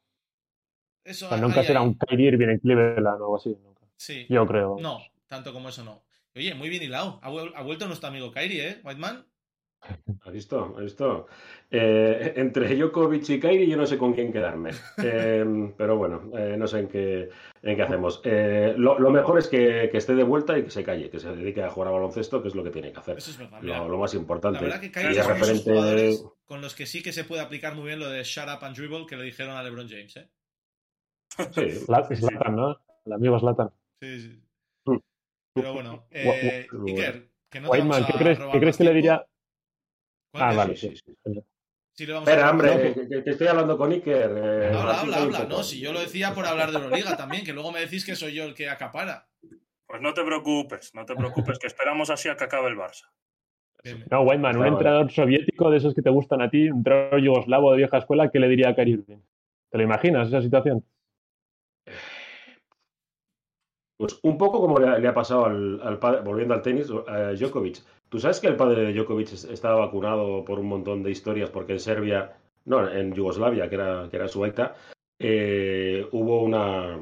Eso, 1.05 1.37
nunca 1.37 1.63
será 1.63 1.81
un 1.81 1.95
Kyrie 1.95 2.29
Irving 2.29 2.49
en 2.49 2.59
Cleveland 2.59 3.07
o 3.07 3.25
algo 3.25 3.37
así. 3.37 3.57
Nunca. 3.63 3.87
Sí. 3.97 4.27
Yo 4.29 4.47
creo. 4.47 4.77
No, 4.81 5.01
tanto 5.27 5.53
como 5.53 5.69
eso 5.69 5.85
no. 5.85 6.03
Oye, 6.37 6.55
muy 6.55 6.69
bien 6.69 6.83
hilado. 6.83 7.19
Ha, 7.23 7.63
vuelto 7.63 7.87
nuestro 7.87 8.09
amigo 8.09 8.31
Kyrie, 8.31 8.69
¿eh? 8.69 8.81
Whiteman. 8.85 9.27
¿Has 10.25 10.33
visto? 10.33 10.75
¿Has 10.77 10.83
visto? 10.85 11.27
Eh, 11.71 12.35
entre 12.37 12.75
Djokovic 12.77 13.29
y 13.31 13.41
Kairi 13.41 13.67
yo 13.69 13.77
no 13.77 13.87
sé 13.87 13.97
con 13.99 14.13
quién 14.13 14.33
quedarme. 14.33 14.71
Eh, 15.03 15.45
pero 15.77 15.97
bueno, 15.97 16.31
eh, 16.37 16.57
no 16.57 16.67
sé 16.67 16.81
en 16.81 16.89
qué, 16.89 17.31
en 17.63 17.77
qué 17.77 17.83
hacemos. 17.83 18.21
Eh, 18.25 18.75
lo, 18.77 18.99
lo 18.99 19.11
mejor 19.11 19.39
es 19.39 19.49
que, 19.49 19.89
que 19.91 19.99
esté 19.99 20.15
de 20.15 20.23
vuelta 20.23 20.57
y 20.59 20.65
que 20.65 20.71
se 20.71 20.85
calle, 20.85 21.11
que 21.11 21.19
se 21.19 21.35
dedique 21.35 21.63
a 21.63 21.71
jugar 21.71 21.89
a 21.89 21.93
baloncesto, 21.93 22.43
que 22.43 22.49
es 22.49 22.55
lo 22.55 22.63
que 22.63 22.71
tiene 22.71 22.93
que 22.93 22.99
hacer. 23.01 23.19
Eso 23.19 23.31
es 23.31 23.39
verdad. 23.39 23.61
Lo, 23.63 23.89
lo 23.89 23.99
más 23.99 24.15
importante. 24.15 24.61
La 24.61 24.67
verdad 24.77 24.81
que 24.81 24.89
de 24.91 25.11
es 25.11 25.17
uno 25.27 25.35
de 25.35 25.41
esos 25.41 25.49
referente- 25.65 25.71
jugadores 25.71 26.25
con 26.45 26.61
los 26.61 26.75
que 26.75 26.87
sí 26.87 27.03
que 27.03 27.13
se 27.13 27.25
puede 27.25 27.43
aplicar 27.43 27.75
muy 27.75 27.87
bien 27.87 27.99
lo 28.01 28.09
de 28.11 28.23
shut 28.25 28.45
up 28.49 28.65
and 28.65 28.77
dribble 28.77 29.07
que 29.07 29.17
le 29.17 29.25
dijeron 29.25 29.57
a 29.57 29.63
LeBron 29.63 29.89
James, 29.89 30.17
¿eh? 30.17 30.29
Sí, 31.53 31.87
Zla- 31.87 32.15
Zlatan, 32.15 32.57
¿no? 32.57 32.77
El 33.07 33.13
amigo 33.13 33.39
Zlatan. 33.39 33.71
Sí, 34.03 34.21
sí. 34.21 34.43
Pero 35.55 35.73
bueno, 35.75 36.07
eh, 36.11 36.67
Iker, 36.87 37.29
que 37.49 37.61
no 37.61 37.67
te 37.69 37.73
Whiteman, 37.73 37.89
vamos 38.03 38.07
¿qué 38.07 38.17
a 38.17 38.19
crees, 38.19 38.39
robar 38.39 38.53
¿qué 38.53 38.61
crees 38.61 38.75
más 38.75 38.79
que 38.79 38.85
le 38.85 38.95
diría? 38.95 39.27
¿Cuál 40.33 40.45
Ah, 40.45 40.51
es? 40.51 40.57
vale, 40.57 40.77
sí, 40.77 40.97
sí. 40.97 41.17
sí. 41.25 42.07
Vamos 42.07 42.29
Espera, 42.29 42.51
hombre, 42.51 42.69
No, 42.75 42.95
que, 42.95 43.09
que- 43.09 43.25
que 43.25 43.31
estoy 43.31 43.47
hablando 43.49 43.77
con 43.77 43.93
Iker. 43.93 44.31
eh, 44.37 44.73
Habla, 44.75 45.01
habla, 45.01 45.17
habla. 45.23 45.45
No, 45.45 45.63
si 45.63 45.81
yo 45.81 45.93
lo 45.93 46.01
decía 46.01 46.33
por 46.35 46.47
hablar 46.47 46.71
de 46.71 46.79
Euroliga 46.79 47.17
también, 47.17 47.45
que 47.45 47.53
luego 47.53 47.73
me 47.73 47.81
decís 47.81 48.05
que 48.07 48.17
soy 48.17 48.33
yo 48.35 48.45
el 48.45 48.55
que 48.55 48.69
acapara. 48.71 49.29
Pues 49.87 50.01
no 50.01 50.15
te 50.15 50.23
preocupes, 50.25 50.95
no 50.95 51.05
te 51.05 51.17
preocupes, 51.17 51.59
que 51.59 51.67
esperamos 51.67 52.11
así 52.11 52.29
a 52.29 52.37
que 52.37 52.45
acabe 52.45 52.69
el 52.69 52.77
Barça. 52.77 53.11
No, 54.11 54.23
Whiteman, 54.23 54.57
un 54.57 54.67
entrenador 54.67 55.11
soviético 55.11 55.71
de 55.71 55.79
esos 55.79 55.95
que 55.95 56.03
te 56.03 56.11
gustan 56.11 56.41
a 56.43 56.49
ti, 56.51 56.71
un 56.71 56.79
entrenador 56.79 57.21
yugoslavo 57.21 57.73
de 57.73 57.79
vieja 57.79 57.99
escuela, 57.99 58.31
¿qué 58.31 58.39
le 58.39 58.49
diría 58.49 58.69
a 58.69 58.75
Kyrie 58.77 58.95
Irving? 58.95 59.19
¿Te 59.71 59.79
lo 59.79 59.83
imaginas 59.85 60.29
esa 60.29 60.41
situación? 60.43 60.85
Pues 64.01 64.19
un 64.23 64.39
poco 64.39 64.61
como 64.63 64.79
le, 64.79 65.07
ha 65.09 65.13
pasado 65.15 65.45
al, 65.45 65.99
padre, 65.99 66.23
volviendo 66.23 66.55
al 66.55 66.63
tenis, 66.63 66.89
a 67.07 67.33
Djokovic. 67.35 67.83
¿Tú 68.09 68.19
sabes 68.19 68.41
que 68.41 68.47
el 68.47 68.57
padre 68.57 68.81
de 68.87 68.93
Djokovic 68.95 69.33
es- 69.35 69.45
estaba 69.45 69.81
vacunado 69.87 70.43
por 70.45 70.59
un 70.59 70.69
montón 70.69 71.03
de 71.03 71.11
historias 71.11 71.51
porque 71.51 71.75
en 71.75 71.81
Serbia, 71.81 72.39
no, 72.65 72.89
en 72.91 73.13
Yugoslavia, 73.13 73.69
que 73.69 73.75
era, 73.75 74.09
que 74.11 74.17
era 74.17 74.27
su 74.29 74.43
eh, 75.19 76.09
hubo 76.13 76.43
una, 76.43 76.99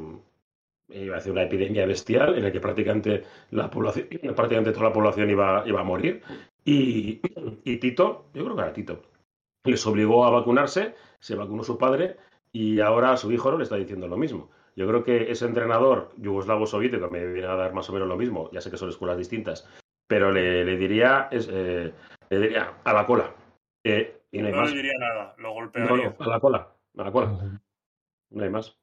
iba 0.91 1.15
a 1.15 1.19
decir, 1.19 1.33
una 1.33 1.45
epidemia 1.45 1.87
bestial 1.87 2.37
en 2.37 2.45
la 2.45 2.53
que 2.53 2.61
prácticamente, 2.61 3.25
la 3.53 3.71
población, 3.71 4.09
prácticamente 4.35 4.73
toda 4.73 4.87
la 4.89 4.93
población 4.93 5.31
iba, 5.31 5.63
iba 5.67 5.81
a 5.81 5.85
morir. 5.85 6.23
Y, 6.65 7.21
y 7.65 7.77
Tito, 7.79 8.27
yo 8.35 8.45
creo 8.45 8.57
que 8.57 8.63
era 8.63 8.73
Tito, 8.73 9.03
les 9.65 9.87
obligó 9.87 10.25
a 10.25 10.31
vacunarse, 10.31 10.95
se 11.21 11.35
vacunó 11.37 11.63
su 11.63 11.79
padre 11.79 12.17
y 12.53 12.81
ahora 12.81 13.13
a 13.13 13.17
su 13.17 13.31
hijo 13.33 13.51
no 13.51 13.59
le 13.59 13.65
está 13.65 13.77
diciendo 13.77 14.09
lo 14.09 14.17
mismo. 14.17 14.51
Yo 14.79 14.87
creo 14.87 15.03
que 15.03 15.29
ese 15.31 15.45
entrenador 15.45 16.11
yugoslavo 16.19 16.65
soviético 16.65 17.11
me 17.11 17.27
viene 17.27 17.49
a 17.49 17.57
dar 17.57 17.73
más 17.75 17.91
o 17.91 17.93
menos 17.93 18.07
lo 18.07 18.17
mismo, 18.17 18.49
ya 18.53 18.61
sé 18.61 18.71
que 18.71 18.77
son 18.77 18.89
escuelas 18.91 19.19
distintas, 19.19 19.69
pero 20.07 20.31
le, 20.31 20.65
le 20.65 20.77
diría, 20.77 21.27
es, 21.33 21.49
eh, 21.53 21.93
le 22.31 22.39
diría 22.39 22.75
a 22.85 22.93
la 22.93 23.05
cola. 23.05 23.35
Eh, 23.85 24.21
y 24.31 24.39
no 24.41 24.47
hay 24.47 24.53
No 24.53 24.61
más. 24.61 24.71
le 24.71 24.77
diría 24.77 24.93
nada, 25.01 25.35
lo 25.39 25.53
golpearía. 25.53 26.15
no, 26.17 26.17
a 26.25 26.29
la 26.29 26.39
cola, 26.39 26.69
a 26.97 27.03
la 27.03 27.11
cola, 27.11 27.61
no 28.31 28.45
hay 28.45 28.51
más. 28.51 28.79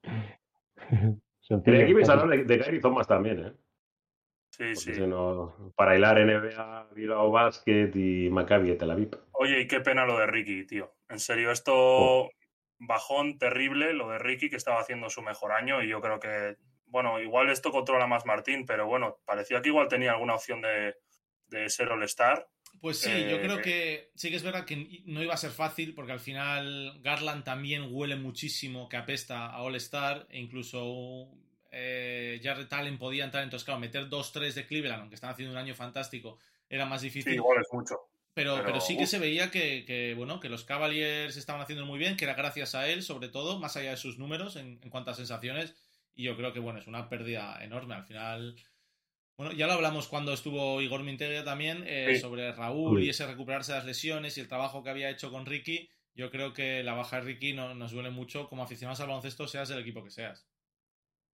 Y 1.47 1.75
aquí 1.75 1.93
vais 1.93 2.09
a 2.09 2.13
hablar 2.13 2.39
de, 2.39 2.43
de 2.43 2.59
Kyrie 2.59 2.79
Thomas 2.81 3.07
también, 3.07 3.39
¿eh? 3.45 3.53
Sí, 4.49 4.63
Porque 4.63 4.75
sí. 4.75 4.95
si 4.95 5.01
no, 5.05 5.71
para 5.75 5.95
hilar 5.95 6.17
NBA, 6.17 6.87
Bilbao 6.95 7.29
Basket 7.29 7.91
y 7.93 8.29
Maccabi 8.31 8.69
de 8.69 8.75
Tel 8.77 8.89
Aviv. 8.89 9.11
Oye, 9.33 9.61
y 9.61 9.67
qué 9.67 9.79
pena 9.79 10.05
lo 10.07 10.17
de 10.17 10.25
Ricky, 10.25 10.65
tío. 10.65 10.95
En 11.07 11.19
serio, 11.19 11.51
esto 11.51 11.73
Oh. 11.75 12.29
Bajón 12.79 13.37
terrible, 13.37 13.93
lo 13.93 14.09
de 14.09 14.19
Ricky, 14.19 14.49
que 14.49 14.57
estaba 14.57 14.79
haciendo 14.81 15.09
su 15.09 15.21
mejor 15.21 15.51
año, 15.51 15.81
y 15.83 15.87
yo 15.89 16.01
creo 16.01 16.19
que, 16.19 16.57
bueno, 16.87 17.19
igual 17.19 17.49
esto 17.49 17.71
controla 17.71 18.07
más 18.07 18.25
Martín, 18.25 18.65
pero 18.65 18.87
bueno, 18.87 19.19
parecía 19.25 19.61
que 19.61 19.69
igual 19.69 19.87
tenía 19.87 20.11
alguna 20.11 20.35
opción 20.35 20.61
de, 20.61 20.95
de 21.47 21.69
ser 21.69 21.89
All-Star. 21.91 22.47
Pues 22.81 22.99
sí, 22.99 23.09
yo 23.29 23.37
Eh, 23.37 23.41
creo 23.41 23.61
que 23.61 24.11
sí 24.15 24.29
que 24.29 24.35
es 24.35 24.43
verdad 24.43 24.65
que 24.65 25.01
no 25.05 25.23
iba 25.23 25.33
a 25.33 25.37
ser 25.37 25.51
fácil 25.51 25.95
porque 25.95 26.11
al 26.11 26.19
final 26.19 26.99
Garland 27.01 27.43
también 27.43 27.87
huele 27.89 28.15
muchísimo 28.17 28.89
que 28.89 28.97
apesta 28.97 29.47
a 29.47 29.61
All 29.61 29.75
Star 29.77 30.27
e 30.29 30.39
incluso 30.39 31.31
eh, 31.71 32.39
Jared 32.43 32.71
Allen 32.71 32.97
podía 32.97 33.23
entrar, 33.25 33.43
entonces 33.43 33.65
claro, 33.65 33.79
meter 33.79 34.09
2-3 34.09 34.53
de 34.55 34.67
Cleveland, 34.67 34.99
aunque 35.01 35.15
están 35.15 35.31
haciendo 35.31 35.53
un 35.53 35.57
año 35.57 35.73
fantástico, 35.73 36.37
era 36.69 36.85
más 36.85 37.01
Sí, 37.01 37.07
difícil. 37.07 37.33
igual 37.33 37.59
es 37.61 37.67
mucho. 37.73 37.95
Pero, 38.35 38.53
Pero, 38.55 38.65
pero 38.65 38.81
sí 38.81 38.97
que 38.97 39.05
uf. 39.05 39.09
se 39.09 39.17
veía 39.17 39.49
que, 39.49 39.85
que, 39.85 40.13
bueno, 40.13 40.39
que 40.39 40.49
los 40.49 40.63
Cavaliers 40.65 41.37
estaban 41.37 41.61
haciendo 41.61 41.85
muy 41.85 41.97
bien, 41.97 42.17
que 42.17 42.25
era 42.25 42.33
gracias 42.35 42.75
a 42.75 42.87
él, 42.87 43.01
sobre 43.01 43.29
todo, 43.29 43.57
más 43.59 43.77
allá 43.77 43.91
de 43.91 43.97
sus 43.97 44.19
números 44.19 44.57
en, 44.57 44.79
en 44.83 44.89
cuanto 44.89 45.09
a 45.11 45.13
sensaciones. 45.15 45.73
Y 46.13 46.23
yo 46.23 46.35
creo 46.37 46.51
que, 46.53 46.59
bueno, 46.59 46.77
es 46.79 46.85
una 46.87 47.09
pérdida 47.09 47.57
enorme. 47.63 47.95
Al 47.95 48.05
final, 48.05 48.55
bueno, 49.37 49.53
ya 49.53 49.67
lo 49.67 49.73
hablamos 49.73 50.07
cuando 50.09 50.33
estuvo 50.33 50.81
Igor 50.81 51.01
Minteria 51.03 51.43
también, 51.43 51.83
eh, 51.87 52.15
Sí. 52.15 52.19
sobre 52.21 52.51
Raúl 52.51 52.99
Sí. 52.99 53.05
y 53.07 53.09
ese 53.09 53.25
recuperarse 53.25 53.71
de 53.71 53.77
las 53.79 53.85
lesiones 53.87 54.37
y 54.37 54.41
el 54.41 54.47
trabajo 54.49 54.83
que 54.83 54.89
había 54.89 55.09
hecho 55.09 55.31
con 55.31 55.45
Ricky. 55.45 55.89
Yo 56.13 56.29
creo 56.29 56.53
que 56.53 56.83
la 56.83 56.93
baja 56.93 57.17
de 57.17 57.23
Ricky 57.23 57.53
no, 57.53 57.73
nos 57.73 57.91
duele 57.91 58.09
mucho 58.09 58.47
como 58.47 58.63
aficionados 58.63 58.99
al 59.01 59.07
baloncesto, 59.07 59.47
seas 59.47 59.69
del 59.69 59.79
equipo 59.79 60.03
que 60.03 60.11
seas. 60.11 60.45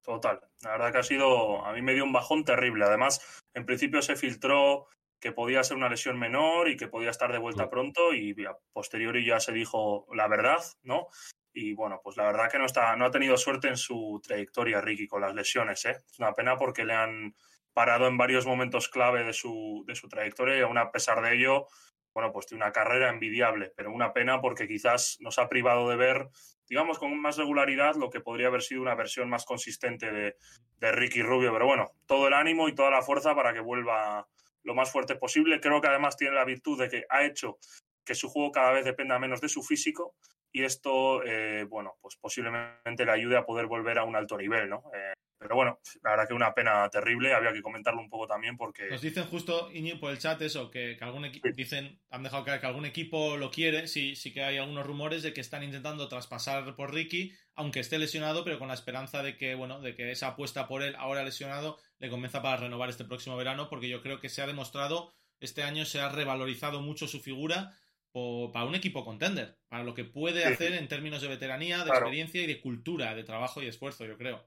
Total. 0.03 0.39
La 0.63 0.71
verdad 0.71 0.91
que 0.91 0.97
ha 0.99 1.03
sido, 1.03 1.63
a 1.65 1.73
mí 1.73 1.81
me 1.83 1.93
dio 1.93 2.03
un 2.03 2.13
bajón 2.13 2.43
terrible. 2.43 2.85
Además, 2.85 3.43
en 3.53 3.65
principio 3.65 4.01
se 4.01 4.15
filtró 4.15 4.87
que 5.21 5.31
podía 5.31 5.63
ser 5.63 5.77
una 5.77 5.87
lesión 5.87 6.19
menor 6.19 6.67
y 6.67 6.75
que 6.75 6.87
podía 6.87 7.11
estar 7.11 7.31
de 7.31 7.37
vuelta 7.37 7.63
Sí. 7.63 7.69
pronto 7.69 8.13
y 8.13 8.31
a 8.45 8.57
posteriori 8.73 9.23
ya 9.23 9.39
se 9.39 9.53
dijo 9.53 10.07
la 10.13 10.27
verdad, 10.27 10.59
¿no? 10.81 11.07
Y 11.53 11.73
bueno, 11.73 12.01
pues 12.03 12.17
la 12.17 12.25
verdad 12.25 12.49
que 12.49 12.57
no, 12.57 12.65
está, 12.65 12.95
no 12.95 13.05
ha 13.05 13.11
tenido 13.11 13.37
suerte 13.37 13.67
en 13.67 13.77
su 13.77 14.19
trayectoria 14.23 14.81
Ricky 14.81 15.07
con 15.07 15.21
las 15.21 15.35
lesiones, 15.35 15.85
¿eh? 15.85 15.91
Es 15.91 16.19
una 16.19 16.33
pena 16.33 16.57
porque 16.57 16.85
le 16.85 16.93
han 16.93 17.35
parado 17.73 18.07
en 18.07 18.17
varios 18.17 18.45
momentos 18.45 18.89
clave 18.89 19.23
de 19.23 19.33
su, 19.33 19.83
de 19.85 19.95
su 19.95 20.09
trayectoria 20.09 20.57
y 20.57 20.61
aún 20.61 20.77
a 20.77 20.91
pesar 20.91 21.21
de 21.21 21.35
ello, 21.35 21.67
bueno, 22.13 22.31
pues 22.33 22.47
tiene 22.47 22.63
una 22.63 22.71
carrera 22.73 23.09
envidiable, 23.09 23.71
pero 23.75 23.91
una 23.91 24.13
pena 24.13 24.41
porque 24.41 24.67
quizás 24.67 25.17
nos 25.19 25.39
ha 25.39 25.47
privado 25.47 25.87
de 25.87 25.97
ver, 25.97 26.29
digamos, 26.67 26.97
con 26.97 27.17
más 27.21 27.37
regularidad 27.37 27.95
lo 27.95 28.09
que 28.09 28.21
podría 28.21 28.47
haber 28.47 28.63
sido 28.63 28.81
una 28.81 28.95
versión 28.95 29.29
más 29.29 29.45
consistente 29.45 30.11
de, 30.11 30.35
de 30.77 30.91
Ricky 30.91 31.21
Rubio. 31.21 31.53
Pero 31.53 31.67
bueno, 31.67 31.91
todo 32.07 32.27
el 32.27 32.33
ánimo 32.33 32.67
y 32.67 32.75
toda 32.75 32.89
la 32.89 33.01
fuerza 33.01 33.35
para 33.35 33.53
que 33.53 33.61
vuelva 33.61 34.27
lo 34.63 34.75
más 34.75 34.91
fuerte 34.91 35.15
posible. 35.15 35.59
Creo 35.59 35.81
que 35.81 35.87
además 35.87 36.17
tiene 36.17 36.35
la 36.35 36.45
virtud 36.45 36.79
de 36.79 36.89
que 36.89 37.05
ha 37.09 37.23
hecho 37.23 37.57
que 38.05 38.15
su 38.15 38.29
juego 38.29 38.51
cada 38.51 38.71
vez 38.71 38.85
dependa 38.85 39.19
menos 39.19 39.41
de 39.41 39.49
su 39.49 39.63
físico 39.63 40.15
y 40.51 40.63
esto, 40.63 41.23
eh, 41.23 41.65
bueno, 41.69 41.97
pues 42.01 42.17
posiblemente 42.17 43.05
le 43.05 43.11
ayude 43.11 43.37
a 43.37 43.45
poder 43.45 43.67
volver 43.67 43.99
a 43.99 44.03
un 44.03 44.15
alto 44.15 44.37
nivel, 44.37 44.69
¿no? 44.69 44.83
Eh, 44.93 45.13
pero 45.41 45.55
bueno, 45.55 45.79
la 46.03 46.11
verdad 46.11 46.27
que 46.27 46.35
una 46.35 46.53
pena 46.53 46.87
terrible, 46.91 47.33
había 47.33 47.51
que 47.51 47.63
comentarlo 47.63 47.99
un 47.99 48.11
poco 48.11 48.27
también 48.27 48.57
porque... 48.57 48.87
Nos 48.91 49.01
dicen 49.01 49.23
justo, 49.25 49.71
Iñi, 49.73 49.95
por 49.95 50.11
el 50.11 50.19
chat 50.19 50.39
eso, 50.43 50.69
que, 50.69 50.95
que 50.95 51.03
algún 51.03 51.25
equipo, 51.25 51.47
Sí. 51.47 51.53
dicen, 51.55 51.99
han 52.11 52.21
dejado 52.21 52.45
caer 52.45 52.61
que 52.61 52.67
algún 52.67 52.85
equipo 52.85 53.37
lo 53.37 53.49
quiere, 53.49 53.87
sí, 53.87 54.15
sí 54.15 54.31
que 54.31 54.43
hay 54.43 54.57
algunos 54.59 54.85
rumores 54.85 55.23
de 55.23 55.33
que 55.33 55.41
están 55.41 55.63
intentando 55.63 56.07
traspasar 56.07 56.75
por 56.75 56.93
Ricky, 56.93 57.33
aunque 57.55 57.79
esté 57.79 57.97
lesionado, 57.97 58.43
pero 58.43 58.59
con 58.59 58.67
la 58.67 58.75
esperanza 58.75 59.23
de 59.23 59.35
que, 59.35 59.55
bueno, 59.55 59.81
de 59.81 59.95
que 59.95 60.11
esa 60.11 60.27
apuesta 60.27 60.67
por 60.67 60.83
él, 60.83 60.93
ahora 60.99 61.23
lesionado, 61.23 61.79
le 61.97 62.09
convenza 62.11 62.43
para 62.43 62.57
renovar 62.57 62.91
este 62.91 63.03
próximo 63.05 63.35
verano, 63.35 63.67
porque 63.67 63.89
yo 63.89 64.03
creo 64.03 64.19
que 64.19 64.29
se 64.29 64.43
ha 64.43 64.47
demostrado, 64.47 65.11
este 65.39 65.63
año 65.63 65.85
se 65.85 66.01
ha 66.01 66.09
revalorizado 66.09 66.81
mucho 66.81 67.07
su 67.07 67.19
figura 67.19 67.75
por- 68.11 68.51
para 68.51 68.65
un 68.65 68.75
equipo 68.75 69.03
contender, 69.03 69.57
para 69.69 69.83
lo 69.83 69.95
que 69.95 70.03
puede 70.03 70.43
Sí. 70.45 70.53
hacer 70.53 70.73
en 70.73 70.87
términos 70.87 71.23
de 71.23 71.29
veteranía, 71.29 71.79
de 71.79 71.85
Claro. 71.85 71.99
experiencia 72.01 72.43
y 72.43 72.45
de 72.45 72.61
cultura, 72.61 73.15
de 73.15 73.23
trabajo 73.23 73.63
y 73.63 73.67
esfuerzo, 73.67 74.05
yo 74.05 74.17
creo. 74.19 74.45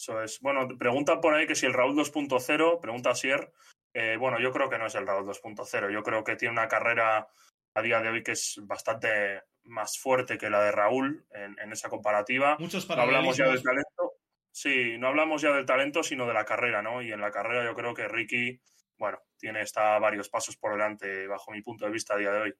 Eso 0.00 0.22
es. 0.22 0.40
Bueno, 0.40 0.66
pregunta 0.78 1.20
por 1.20 1.34
ahí 1.34 1.46
que 1.46 1.54
si 1.54 1.66
el 1.66 1.74
Raúl 1.74 1.94
2.0, 1.94 2.80
pregunta 2.80 3.14
Sier. 3.14 3.52
Eh, 3.92 4.16
bueno, 4.18 4.40
yo 4.40 4.50
creo 4.50 4.70
que 4.70 4.78
no 4.78 4.86
es 4.86 4.94
el 4.94 5.06
Raúl 5.06 5.26
2.0. 5.26 5.92
Yo 5.92 6.02
creo 6.02 6.24
que 6.24 6.36
tiene 6.36 6.52
una 6.52 6.68
carrera 6.68 7.28
a 7.74 7.82
día 7.82 8.00
de 8.00 8.08
hoy 8.08 8.22
que 8.22 8.32
es 8.32 8.58
bastante 8.62 9.42
más 9.64 9.98
fuerte 9.98 10.38
que 10.38 10.48
la 10.48 10.62
de 10.62 10.72
Raúl 10.72 11.26
en, 11.32 11.54
en 11.58 11.72
esa 11.72 11.90
comparativa. 11.90 12.56
Muchos 12.58 12.88
No 12.88 12.94
hablamos 12.94 13.36
ya 13.36 13.48
del 13.48 13.62
talento. 13.62 14.14
Sí, 14.50 14.96
no 14.96 15.08
hablamos 15.08 15.42
ya 15.42 15.52
del 15.52 15.66
talento, 15.66 16.02
sino 16.02 16.26
de 16.26 16.32
la 16.32 16.46
carrera, 16.46 16.80
¿no? 16.80 17.02
Y 17.02 17.12
en 17.12 17.20
la 17.20 17.30
carrera 17.30 17.62
yo 17.62 17.74
creo 17.74 17.92
que 17.92 18.08
Ricky, 18.08 18.58
bueno, 18.96 19.18
tiene 19.36 19.60
está 19.60 19.98
varios 19.98 20.30
pasos 20.30 20.56
por 20.56 20.72
delante, 20.72 21.26
bajo 21.26 21.52
mi 21.52 21.60
punto 21.60 21.84
de 21.84 21.90
vista 21.90 22.14
a 22.14 22.16
día 22.16 22.32
de 22.32 22.40
hoy. 22.40 22.54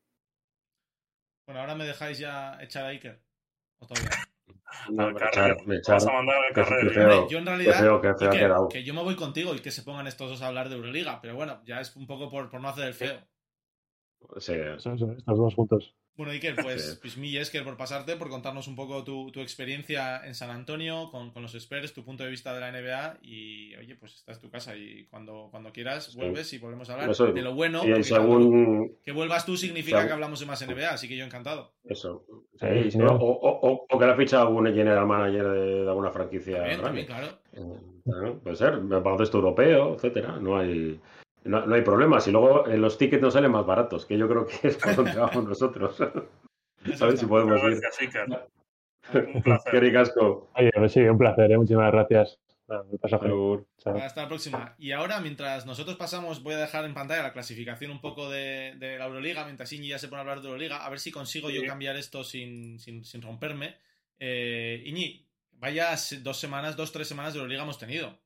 Bueno, 1.47 1.63
ahora 1.63 1.75
me 1.75 1.87
dejáis 1.87 2.19
ya 2.19 2.59
echar 2.61 2.85
a 2.85 2.89
Iker. 2.89 3.23
¿O 3.79 3.87
todavía 3.87 4.30
no? 4.91 5.03
Al 5.07 5.15
echar- 5.17 5.57
echar- 5.67 5.95
Vas 5.95 6.07
a 6.07 6.13
mandar 6.13 6.37
al 6.37 6.91
feo. 6.91 7.29
Yo 7.29 7.39
en 7.39 7.45
Qué 7.45 7.51
realidad 7.51 7.81
feo, 7.81 8.01
feo 8.01 8.69
que 8.69 8.83
yo 8.85 8.95
me 8.95 9.03
voy 9.03 9.17
contigo 9.17 9.55
y 9.55 9.61
que 9.61 9.71
se 9.71 9.83
pongan 9.83 10.07
estos 10.07 10.31
dos 10.31 10.43
a 10.43 10.47
hablar 10.49 10.69
de 10.69 10.77
Euroliga, 10.77 11.21
pero 11.21 11.35
bueno, 11.35 11.61
ya 11.65 11.81
es 11.81 11.95
un 11.97 12.07
poco 12.07 12.31
por, 12.31 12.51
por 12.51 12.61
no 12.61 12.69
hacer 12.69 12.87
el 12.89 12.95
feo. 12.95 13.19
Sí, 14.39 14.53
estos 14.55 15.01
dos 15.25 15.55
juntos. 15.55 15.95
Bueno, 16.17 16.33
Iker, 16.33 16.55
pues, 16.57 16.99
pues 17.01 17.17
mil 17.17 17.35
Esker 17.39 17.65
por 17.65 17.79
pasarte, 17.79 18.17
por 18.17 18.29
contarnos 18.29 18.69
un 18.69 18.77
poco 18.77 19.03
tu, 19.05 19.31
tu 19.31 19.41
experiencia 19.41 20.21
en 20.27 20.35
San 20.35 20.51
Antonio 20.51 21.09
con, 21.11 21.31
con 21.31 21.43
los 21.43 21.55
Spurs, 21.55 21.95
tu 21.95 22.05
punto 22.05 22.25
de 22.25 22.31
vista 22.31 22.53
de 22.53 22.61
la 22.61 22.71
NBA 22.71 23.19
y, 23.23 23.75
oye, 23.77 23.95
pues 23.97 24.17
esta 24.17 24.33
es 24.33 24.39
tu 24.41 24.51
casa 24.51 24.77
y 24.77 25.07
cuando, 25.07 25.49
cuando 25.51 25.73
quieras 25.73 26.07
Sí. 26.13 26.19
vuelves 26.19 26.53
y 26.53 26.59
volvemos 26.59 26.91
a 26.91 26.95
hablar 26.95 27.11
Eso- 27.11 27.33
de 27.33 27.41
lo 27.43 27.55
bueno. 27.55 27.83
y 27.87 28.03
según 28.05 28.99
que 29.03 29.13
vuelvas 29.13 29.47
tú 29.47 29.57
significa 29.57 29.97
Según- 29.99 30.09
que 30.09 30.13
hablamos 30.13 30.41
de 30.41 30.47
más 30.47 30.61
NBA, 30.61 30.91
así 30.91 31.09
que 31.09 31.17
yo 31.17 31.25
encantado. 31.25 31.73
eso. 31.85 32.25
Sí, 32.59 32.67
o, 33.01 33.15
o- 33.15 33.71
o- 33.71 33.87
o 33.89 33.99
que 33.99 34.07
la 34.07 34.15
ficha 34.17 34.43
algún 34.43 34.67
general 34.67 35.07
manager 35.07 35.49
de, 35.49 35.83
de 35.85 35.89
alguna 35.89 36.11
franquicia 36.11 36.59
También, 36.59 36.81
también, 36.83 37.07
claro. 37.07 37.39
Eh, 37.55 37.81
claro, 38.05 38.39
puede 38.41 38.57
ser, 38.57 38.79
baloncesto 38.81 39.39
europeo, 39.39 39.95
etcétera. 39.95 40.37
No 40.39 40.59
hay, 40.59 41.01
no, 41.45 41.67
no 41.67 41.75
hay 41.75 41.83
problemas. 41.83 42.27
Y 42.29 42.33
luego 42.33 42.67
eh, 42.67 42.77
los 42.77 42.99
tickets 42.99 43.23
no 43.23 43.31
salen 43.31 43.53
más 43.53 43.67
baratos, 43.67 44.07
que 44.07 44.19
yo 44.19 44.29
creo 44.29 44.47
que 44.47 44.69
es 44.69 44.77
por 44.77 44.97
donde 44.97 45.15
vamos 45.15 45.45
nosotros. 45.45 46.01
A 47.01 47.07
ver 47.07 47.19
si 47.19 47.27
podemos 47.27 47.61
ir. 47.63 47.81
Un 49.35 49.43
placer. 49.43 49.81
ricasco. 49.81 50.51
Oye, 50.55 50.71
pues 50.75 50.93
sí, 50.93 51.01
un 51.01 51.19
placer, 51.19 51.51
¿eh? 51.51 51.59
muchísimas 51.59 51.91
gracias. 51.91 52.39
Hasta 53.85 54.23
la 54.23 54.29
próxima. 54.29 54.77
Y 54.79 54.93
ahora, 54.93 55.21
mientras 55.21 55.67
nosotros 55.67 55.97
pasamos, 55.97 56.43
voy 56.43 56.55
a 56.55 56.59
dejar 56.59 56.85
en 56.85 56.95
pantalla 56.95 57.23
la 57.25 57.33
clasificación 57.33 57.91
un 57.91 58.01
poco 58.01 58.31
de, 58.31 58.77
de 58.79 58.99
la 58.99 59.07
Euroliga, 59.07 59.45
mientras 59.45 59.73
Iñi 59.73 59.89
ya 59.89 59.99
se 59.99 60.07
pone 60.07 60.19
a 60.19 60.21
hablar 60.21 60.41
de 60.41 60.47
Euroliga, 60.47 60.85
a 60.85 60.91
ver 60.91 61.01
si 61.01 61.11
consigo 61.11 61.51
yo 61.51 61.65
cambiar 61.67 61.97
esto 61.97 62.23
sin, 62.23 62.79
sin, 62.79 63.05
sin 63.05 63.23
romperme. 63.23 63.79
Eh, 64.21 64.83
Iñi, 64.87 65.27
vaya 65.53 65.97
dos 66.21 66.39
semanas, 66.39 66.77
dos, 66.77 66.93
tres 66.93 67.09
semanas 67.09 67.33
de 67.33 67.41
Euroliga 67.41 67.63
hemos 67.65 67.79
tenido. 67.79 68.17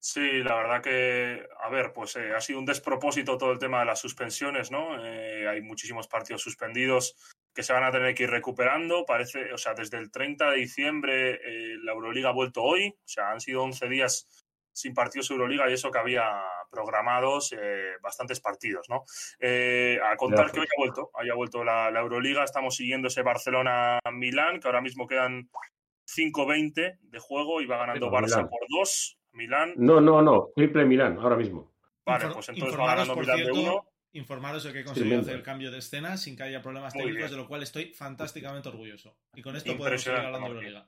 Sí, 0.00 0.42
la 0.44 0.54
verdad 0.54 0.82
que, 0.82 1.46
a 1.60 1.68
ver, 1.70 1.92
pues 1.92 2.14
eh, 2.16 2.32
ha 2.34 2.40
sido 2.40 2.60
un 2.60 2.64
despropósito 2.64 3.36
todo 3.36 3.52
el 3.52 3.58
tema 3.58 3.80
de 3.80 3.86
las 3.86 4.00
suspensiones, 4.00 4.70
¿no? 4.70 5.04
Eh, 5.04 5.48
hay 5.48 5.60
muchísimos 5.60 6.06
partidos 6.06 6.42
suspendidos 6.42 7.16
que 7.52 7.64
se 7.64 7.72
van 7.72 7.82
a 7.82 7.90
tener 7.90 8.14
que 8.14 8.22
ir 8.22 8.30
recuperando. 8.30 9.04
Parece, 9.04 9.52
o 9.52 9.58
sea, 9.58 9.74
desde 9.74 9.98
el 9.98 10.12
30 10.12 10.52
de 10.52 10.58
diciembre 10.58 11.40
eh, 11.44 11.76
la 11.82 11.92
Euroliga 11.92 12.28
ha 12.28 12.32
vuelto 12.32 12.62
hoy, 12.62 12.88
o 12.88 13.08
sea, 13.08 13.32
han 13.32 13.40
sido 13.40 13.64
11 13.64 13.88
días 13.88 14.28
sin 14.72 14.94
partidos 14.94 15.30
Euroliga 15.32 15.68
y 15.68 15.72
eso 15.72 15.90
que 15.90 15.98
había 15.98 16.24
programados 16.70 17.52
eh, 17.58 17.94
bastantes 18.00 18.40
partidos, 18.40 18.88
¿no? 18.88 19.02
Eh, 19.40 19.98
a 20.00 20.16
contar 20.16 20.52
que 20.52 20.60
hoy 20.60 20.66
ha 20.66 20.80
vuelto, 20.80 21.10
hoy 21.12 21.30
ha 21.30 21.34
vuelto 21.34 21.64
la, 21.64 21.90
la 21.90 22.00
Euroliga, 22.00 22.44
estamos 22.44 22.76
siguiendo 22.76 23.08
ese 23.08 23.22
Barcelona-Milán, 23.22 24.60
que 24.60 24.68
ahora 24.68 24.80
mismo 24.80 25.08
quedan 25.08 25.50
5-20 26.06 26.98
de 27.00 27.18
juego 27.18 27.60
y 27.60 27.66
va 27.66 27.78
ganando 27.78 28.08
Barça 28.08 28.36
Milán. 28.36 28.48
por 28.48 28.60
2. 28.68 29.17
Milán, 29.38 29.72
No, 29.76 30.00
no, 30.00 30.20
no. 30.20 30.50
Triple 30.54 30.84
Milán, 30.84 31.16
ahora 31.18 31.36
mismo. 31.36 31.72
Vale, 32.04 32.26
Infor- 32.26 32.34
pues 32.34 32.48
entonces 32.50 32.64
va 32.64 32.68
informaros, 32.68 33.08
ganando 33.08 33.14
por 33.14 33.22
Milán 33.22 33.38
de 33.38 33.44
cierto, 33.44 33.60
uno. 33.60 33.88
Informaros 34.12 34.64
de 34.64 34.72
que 34.72 34.80
he 34.80 34.84
conseguido 34.84 35.20
hacer 35.20 35.34
el 35.36 35.42
cambio 35.42 35.70
de 35.70 35.78
escena 35.78 36.16
sin 36.16 36.34
que 36.34 36.42
haya 36.42 36.62
problemas 36.62 36.94
Muy 36.94 37.04
técnicos, 37.04 37.28
bien. 37.28 37.36
de 37.38 37.42
lo 37.42 37.46
cual 37.46 37.62
estoy 37.62 37.92
fantásticamente 37.92 38.70
orgulloso. 38.70 39.14
Y 39.34 39.42
con 39.42 39.54
esto 39.54 39.76
podemos 39.76 40.00
seguir 40.00 40.18
hablando 40.20 40.48
de. 40.48 40.54
Euroliga. 40.66 40.86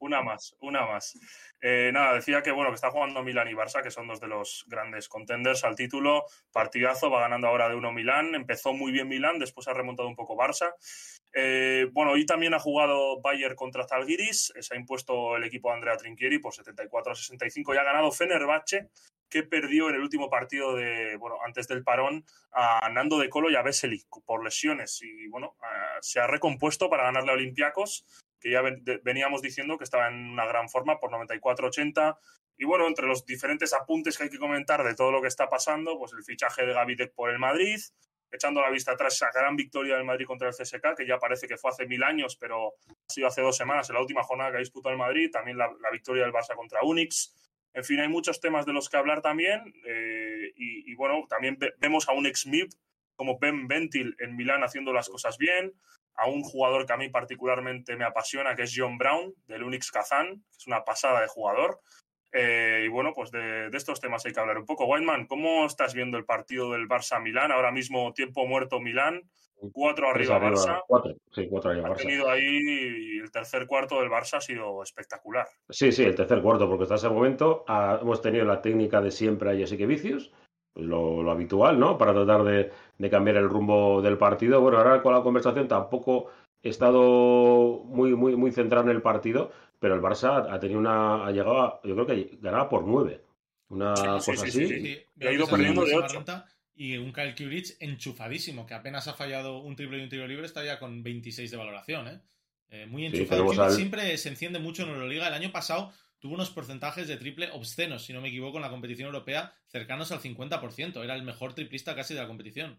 Una 0.00 0.22
más, 0.22 0.56
una 0.60 0.84
más. 0.84 1.16
Eh, 1.60 1.90
nada, 1.92 2.14
decía 2.14 2.42
que 2.42 2.50
bueno, 2.50 2.70
que 2.70 2.74
está 2.74 2.90
jugando 2.90 3.22
Milán 3.22 3.48
y 3.48 3.52
Barça, 3.52 3.80
que 3.80 3.92
son 3.92 4.08
dos 4.08 4.20
de 4.20 4.26
los 4.26 4.64
grandes 4.66 5.08
contenders 5.08 5.62
al 5.64 5.76
título. 5.76 6.24
Partidazo, 6.52 7.08
va 7.10 7.20
ganando 7.20 7.46
ahora 7.46 7.68
de 7.68 7.76
uno 7.76 7.92
Milán. 7.92 8.34
Empezó 8.34 8.72
muy 8.72 8.90
bien 8.90 9.06
Milán, 9.08 9.38
después 9.38 9.68
ha 9.68 9.72
remontado 9.72 10.08
un 10.08 10.16
poco 10.16 10.36
Barça. 10.36 10.72
Eh, 11.32 11.88
bueno, 11.92 12.12
hoy 12.12 12.24
también 12.26 12.54
ha 12.54 12.58
jugado 12.58 13.20
Bayer 13.20 13.54
contra 13.54 13.86
Zalgiris. 13.86 14.52
eh, 14.56 14.62
Se 14.62 14.74
ha 14.74 14.78
impuesto 14.78 15.36
el 15.36 15.44
equipo 15.44 15.68
de 15.68 15.76
Andrea 15.76 15.96
Trinchieri 15.96 16.38
por 16.38 16.54
74 16.54 17.12
a 17.12 17.14
65 17.14 17.74
y 17.74 17.78
ha 17.78 17.84
ganado 17.84 18.10
Fenerbahce, 18.10 18.88
que 19.28 19.42
perdió 19.42 19.90
en 19.90 19.96
el 19.96 20.00
último 20.00 20.30
partido 20.30 20.74
de, 20.74 21.16
bueno, 21.16 21.36
antes 21.44 21.68
del 21.68 21.84
parón 21.84 22.24
a 22.52 22.88
Nando 22.90 23.18
de 23.18 23.28
Colo 23.28 23.50
y 23.50 23.56
a 23.56 23.62
Vesely 23.62 24.04
por 24.24 24.42
lesiones. 24.42 25.00
Y 25.02 25.28
bueno, 25.28 25.56
eh, 25.62 25.98
se 26.00 26.20
ha 26.20 26.26
recompuesto 26.26 26.88
para 26.88 27.04
ganarle 27.04 27.30
a 27.30 27.34
Olympiacos 27.34 28.06
que 28.40 28.52
ya 28.52 28.62
veníamos 29.02 29.42
diciendo 29.42 29.78
que 29.78 29.84
estaba 29.84 30.08
en 30.08 30.14
una 30.14 30.46
gran 30.46 30.68
forma 30.68 30.98
por 30.98 31.10
94-80. 31.10 32.18
Y 32.56 32.64
bueno, 32.64 32.86
entre 32.86 33.06
los 33.06 33.24
diferentes 33.24 33.72
apuntes 33.72 34.16
que 34.16 34.24
hay 34.24 34.30
que 34.30 34.38
comentar 34.38 34.84
de 34.84 34.94
todo 34.94 35.12
lo 35.12 35.20
que 35.22 35.28
está 35.28 35.48
pasando, 35.48 35.98
pues 35.98 36.12
el 36.12 36.24
fichaje 36.24 36.66
de 36.66 36.72
Gavidec 36.72 37.14
por 37.14 37.30
el 37.30 37.38
Madrid, 37.38 37.78
echando 38.30 38.60
la 38.60 38.70
vista 38.70 38.92
atrás 38.92 39.14
esa 39.14 39.30
gran 39.32 39.56
victoria 39.56 39.96
del 39.96 40.04
Madrid 40.04 40.26
contra 40.26 40.48
el 40.48 40.54
CSK, 40.54 40.94
que 40.96 41.06
ya 41.06 41.18
parece 41.18 41.46
que 41.48 41.56
fue 41.56 41.70
hace 41.70 41.86
mil 41.86 42.02
años, 42.02 42.36
pero 42.36 42.74
ha 42.88 43.10
sido 43.12 43.26
hace 43.28 43.42
dos 43.42 43.56
semanas, 43.56 43.88
en 43.88 43.94
la 43.94 44.00
última 44.00 44.22
jornada 44.22 44.50
que 44.50 44.56
ha 44.58 44.60
el 44.90 44.96
Madrid, 44.98 45.30
también 45.30 45.56
la, 45.58 45.68
victoria 45.90 46.24
del 46.24 46.32
Barça 46.32 46.54
contra 46.54 46.82
Unix. 46.82 47.34
En 47.74 47.84
fin, 47.84 48.00
hay 48.00 48.08
muchos 48.08 48.40
temas 48.40 48.66
de 48.66 48.72
los 48.72 48.88
que 48.88 48.96
hablar 48.96 49.22
también. 49.22 49.72
eh, 49.86 50.52
y, 50.56 50.94
bueno, 50.94 51.26
también 51.28 51.56
ve- 51.58 51.72
vemos 51.78 52.08
a 52.08 52.12
un 52.12 52.26
ex-MIP 52.26 52.70
como 53.14 53.38
Ben 53.38 53.66
Ventil 53.68 54.14
en 54.18 54.36
Milán 54.36 54.62
haciendo 54.62 54.92
las 54.92 55.08
cosas 55.08 55.38
bien, 55.38 55.72
a 56.14 56.26
un 56.28 56.42
jugador 56.42 56.86
que 56.86 56.92
a 56.92 56.96
mí 56.96 57.08
particularmente 57.08 57.96
me 57.96 58.04
apasiona, 58.04 58.54
que 58.54 58.62
es 58.62 58.72
John 58.74 58.98
Brown, 58.98 59.32
del 59.46 59.62
Unix 59.62 59.90
Kazán, 59.90 60.36
que 60.50 60.56
es 60.56 60.66
una 60.66 60.84
pasada 60.84 61.20
de 61.20 61.28
jugador. 61.28 61.80
Eh, 62.32 62.82
y 62.84 62.88
bueno, 62.88 63.12
pues 63.14 63.30
de, 63.30 63.70
de 63.70 63.76
estos 63.76 64.00
temas 64.00 64.24
hay 64.26 64.32
que 64.32 64.40
hablar 64.40 64.58
un 64.58 64.66
poco. 64.66 64.84
Whiteman, 64.86 65.26
¿cómo 65.26 65.64
estás 65.66 65.94
viendo 65.94 66.18
el 66.18 66.24
partido 66.24 66.72
del 66.72 66.86
Barça-Milán? 66.88 67.52
Ahora 67.52 67.72
mismo 67.72 68.12
tiempo 68.12 68.46
muerto 68.46 68.80
Milán, 68.80 69.22
cuatro 69.72 70.10
arriba 70.10 70.38
Barça. 70.38 70.82
Cuatro. 70.86 71.14
Sí, 71.32 71.46
cuatro 71.48 71.70
arriba 71.70 71.88
Ha 71.88 71.92
Barça. 71.92 71.96
tenido 72.02 72.28
ahí 72.30 72.44
y 72.44 73.18
el 73.18 73.30
tercer 73.30 73.66
cuarto 73.66 74.00
del 74.00 74.10
Barça 74.10 74.36
ha 74.36 74.40
sido 74.40 74.82
espectacular. 74.82 75.46
Sí, 75.70 75.90
sí, 75.90 76.04
el 76.04 76.14
tercer 76.14 76.42
cuarto, 76.42 76.68
porque 76.68 76.82
hasta 76.82 76.96
ese 76.96 77.08
momento 77.08 77.64
ah, 77.66 77.98
hemos 78.02 78.20
tenido 78.20 78.44
la 78.44 78.60
técnica 78.60 79.00
de 79.00 79.10
siempre 79.10 79.50
ahí, 79.50 79.62
así 79.62 79.76
que 79.78 79.86
vicios, 79.86 80.30
pues 80.74 80.86
lo, 80.86 81.22
lo 81.22 81.30
habitual, 81.30 81.78
¿no? 81.80 81.96
Para 81.96 82.12
tratar 82.12 82.44
de, 82.44 82.70
de 82.98 83.10
cambiar 83.10 83.36
el 83.36 83.48
rumbo 83.48 84.02
del 84.02 84.18
partido. 84.18 84.60
Bueno, 84.60 84.78
ahora 84.78 85.02
con 85.02 85.14
la 85.14 85.22
conversación 85.22 85.66
tampoco 85.66 86.26
he 86.62 86.68
estado 86.68 87.82
muy, 87.84 88.14
muy, 88.14 88.36
muy 88.36 88.52
centrado 88.52 88.84
en 88.90 88.94
el 88.96 89.00
partido, 89.02 89.50
pero 89.78 89.94
el 89.94 90.00
Barça 90.02 90.46
ha 90.50 90.58
tenido 90.60 90.80
una, 90.80 91.26
ha 91.26 91.30
llegado, 91.30 91.60
a- 91.62 91.80
yo 91.84 91.94
creo 91.94 92.06
que 92.06 92.38
ganaba 92.40 92.68
por 92.68 92.84
nueve. 92.86 93.22
Una 93.70 94.20
Sí, 94.20 94.24
cosa 94.24 94.42
sí, 94.42 94.48
así. 94.48 94.66
sí, 94.66 95.04
Y 95.20 95.26
ha 95.26 95.32
ido 95.32 95.46
perdiendo 95.46 95.84
de 95.84 95.98
la 95.98 96.06
ocho. 96.06 96.24
Y 96.74 96.96
un 96.96 97.12
Kyle 97.12 97.34
Kuric 97.34 97.76
enchufadísimo, 97.80 98.64
que 98.66 98.74
apenas 98.74 99.08
ha 99.08 99.14
fallado 99.14 99.58
un 99.58 99.74
triple 99.74 99.98
y 99.98 100.02
un 100.02 100.08
tiro 100.08 100.26
libre, 100.28 100.46
está 100.46 100.64
ya 100.64 100.78
con 100.78 101.02
26 101.02 101.50
de 101.50 101.56
valoración, 101.56 102.06
¿eh? 102.08 102.20
Eh, 102.70 102.86
muy 102.86 103.04
enchufado. 103.06 103.50
al- 103.50 103.70
siempre 103.72 104.16
se 104.16 104.28
enciende 104.28 104.58
mucho 104.58 104.82
en 104.84 104.90
Euroliga. 104.90 105.26
El 105.28 105.34
año 105.34 105.50
pasado 105.50 105.92
tuvo 106.20 106.34
unos 106.34 106.50
porcentajes 106.50 107.08
de 107.08 107.16
triple 107.16 107.50
obscenos, 107.52 108.04
si 108.04 108.12
no 108.12 108.20
me 108.20 108.28
equivoco, 108.28 108.58
en 108.58 108.62
la 108.62 108.70
competición 108.70 109.06
europea, 109.06 109.52
cercanos 109.66 110.12
al 110.12 110.20
50%. 110.20 111.02
Era 111.02 111.14
el 111.16 111.22
mejor 111.22 111.54
triplista 111.54 111.94
casi 111.96 112.14
de 112.14 112.20
la 112.20 112.26
competición. 112.28 112.78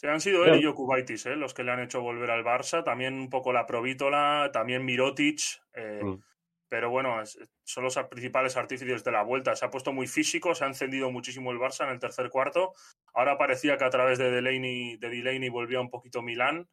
Se 0.00 0.08
han 0.08 0.20
sido 0.20 0.46
él 0.46 0.60
y 0.60 0.64
Jokubaitis, 0.64 1.26
¿eh? 1.26 1.36
los 1.36 1.52
que 1.52 1.62
le 1.62 1.72
han 1.72 1.80
hecho 1.80 2.00
volver 2.00 2.30
al 2.30 2.42
Barça. 2.42 2.82
También 2.82 3.14
un 3.14 3.28
poco 3.28 3.52
la 3.52 3.66
Provítola, 3.66 4.48
también 4.52 4.82
Mirotic. 4.84 5.40
eh, 5.74 6.00
Mm. 6.02 6.22
Pero 6.70 6.88
bueno, 6.88 7.20
es- 7.20 7.36
son 7.64 7.82
los 7.84 7.98
principales 8.08 8.56
artífices 8.56 9.02
de 9.04 9.10
la 9.10 9.22
vuelta. 9.24 9.54
Se 9.56 9.64
ha 9.64 9.70
puesto 9.70 9.92
muy 9.92 10.06
físico, 10.06 10.54
se 10.54 10.64
ha 10.64 10.68
encendido 10.68 11.10
muchísimo 11.10 11.50
el 11.50 11.58
Barça 11.58 11.84
en 11.84 11.90
el 11.90 11.98
tercer 11.98 12.30
cuarto. 12.30 12.72
Ahora 13.12 13.36
parecía 13.36 13.76
que 13.76 13.84
a 13.84 13.90
través 13.90 14.18
de 14.18 14.30
Delaney, 14.30 14.96
de 14.96 15.10
Delaney 15.10 15.48
volvía 15.48 15.80
un 15.80 15.90
poquito 15.90 16.22
Milán. 16.22 16.68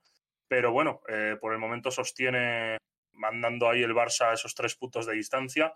Pero 0.48 0.72
bueno, 0.72 1.02
eh, 1.10 1.36
por 1.42 1.52
el 1.52 1.58
momento 1.60 1.90
sostiene 1.92 2.78
mandando 3.12 3.68
ahí 3.70 3.82
el 3.84 3.94
Barça 3.96 4.30
a 4.30 4.34
esos 4.34 4.54
tres 4.56 4.76
puntos 4.76 5.06
de 5.08 5.16
distancia. 5.16 5.74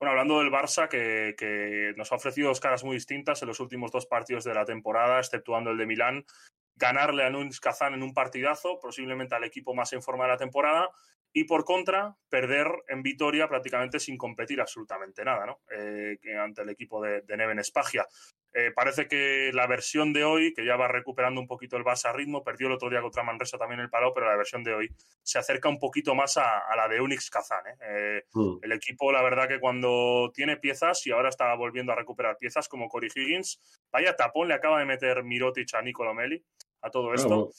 Bueno, 0.00 0.12
hablando 0.12 0.38
del 0.40 0.50
Barça, 0.50 0.88
que, 0.88 1.34
que 1.38 1.92
nos 1.96 2.10
ha 2.10 2.16
ofrecido 2.16 2.48
dos 2.48 2.58
caras 2.58 2.82
muy 2.82 2.96
distintas 2.96 3.40
en 3.42 3.48
los 3.48 3.60
últimos 3.60 3.92
dos 3.92 4.06
partidos 4.06 4.42
de 4.44 4.54
la 4.54 4.64
temporada, 4.64 5.18
exceptuando 5.18 5.70
el 5.70 5.76
de 5.78 5.86
Milán. 5.86 6.24
Ganarle 6.76 7.24
a 7.24 7.30
Nunes 7.30 7.60
Kazán 7.60 7.94
en 7.94 8.02
un 8.02 8.14
partidazo, 8.14 8.78
posiblemente 8.80 9.34
al 9.34 9.44
equipo 9.44 9.74
más 9.74 9.92
en 9.92 10.02
forma 10.02 10.24
de 10.24 10.30
la 10.30 10.36
temporada, 10.36 10.90
y 11.32 11.44
por 11.44 11.64
contra, 11.64 12.16
perder 12.28 12.66
en 12.88 13.02
Vitoria 13.02 13.48
prácticamente 13.48 13.98
sin 13.98 14.18
competir 14.18 14.60
absolutamente 14.60 15.24
nada, 15.24 15.46
¿no? 15.46 15.60
Eh, 15.70 16.18
ante 16.38 16.62
el 16.62 16.68
equipo 16.68 17.02
de, 17.02 17.22
de 17.22 17.36
Neven 17.36 17.58
Espagia. 17.58 18.06
Eh, 18.54 18.70
parece 18.74 19.08
que 19.08 19.50
la 19.54 19.66
versión 19.66 20.12
de 20.12 20.24
hoy, 20.24 20.52
que 20.52 20.64
ya 20.66 20.76
va 20.76 20.86
recuperando 20.88 21.40
un 21.40 21.46
poquito 21.46 21.76
el 21.78 21.84
Barça 21.84 22.10
a 22.10 22.12
ritmo, 22.12 22.44
perdió 22.44 22.66
el 22.66 22.74
otro 22.74 22.90
día 22.90 23.00
contra 23.00 23.22
Manresa 23.22 23.56
también 23.56 23.80
el 23.80 23.88
palo, 23.88 24.12
pero 24.12 24.26
la 24.26 24.36
versión 24.36 24.62
de 24.62 24.74
hoy 24.74 24.90
se 25.22 25.38
acerca 25.38 25.68
un 25.70 25.78
poquito 25.78 26.14
más 26.14 26.36
a, 26.36 26.58
a 26.58 26.76
la 26.76 26.86
de 26.88 27.00
Unix 27.00 27.30
Kazán. 27.30 27.66
¿eh? 27.66 27.76
Eh, 27.80 28.22
Mm. 28.34 28.58
el 28.62 28.72
equipo, 28.72 29.10
la 29.12 29.22
verdad 29.22 29.48
que 29.48 29.58
cuando 29.60 30.30
tiene 30.34 30.56
piezas 30.58 31.06
y 31.06 31.12
ahora 31.12 31.28
está 31.30 31.54
volviendo 31.54 31.92
a 31.92 31.96
recuperar 31.96 32.36
piezas 32.38 32.68
como 32.68 32.88
Cory 32.88 33.08
Higgins, 33.14 33.60
vaya 33.90 34.14
tapón 34.16 34.48
le 34.48 34.54
acaba 34.54 34.78
de 34.80 34.84
meter 34.86 35.22
Mirotic 35.24 35.74
a 35.74 35.82
Nicolo 35.82 36.12
Meli 36.14 36.44
a 36.82 36.90
todo 36.90 37.14
esto. 37.14 37.50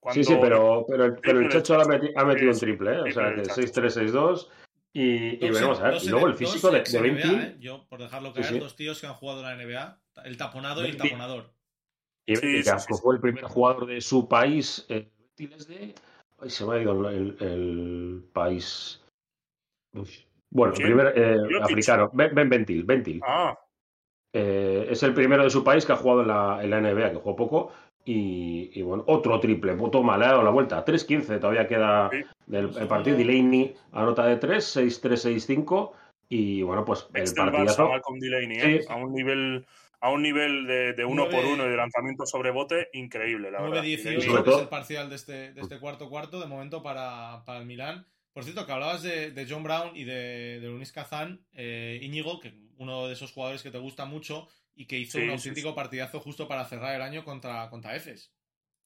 Cuando- 0.00 0.14
Sí, 0.14 0.24
sí, 0.24 0.36
pero, 0.40 0.84
pero, 0.88 1.04
el, 1.04 1.14
pero 1.16 1.40
el 1.40 1.48
Checho 1.48 1.80
ha, 1.80 1.84
meti- 1.84 2.12
ha 2.16 2.24
metido 2.24 2.50
un 2.52 2.58
triple, 2.58 2.90
¿eh? 2.90 3.00
O 3.02 3.10
sea, 3.12 3.34
que 3.34 3.42
Chacho. 3.42 3.60
6-3-6-2 3.60 4.48
y, 4.94 5.02
y 5.36 5.38
Dos 5.38 5.50
veremos 5.54 5.80
a 5.80 5.90
ver. 5.90 6.02
Y 6.02 6.08
luego 6.08 6.26
el 6.26 6.34
físico 6.34 6.70
de, 6.70 6.80
de 6.82 6.98
NBA, 6.98 7.02
Ventil 7.02 7.40
¿eh? 7.40 7.56
Yo, 7.60 7.86
por 7.88 8.00
dejarlo 8.00 8.28
Sí, 8.30 8.40
caer, 8.40 8.46
sí. 8.54 8.58
dos 8.58 8.74
tíos 8.76 9.00
que 9.00 9.06
han 9.06 9.14
jugado 9.14 9.40
en 9.40 9.46
la 9.58 9.64
NBA. 9.64 10.01
El 10.24 10.36
taponado 10.36 10.84
y 10.84 10.90
el 10.90 10.96
taponador. 10.96 11.50
y, 12.26 12.36
Sí, 12.36 12.40
que 12.42 12.62
sí, 12.62 12.70
sí. 12.78 12.94
fue 13.02 13.14
el 13.16 13.20
primer 13.20 13.44
jugador 13.44 13.86
de 13.86 14.00
su 14.00 14.28
país. 14.28 14.84
eh, 14.88 15.10
Ventil 15.18 15.52
es 15.54 15.66
de. 15.68 15.94
Ay, 16.40 16.50
se 16.50 16.64
me 16.66 16.74
ha 16.76 16.82
ido 16.82 17.08
el, 17.08 17.36
el 17.40 18.24
país. 18.32 19.02
Uf. 19.94 20.10
Bueno, 20.50 20.72
el 20.74 20.76
¿Quién? 20.78 20.88
primer 20.88 21.12
eh, 21.16 21.36
africano. 21.62 22.10
Ben, 22.12 22.34
Ben 22.34 22.48
Ventil. 22.48 22.84
Ventil. 22.84 23.20
Ah, 23.26 23.58
Eh, 24.34 24.86
es 24.90 25.02
el 25.02 25.12
primero 25.14 25.44
de 25.44 25.50
su 25.50 25.62
país 25.62 25.84
que 25.84 25.92
ha 25.92 25.96
jugado 25.96 26.22
en 26.22 26.28
la, 26.28 26.62
en 26.62 26.70
la 26.70 26.80
NBA, 26.80 27.10
que 27.10 27.16
jugó 27.16 27.36
poco. 27.36 27.72
Y, 28.04 28.70
y 28.74 28.82
bueno, 28.82 29.04
otro 29.06 29.38
triple. 29.40 29.76
Toma, 29.90 30.16
le 30.18 30.24
ha 30.24 30.28
dado 30.28 30.42
la 30.42 30.50
vuelta. 30.50 30.84
3-15 30.84 31.38
todavía 31.38 31.68
queda 31.68 32.08
Sí. 32.10 32.24
del 32.46 32.76
el 32.76 32.88
partido. 32.88 33.16
Delaney 33.16 33.74
anota 33.92 34.26
de 34.26 34.36
3, 34.36 34.76
6-3, 34.76 35.24
6-5. 35.24 35.92
Y 36.28 36.62
bueno, 36.62 36.84
pues 36.84 37.06
el 37.14 37.20
ex 37.20 37.34
del 37.34 37.44
Barça, 37.44 37.52
partidazo. 37.52 37.88
Malcolm 37.90 38.18
Delaney, 38.18 38.56
¿eh? 38.58 38.80
Sí. 38.82 38.86
a 38.88 38.96
un 38.96 39.12
nivel 39.12 39.66
a 40.04 40.10
un 40.10 40.20
nivel 40.20 40.66
de, 40.66 40.92
de 40.94 41.04
uno 41.04 41.30
por 41.30 41.44
uno 41.44 41.64
y 41.64 41.70
de 41.70 41.76
lanzamiento 41.76 42.26
sobre 42.26 42.50
bote 42.50 42.88
increíble, 42.92 43.50
la 43.50 43.62
verdad. 43.62 43.82
9-18 43.84 44.02
Delaney- 44.02 44.20
sobre 44.26 44.38
es 44.40 44.44
todo- 44.44 44.60
el 44.62 44.68
parcial 44.68 45.08
de 45.08 45.14
este, 45.16 45.52
de 45.52 45.60
este 45.60 45.78
cuarto 45.78 46.10
cuarto, 46.10 46.40
de 46.40 46.46
momento 46.46 46.82
para, 46.82 47.42
para 47.46 47.60
el 47.60 47.66
Milán. 47.66 48.06
Por 48.32 48.44
cierto, 48.44 48.66
que 48.66 48.72
hablabas 48.72 49.02
de, 49.02 49.30
de 49.30 49.46
John 49.48 49.62
Brown 49.62 49.94
y 49.94 50.04
de, 50.04 50.58
de 50.60 50.66
Lunis 50.66 50.90
Kazán, 50.92 51.46
eh, 51.52 51.98
Íñigo, 52.02 52.40
que 52.40 52.52
uno 52.78 53.06
de 53.06 53.12
esos 53.12 53.30
jugadores 53.32 53.62
que 53.62 53.70
te 53.70 53.78
gusta 53.78 54.04
mucho, 54.04 54.48
y 54.74 54.86
que 54.86 54.98
hizo 54.98 55.18
un 55.18 55.30
auténtico 55.30 55.74
partidazo 55.74 56.18
justo 56.18 56.48
para 56.48 56.64
cerrar 56.64 56.94
el 56.96 57.02
año 57.02 57.24
contra, 57.24 57.68
contra 57.70 57.94
Efes. 57.94 58.32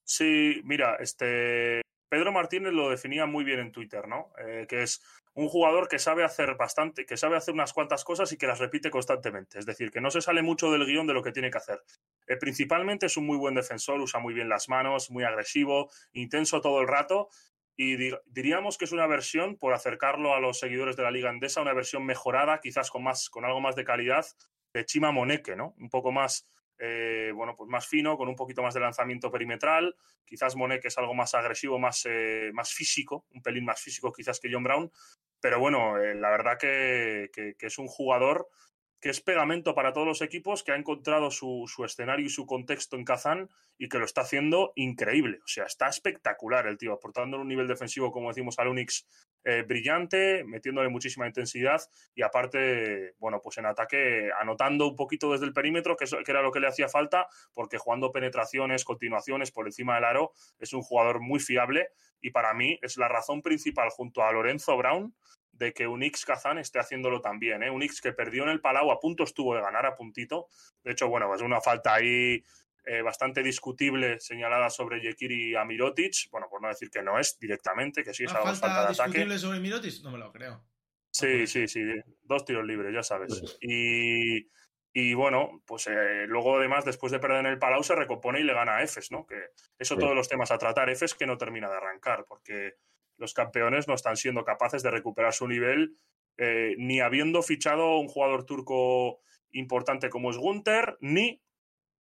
Sí, 0.05 0.61
mira, 0.65 0.97
este 1.01 1.81
Pedro 2.09 2.33
Martínez 2.33 2.73
lo 2.73 2.91
definía 2.91 3.25
muy 3.27 3.45
bien 3.45 3.61
en 3.61 3.73
Twitter, 3.73 4.07
¿no? 4.07 4.33
Eh, 4.45 4.67
que 4.69 4.83
es 4.83 5.01
un 5.37 5.49
jugador 5.49 5.87
que 5.87 5.99
sabe 5.99 6.25
hacer 6.25 6.57
bastante, 6.57 7.05
que 7.05 7.19
sabe 7.19 7.37
hacer 7.37 7.53
unas 7.53 7.75
cuantas 7.75 8.05
cosas 8.05 8.33
y 8.33 8.39
que 8.39 8.47
las 8.47 8.59
repite 8.59 8.91
constantemente. 8.91 9.59
Es 9.59 9.67
decir, 9.67 9.91
que 9.91 10.01
no 10.01 10.11
se 10.11 10.23
sale 10.23 10.41
mucho 10.41 10.73
del 10.73 10.87
guion 10.87 11.07
de 11.07 11.13
lo 11.13 11.23
que 11.23 11.31
tiene 11.31 11.51
que 11.51 11.59
hacer. 11.59 11.83
Eh, 12.27 12.37
principalmente 12.37 13.05
es 13.05 13.19
un 13.19 13.27
muy 13.27 13.37
buen 13.37 13.55
defensor, 13.55 14.01
usa 14.01 14.19
muy 14.19 14.33
bien 14.33 14.49
las 14.49 14.71
manos, 14.71 15.11
muy 15.11 15.25
agresivo, 15.25 15.91
intenso 16.15 16.63
todo 16.63 16.81
el 16.81 16.89
rato. 16.89 17.29
Y 17.77 17.99
diríamos 18.25 18.79
que 18.79 18.87
es 18.87 18.93
una 18.93 19.07
versión, 19.07 19.59
por 19.59 19.75
acercarlo 19.75 20.35
a 20.35 20.41
los 20.41 20.59
seguidores 20.59 20.97
de 20.97 21.03
la 21.03 21.11
Liga 21.11 21.29
Andesa, 21.29 21.61
una 21.61 21.75
versión 21.75 22.07
mejorada, 22.07 22.59
quizás 22.63 22.91
con, 22.91 23.05
más, 23.05 23.29
con 23.29 23.45
algo 23.45 23.61
más 23.61 23.77
de 23.77 23.85
calidad, 23.85 24.25
de 24.73 24.87
Chima 24.87 25.13
Moneke, 25.13 25.55
¿no? 25.55 25.75
Un 25.77 25.91
poco 25.91 26.13
más 26.13 26.49
eh, 26.79 27.33
bueno, 27.35 27.55
pues 27.57 27.69
más 27.71 27.87
fino, 27.87 28.17
con 28.17 28.29
un 28.29 28.37
poquito 28.37 28.63
más 28.63 28.75
de 28.75 28.81
lanzamiento 28.81 29.31
perimetral. 29.31 29.97
Quizás 30.25 30.57
Monek 30.57 30.85
es 30.85 30.99
algo 30.99 31.15
más 31.15 31.35
agresivo, 31.35 31.79
más, 31.79 32.05
eh, 32.07 32.51
más 32.53 32.73
físico, 32.73 33.27
un 33.31 33.43
pelín 33.43 33.65
más 33.65 33.81
físico 33.81 34.13
quizás 34.13 34.41
que 34.41 34.51
John 34.53 34.65
Brown, 34.65 34.91
pero 35.41 35.61
bueno, 35.61 35.99
eh, 35.99 36.15
la 36.15 36.31
verdad 36.31 36.59
que, 36.59 37.31
es 37.59 37.79
un 37.79 37.89
jugador 37.89 38.49
que 39.01 39.11
es 39.11 39.21
pegamento 39.21 39.75
para 39.75 39.93
todos 39.93 40.07
los 40.07 40.23
equipos, 40.23 40.65
que 40.65 40.73
ha 40.73 40.77
encontrado 40.77 41.31
su, 41.31 41.67
escenario 41.85 42.27
y 42.27 42.31
su 42.31 42.47
contexto 42.47 42.97
en 42.97 43.05
Kazán 43.05 43.49
y 43.79 43.89
que 43.89 43.99
lo 43.99 44.05
está 44.05 44.23
haciendo 44.23 44.73
increíble. 44.75 45.39
O 45.45 45.49
sea, 45.49 45.65
está 45.65 45.89
espectacular 45.89 46.67
el 46.67 46.79
tío, 46.79 46.93
aportando 46.93 47.39
un 47.39 47.49
nivel 47.49 47.69
defensivo, 47.69 48.11
como 48.11 48.29
decimos, 48.29 48.59
al 48.59 48.69
Unix 48.69 49.07
eh, 49.49 49.63
brillante, 49.63 50.43
metiéndole 50.43 50.89
muchísima 50.89 51.25
intensidad 51.25 51.81
y 52.17 52.23
aparte, 52.23 53.15
bueno, 53.21 53.41
pues 53.41 53.59
en 53.59 53.67
ataque 53.67 54.29
anotando 54.41 54.89
un 54.89 54.97
poquito 54.97 55.31
desde 55.31 55.47
el 55.47 55.53
perímetro, 55.53 55.97
que, 55.97 56.05
que 56.05 56.33
era 56.33 56.43
lo 56.43 56.51
que 56.51 56.59
le 56.59 56.67
hacía 56.67 56.89
falta, 56.89 57.29
porque 57.55 57.79
jugando 57.79 58.11
penetraciones, 58.11 58.85
continuaciones 58.85 59.53
por 59.53 59.67
encima 59.67 59.95
del 59.95 60.05
aro, 60.05 60.33
es 60.59 60.73
un 60.73 60.83
jugador 60.83 61.21
muy 61.21 61.39
fiable 61.39 61.91
y 62.21 62.31
para 62.31 62.55
mí 62.55 62.77
es 62.83 62.97
la 62.97 63.07
razón 63.07 63.41
principal 63.41 63.89
junto 63.91 64.25
a 64.25 64.33
Lorenzo 64.33 64.77
Brown 64.77 65.15
de 65.53 65.73
que 65.73 65.87
Unix 65.87 66.25
Kazan 66.25 66.59
esté 66.59 66.81
haciéndolo 66.81 67.21
también. 67.21 67.63
¿eh? 67.63 67.71
Unix 67.71 68.01
que 68.01 68.13
perdió 68.13 68.43
en 68.43 68.49
el 68.49 68.61
Palau, 68.61 68.91
a 68.91 68.99
punto 68.99 69.23
estuvo 69.23 69.55
de 69.55 69.61
ganar, 69.61 69.87
a 69.87 69.95
puntito. 69.95 70.49
De 70.83 70.91
hecho, 70.91 71.09
bueno, 71.09 71.33
es 71.33 71.41
una 71.41 71.61
falta 71.61 71.95
ahí 71.95 72.43
eh, 72.87 73.03
bastante 73.03 73.43
discutible 73.43 74.21
señalada 74.21 74.71
sobre 74.71 75.01
Yekiri 75.01 75.57
a 75.57 75.65
Mirotic. 75.65 76.31
Bueno, 76.31 76.47
por 76.49 76.63
no 76.63 76.69
decir 76.69 76.89
que 76.89 77.03
no 77.03 77.19
es 77.19 77.37
directamente, 77.39 78.05
que 78.05 78.15
sí 78.15 78.25
es 78.25 78.33
algo 78.33 78.47
falta, 78.47 78.61
falta 78.61 78.77
de 78.77 78.93
ataque. 78.93 79.09
discutible 79.11 79.39
sobre 79.39 79.61
Mirotic? 79.61 80.03
No 80.05 80.13
me 80.13 80.19
lo 80.19 80.33
creo. 80.33 80.65
Sí, 81.11 81.47
sí, 81.47 81.67
sí. 81.67 81.83
Dos 82.23 82.45
tiros 82.45 82.65
libres, 82.65 82.95
ya 82.95 83.03
sabes. 83.03 83.41
Pues 83.41 83.59
y, 83.61 84.49
y 84.93 85.15
bueno, 85.15 85.63
pues 85.67 85.89
eh, 85.89 86.27
luego 86.29 86.59
además, 86.59 86.85
después 86.85 87.11
de 87.11 87.19
perder 87.19 87.41
en 87.41 87.47
el 87.47 87.59
Palau, 87.59 87.83
se 87.83 87.97
recompone 87.97 88.41
y 88.41 88.45
le 88.45 88.55
gana 88.55 88.77
a 88.77 88.83
Efes, 88.83 89.11
¿no? 89.11 89.27
Que 89.27 89.37
eso 89.79 89.97
todos 89.97 90.15
los 90.15 90.29
temas 90.29 90.51
a 90.53 90.59
tratar. 90.59 90.89
Efes 90.89 91.15
que 91.15 91.27
no 91.27 91.39
termina 91.39 91.69
de 91.69 91.77
arrancar, 91.77 92.25
porque 92.29 92.75
los 93.17 93.35
campeones 93.35 93.89
no 93.89 93.95
están 93.95 94.17
siendo 94.17 94.45
capaces 94.45 94.83
de 94.83 94.91
recuperar 94.91 95.33
su 95.33 95.49
nivel, 95.49 95.97
eh, 96.39 96.75
ni 96.79 97.01
habiendo 97.01 97.43
fichado 97.43 97.99
un 97.99 98.09
jugador 98.09 98.45
turco 98.45 99.21
importante 99.53 100.11
como 100.11 100.31
es 100.31 100.37
Gunther, 100.37 100.99
ni, 101.01 101.43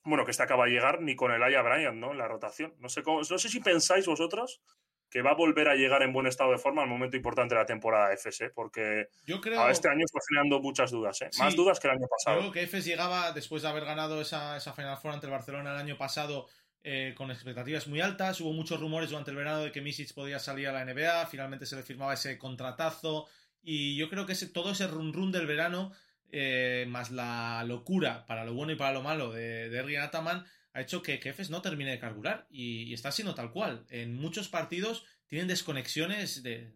bueno, 0.06 0.24
que 0.24 0.30
este 0.30 0.42
acaba 0.42 0.64
de 0.64 0.70
llegar, 0.70 1.02
ni 1.02 1.14
con 1.16 1.32
el 1.32 1.42
Aya 1.42 1.62
Bryant, 1.62 1.98
¿no? 1.98 2.12
En 2.12 2.18
la 2.18 2.28
rotación. 2.28 2.74
No 2.78 2.88
sé, 2.88 3.02
cómo, 3.02 3.20
no 3.20 3.38
sé 3.38 3.48
si 3.48 3.60
pensáis 3.60 4.06
vosotros 4.06 4.62
que 5.10 5.22
va 5.22 5.30
a 5.30 5.34
volver 5.34 5.68
a 5.68 5.74
llegar 5.74 6.02
en 6.02 6.12
buen 6.12 6.26
estado 6.26 6.50
de 6.50 6.58
forma 6.58 6.82
al 6.82 6.88
momento 6.88 7.16
importante 7.16 7.54
de 7.54 7.60
la 7.60 7.66
temporada 7.66 8.08
de 8.08 8.16
FS, 8.16 8.46
¿eh? 8.46 8.50
porque 8.54 9.08
yo 9.24 9.40
creo... 9.40 9.68
este 9.68 9.88
año 9.88 10.04
está 10.04 10.18
generando 10.28 10.60
muchas 10.60 10.90
dudas, 10.90 11.22
¿eh? 11.22 11.30
más 11.38 11.54
dudas 11.54 11.78
que 11.78 11.86
el 11.86 11.94
año 11.94 12.06
pasado. 12.08 12.40
Creo 12.40 12.52
que 12.52 12.62
FS 12.66 12.88
llegaba 12.88 13.32
después 13.32 13.62
de 13.62 13.68
haber 13.68 13.84
ganado 13.84 14.20
esa, 14.20 14.56
esa 14.56 14.72
Final 14.72 14.98
Four 14.98 15.12
ante 15.12 15.26
el 15.26 15.32
Barcelona 15.32 15.70
el 15.72 15.78
año 15.78 15.96
pasado 15.96 16.48
eh, 16.82 17.14
con 17.16 17.30
expectativas 17.30 17.88
muy 17.88 18.00
altas. 18.00 18.40
Hubo 18.40 18.52
muchos 18.52 18.78
rumores 18.80 19.10
durante 19.10 19.30
el 19.32 19.36
verano 19.36 19.60
de 19.60 19.72
que 19.72 19.80
Misic 19.80 20.14
podía 20.14 20.38
salir 20.38 20.68
a 20.68 20.72
la 20.72 20.84
NBA. 20.84 21.26
Finalmente 21.26 21.66
se 21.66 21.76
le 21.76 21.82
firmaba 21.82 22.14
ese 22.14 22.38
contratazo. 22.38 23.26
Y 23.60 23.96
yo 23.96 24.08
creo 24.08 24.24
que 24.24 24.34
ese, 24.34 24.46
todo 24.46 24.70
ese 24.70 24.86
run 24.86 25.12
run 25.12 25.32
del 25.32 25.46
verano, 25.46 25.92
eh, 26.32 26.86
más 26.88 27.10
la 27.10 27.64
locura 27.64 28.26
para 28.26 28.44
lo 28.44 28.54
bueno 28.54 28.72
y 28.72 28.76
para 28.76 28.92
lo 28.92 29.02
malo 29.02 29.32
de, 29.32 29.68
de 29.68 29.78
Ergin 29.78 30.00
Ataman, 30.00 30.44
ha 30.76 30.82
hecho 30.82 31.02
que 31.02 31.18
Kefes 31.18 31.48
no 31.48 31.62
termine 31.62 31.90
de 31.90 31.98
carburar. 31.98 32.46
Y, 32.50 32.92
está 32.92 33.10
siendo 33.10 33.34
tal 33.34 33.50
cual. 33.50 33.86
En 33.88 34.14
muchos 34.14 34.48
partidos 34.48 35.06
tienen 35.26 35.48
desconexiones 35.48 36.42
de, 36.42 36.70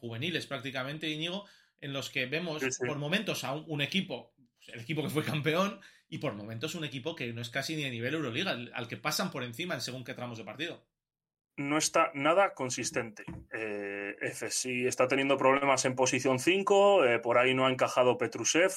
juveniles 0.00 0.46
prácticamente, 0.46 1.08
Íñigo, 1.08 1.46
en 1.80 1.92
los 1.92 2.10
que 2.10 2.26
vemos 2.26 2.62
por 2.84 2.98
momentos 2.98 3.44
a 3.44 3.54
un 3.54 3.80
equipo, 3.80 4.34
pues, 4.56 4.70
el 4.70 4.80
equipo 4.80 5.04
que 5.04 5.10
fue 5.10 5.22
campeón, 5.24 5.80
y 6.08 6.18
por 6.18 6.34
momentos 6.34 6.74
un 6.74 6.84
equipo 6.84 7.14
que 7.14 7.32
no 7.32 7.40
es 7.40 7.48
casi 7.48 7.76
ni 7.76 7.84
de 7.84 7.90
nivel 7.90 8.14
Euroliga, 8.14 8.58
al 8.74 8.88
que 8.88 8.96
pasan 8.96 9.30
por 9.30 9.44
encima 9.44 9.74
en 9.74 9.80
según 9.80 10.02
qué 10.02 10.14
tramos 10.14 10.38
de 10.38 10.44
partido. 10.44 10.84
No 11.56 11.78
está 11.78 12.10
nada 12.14 12.54
consistente. 12.54 13.24
Eh, 13.52 14.16
sí 14.50 14.86
está 14.86 15.06
teniendo 15.06 15.36
problemas 15.36 15.84
en 15.84 15.94
posición 15.94 16.40
5, 16.40 17.04
eh, 17.04 17.18
por 17.20 17.38
ahí 17.38 17.54
no 17.54 17.66
ha 17.66 17.70
encajado 17.70 18.18
Petrusev, 18.18 18.72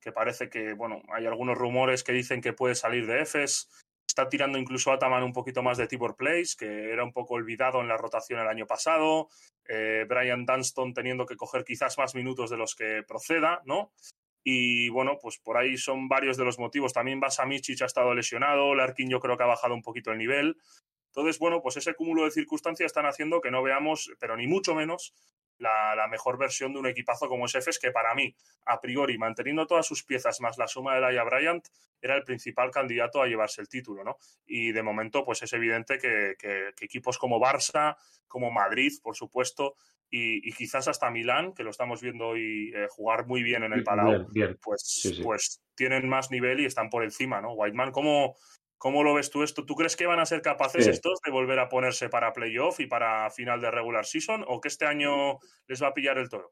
que 0.00 0.12
parece 0.12 0.48
que, 0.48 0.74
bueno, 0.74 1.02
hay 1.12 1.26
algunos 1.26 1.58
rumores 1.58 2.04
que 2.04 2.12
dicen 2.12 2.40
que 2.40 2.52
puede 2.52 2.76
salir 2.76 3.06
de 3.06 3.22
Efes. 3.22 3.68
Está 4.08 4.28
tirando 4.28 4.58
incluso 4.58 4.92
Ataman 4.92 5.24
un 5.24 5.32
poquito 5.32 5.62
más 5.62 5.76
de 5.76 5.88
Tibor 5.88 6.16
Place, 6.16 6.54
que 6.56 6.92
era 6.92 7.02
un 7.02 7.12
poco 7.12 7.34
olvidado 7.34 7.80
en 7.80 7.88
la 7.88 7.96
rotación 7.96 8.40
el 8.40 8.48
año 8.48 8.66
pasado. 8.66 9.28
Eh, 9.68 10.04
Brian 10.08 10.46
Dunston 10.46 10.94
teniendo 10.94 11.26
que 11.26 11.36
coger 11.36 11.64
quizás 11.64 11.98
más 11.98 12.14
minutos 12.14 12.50
de 12.50 12.56
los 12.56 12.74
que 12.74 13.02
proceda, 13.06 13.60
¿no? 13.64 13.92
Y 14.42 14.88
bueno, 14.88 15.18
pues 15.20 15.38
por 15.38 15.56
ahí 15.56 15.76
son 15.76 16.08
varios 16.08 16.36
de 16.36 16.44
los 16.44 16.58
motivos. 16.58 16.92
También 16.92 17.20
Basamichich 17.20 17.82
ha 17.82 17.86
estado 17.86 18.14
lesionado, 18.14 18.74
Larkin 18.74 19.10
yo 19.10 19.20
creo 19.20 19.36
que 19.36 19.42
ha 19.42 19.46
bajado 19.46 19.74
un 19.74 19.82
poquito 19.82 20.12
el 20.12 20.18
nivel. 20.18 20.56
Entonces, 21.10 21.38
bueno, 21.38 21.60
pues 21.62 21.76
ese 21.76 21.94
cúmulo 21.94 22.24
de 22.24 22.30
circunstancias 22.30 22.86
están 22.86 23.06
haciendo 23.06 23.40
que 23.40 23.50
no 23.50 23.62
veamos, 23.62 24.12
pero 24.18 24.36
ni 24.36 24.46
mucho 24.46 24.74
menos, 24.74 25.14
la, 25.58 26.06
mejor 26.08 26.38
versión 26.38 26.72
de 26.72 26.78
un 26.78 26.86
equipazo 26.86 27.28
como 27.28 27.46
es 27.46 27.54
Efes, 27.54 27.78
que 27.78 27.90
para 27.90 28.14
mí, 28.14 28.34
a 28.64 28.80
priori, 28.80 29.18
manteniendo 29.18 29.66
todas 29.66 29.86
sus 29.86 30.04
piezas 30.04 30.40
más 30.40 30.56
la 30.56 30.66
suma 30.66 30.94
de 30.94 31.02
Laia 31.02 31.24
Bryant, 31.24 31.66
era 32.00 32.16
el 32.16 32.24
principal 32.24 32.70
candidato 32.70 33.20
a 33.20 33.26
llevarse 33.26 33.60
el 33.60 33.68
título, 33.68 34.02
¿no? 34.02 34.16
Y 34.46 34.72
de 34.72 34.82
momento, 34.82 35.24
pues 35.24 35.42
es 35.42 35.52
evidente 35.52 35.98
que, 35.98 36.34
que 36.38 36.72
equipos 36.80 37.18
como 37.18 37.38
Barça, 37.38 37.96
como 38.26 38.50
Madrid, 38.50 38.92
por 39.02 39.16
supuesto, 39.16 39.76
y, 40.12 40.52
quizás 40.52 40.88
hasta 40.88 41.10
Milán, 41.10 41.54
que 41.54 41.62
lo 41.62 41.70
estamos 41.70 42.00
viendo 42.00 42.28
hoy 42.28 42.72
eh, 42.74 42.88
jugar 42.90 43.26
muy 43.26 43.42
bien 43.42 43.62
en 43.62 43.72
el 43.72 43.84
Palau, 43.84 44.26
Pues, 44.60 45.20
pues 45.22 45.62
tienen 45.76 46.08
más 46.08 46.30
nivel 46.30 46.60
y 46.60 46.64
están 46.64 46.90
por 46.90 47.04
encima, 47.04 47.40
¿no? 47.40 47.52
Whiteman, 47.52 47.92
¿cómo, 47.92 48.36
¿cómo 48.80 49.04
lo 49.04 49.14
ves 49.14 49.30
tú 49.30 49.42
esto? 49.42 49.64
¿Tú 49.64 49.74
crees 49.76 49.94
que 49.94 50.06
van 50.06 50.18
a 50.18 50.26
ser 50.26 50.40
capaces 50.40 50.86
estos 50.86 51.20
de 51.20 51.30
volver 51.30 51.58
a 51.60 51.68
ponerse 51.68 52.08
para 52.08 52.32
playoff 52.32 52.80
y 52.80 52.86
para 52.86 53.30
final 53.30 53.60
de 53.60 53.70
regular 53.70 54.06
season 54.06 54.42
o 54.48 54.60
que 54.60 54.68
este 54.68 54.86
año 54.86 55.38
les 55.68 55.82
va 55.82 55.88
a 55.88 55.94
pillar 55.94 56.16
el 56.16 56.30
toro? 56.30 56.50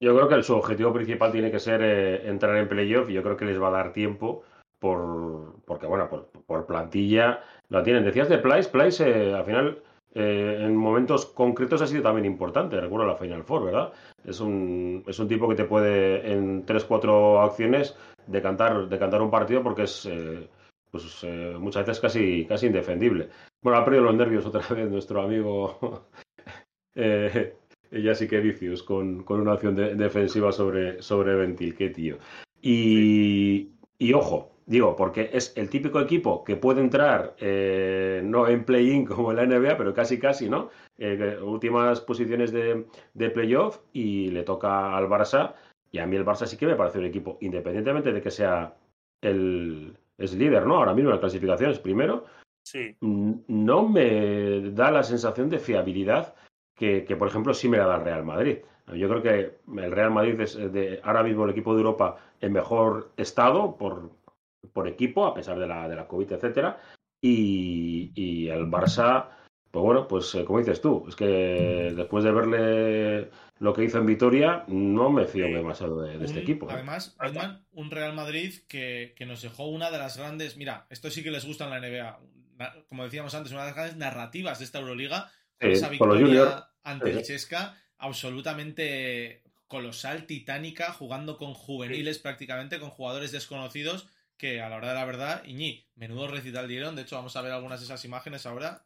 Yo 0.00 0.14
creo 0.16 0.28
que 0.28 0.42
su 0.42 0.56
objetivo 0.56 0.92
principal 0.92 1.30
tiene 1.30 1.52
que 1.52 1.60
ser 1.60 1.80
eh, 1.82 2.28
entrar 2.28 2.56
en 2.56 2.68
playoff 2.68 3.08
y 3.08 3.12
yo 3.12 3.22
creo 3.22 3.36
que 3.36 3.44
les 3.44 3.62
va 3.62 3.68
a 3.68 3.78
dar 3.78 3.92
tiempo 3.92 4.42
por 4.80 5.62
porque, 5.64 5.86
bueno, 5.86 6.08
por, 6.08 6.66
plantilla 6.66 7.40
lo 7.68 7.82
tienen. 7.84 8.04
Decías 8.04 8.28
de 8.28 8.38
Place, 8.38 8.68
Place 8.68 9.08
eh, 9.08 9.32
al 9.32 9.44
final 9.44 9.82
eh, 10.14 10.58
en 10.62 10.74
momentos 10.74 11.26
concretos 11.26 11.80
ha 11.80 11.86
sido 11.86 12.02
también 12.02 12.24
importante. 12.24 12.80
Recuerdo 12.80 13.06
la 13.06 13.16
Final 13.16 13.44
Four, 13.44 13.66
¿verdad? 13.66 13.92
Es 14.24 14.40
un, 14.40 15.04
es 15.06 15.16
un 15.20 15.28
tipo 15.28 15.48
que 15.48 15.54
te 15.54 15.64
puede 15.64 16.32
en 16.32 16.66
3-4 16.66 17.44
acciones 17.44 17.96
decantar, 18.26 18.88
decantar 18.88 19.22
un 19.22 19.30
partido 19.30 19.62
porque 19.62 19.84
es 19.84 20.08
pues, 20.92 21.24
eh, 21.24 21.56
muchas 21.58 21.86
veces 21.86 22.00
casi, 22.00 22.44
casi 22.46 22.66
indefendible. 22.66 23.30
Bueno, 23.60 23.78
ha 23.78 23.84
perdido 23.84 24.04
los 24.04 24.14
nervios 24.14 24.46
otra 24.46 24.62
vez 24.74 24.88
nuestro 24.88 25.22
amigo 25.22 26.06
eh, 26.94 27.56
que 27.90 28.40
Vicius 28.40 28.82
con, 28.82 29.24
con 29.24 29.40
una 29.40 29.52
acción 29.54 29.74
defensiva 29.74 30.52
sobre, 30.52 31.02
sobre 31.02 31.34
Ventil. 31.34 31.74
Qué 31.74 31.90
tío. 31.90 32.18
Y, 32.60 33.72
y 33.98 34.12
ojo, 34.12 34.52
Digo, 34.64 34.94
porque 34.94 35.28
es 35.32 35.52
el 35.56 35.68
típico 35.68 36.00
equipo 36.00 36.44
que 36.44 36.56
puede 36.56 36.80
entrar 36.80 37.34
eh, 37.38 38.22
no 38.24 38.46
en 38.46 38.64
play-in 38.64 39.04
como 39.04 39.30
en 39.32 39.36
la 39.36 39.46
NBA, 39.46 39.76
pero 39.76 39.92
casi 39.92 40.18
casi, 40.18 40.48
¿no? 40.48 40.70
Eh, 40.98 41.38
últimas 41.42 42.00
posiciones 42.00 42.52
de, 42.52 42.86
de 43.14 43.30
playoff 43.30 43.80
y 43.92 44.28
le 44.28 44.44
toca 44.44 44.96
al 44.96 45.08
Barça. 45.08 45.54
Y 45.90 45.98
a 45.98 46.06
mí 46.06 46.16
el 46.16 46.24
Barça 46.24 46.46
sí 46.46 46.56
que 46.56 46.66
me 46.66 46.76
parece 46.76 47.00
un 47.00 47.06
equipo, 47.06 47.38
independientemente 47.40 48.12
de 48.12 48.22
que 48.22 48.30
sea 48.30 48.76
el 49.20 49.96
es 50.18 50.34
líder, 50.34 50.66
¿no? 50.66 50.76
Ahora 50.76 50.94
mismo 50.94 51.10
en 51.10 51.16
las 51.16 51.20
clasificaciones, 51.20 51.78
primero. 51.78 52.24
Sí. 52.64 52.96
No 53.00 53.88
me 53.88 54.70
da 54.70 54.90
la 54.90 55.02
sensación 55.02 55.48
de 55.48 55.58
fiabilidad 55.58 56.34
que, 56.76 57.04
que, 57.04 57.16
por 57.16 57.28
ejemplo, 57.28 57.54
sí 57.54 57.68
me 57.68 57.78
la 57.78 57.86
da 57.86 57.96
el 57.96 58.04
Real 58.04 58.24
Madrid. 58.24 58.58
Yo 58.94 59.08
creo 59.08 59.22
que 59.22 59.58
el 59.80 59.92
Real 59.92 60.10
Madrid 60.10 60.40
es 60.40 60.56
de, 60.56 61.00
ahora 61.02 61.22
mismo 61.22 61.44
el 61.44 61.50
equipo 61.50 61.72
de 61.74 61.80
Europa 61.80 62.18
en 62.40 62.52
mejor 62.52 63.12
estado 63.16 63.76
por, 63.76 64.10
por 64.72 64.88
equipo, 64.88 65.24
a 65.24 65.34
pesar 65.34 65.58
de 65.58 65.66
la, 65.66 65.88
de 65.88 65.96
la 65.96 66.08
COVID, 66.08 66.32
etcétera. 66.32 66.80
Y, 67.20 68.48
el 68.48 68.66
Barça, 68.66 69.28
pues 69.70 69.82
bueno, 69.82 70.08
pues 70.08 70.34
eh, 70.34 70.44
como 70.44 70.58
dices 70.58 70.80
tú, 70.80 71.04
es 71.08 71.14
que 71.14 71.92
después 71.96 72.24
de 72.24 72.32
verle 72.32 73.30
lo 73.62 73.72
que 73.72 73.84
hizo 73.84 73.98
en 73.98 74.06
Vitoria, 74.06 74.64
no 74.66 75.08
me 75.08 75.24
fío 75.24 75.46
demasiado 75.46 76.02
de, 76.02 76.24
este 76.24 76.40
equipo. 76.40 76.68
¿eh? 76.68 76.72
Además, 76.74 77.16
un 77.70 77.92
Real 77.92 78.12
Madrid 78.12 78.54
que, 78.66 79.14
nos 79.24 79.40
dejó 79.40 79.68
una 79.68 79.92
de 79.92 79.98
las 79.98 80.16
grandes. 80.16 80.56
Mira, 80.56 80.88
esto 80.90 81.08
sí 81.12 81.22
que 81.22 81.30
les 81.30 81.44
gusta 81.44 81.66
en 81.66 81.70
la 81.70 81.78
NBA. 81.78 82.82
Como 82.88 83.04
decíamos 83.04 83.36
antes, 83.36 83.52
una 83.52 83.60
de 83.60 83.68
las 83.68 83.76
grandes 83.76 83.96
narrativas 83.98 84.58
de 84.58 84.64
esta 84.64 84.80
Euroliga. 84.80 85.30
esa 85.60 85.88
victoria 85.88 86.70
ante 86.82 87.12
el 87.12 87.22
Chesca, 87.22 87.80
absolutamente 87.98 89.44
colosal, 89.68 90.26
titánica, 90.26 90.92
jugando 90.92 91.38
con 91.38 91.54
juveniles 91.54 92.18
prácticamente, 92.18 92.80
con 92.80 92.90
jugadores 92.90 93.30
desconocidos 93.30 94.08
que 94.36 94.60
a 94.60 94.68
la 94.70 94.76
hora 94.78 94.88
de 94.88 94.94
la 94.94 95.04
verdad, 95.04 95.44
Iñi, 95.44 95.86
menudo 95.94 96.26
recital 96.26 96.66
dieron. 96.66 96.96
De 96.96 97.02
hecho, 97.02 97.14
vamos 97.14 97.36
a 97.36 97.42
ver 97.42 97.52
algunas 97.52 97.78
de 97.78 97.84
esas 97.84 98.04
imágenes 98.04 98.44
ahora. 98.44 98.84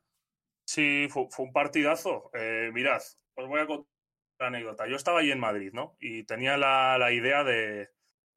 Sí, 0.67 1.09
fue, 1.09 1.29
un 1.39 1.53
partidazo. 1.55 2.31
Eh, 2.35 2.71
mirad, 2.75 3.01
os 3.37 3.49
voy 3.49 3.61
a 3.61 3.67
contar 3.67 3.96
anécdota. 4.39 4.87
Yo 4.87 4.97
estaba 4.97 5.21
ahí 5.21 5.31
en 5.31 5.41
Madrid, 5.41 5.71
¿no? 5.73 5.97
Y 6.01 6.25
tenía 6.25 6.57
la, 6.57 7.13
idea 7.13 7.45
de, 7.45 7.89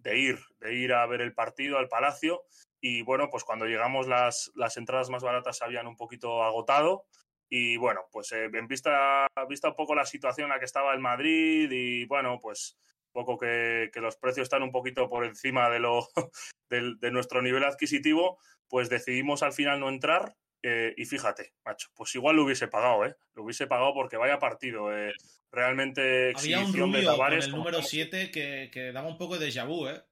ir, 0.06 0.40
de 0.60 0.76
ir 0.76 0.94
a 0.94 1.06
ver 1.06 1.22
el 1.22 1.34
partido 1.34 1.78
al 1.78 1.90
Palacio. 1.90 2.44
Y 2.82 3.02
bueno, 3.02 3.30
pues 3.30 3.44
cuando 3.44 3.66
llegamos 3.66 4.08
las, 4.08 4.52
las 4.56 4.78
entradas 4.78 5.10
más 5.10 5.24
baratas 5.24 5.58
se 5.58 5.66
habían 5.66 5.88
un 5.88 5.98
poquito 5.98 6.44
agotado. 6.44 7.06
Y 7.50 7.78
bueno, 7.78 8.02
pues 8.12 8.32
eh, 8.32 8.50
en 8.54 8.68
vista, 8.68 9.28
vista 9.50 9.70
un 9.70 9.76
poco 9.76 9.96
la 9.96 10.06
situación 10.06 10.46
en 10.46 10.52
la 10.52 10.60
que 10.60 10.66
estaba 10.66 10.94
el 10.94 11.00
Madrid 11.00 11.70
y 11.72 12.06
bueno, 12.06 12.40
pues 12.40 12.78
poco 13.12 13.38
que, 13.38 13.90
los 13.96 14.18
precios 14.18 14.46
están 14.46 14.64
un 14.64 14.72
poquito 14.72 15.08
por 15.08 15.26
encima 15.26 15.70
de, 15.70 15.80
lo, 15.80 16.08
de, 16.70 17.12
nuestro 17.12 17.42
nivel 17.42 17.64
adquisitivo, 17.64 18.38
pues 18.68 18.90
decidimos 18.90 19.44
al 19.44 19.54
final 19.54 19.80
no 19.80 19.90
entrar. 19.90 20.36
Eh, 20.62 20.94
y 20.98 21.06
fíjate, 21.06 21.54
macho, 21.64 21.90
pues 21.96 22.14
igual 22.16 22.36
lo 22.36 22.44
hubiese 22.44 22.68
pagado, 22.68 23.06
¿eh? 23.06 23.16
Lo 23.34 23.44
hubiese 23.44 23.68
pagado 23.68 23.94
porque 23.94 24.18
vaya 24.18 24.40
partido. 24.40 24.96
Eh, 24.96 25.14
realmente 25.52 26.34
Había 26.36 26.60
un 26.60 26.74
rubio 26.74 27.16
con 27.16 27.34
el 27.34 27.52
número 27.52 27.82
7 27.82 28.30
que, 28.32 28.70
que, 28.72 28.92
daba 28.92 29.08
un 29.08 29.18
poco 29.18 29.38
de 29.38 29.48
déjà 29.48 29.66
vu, 29.66 29.88
¿eh? 29.88 30.04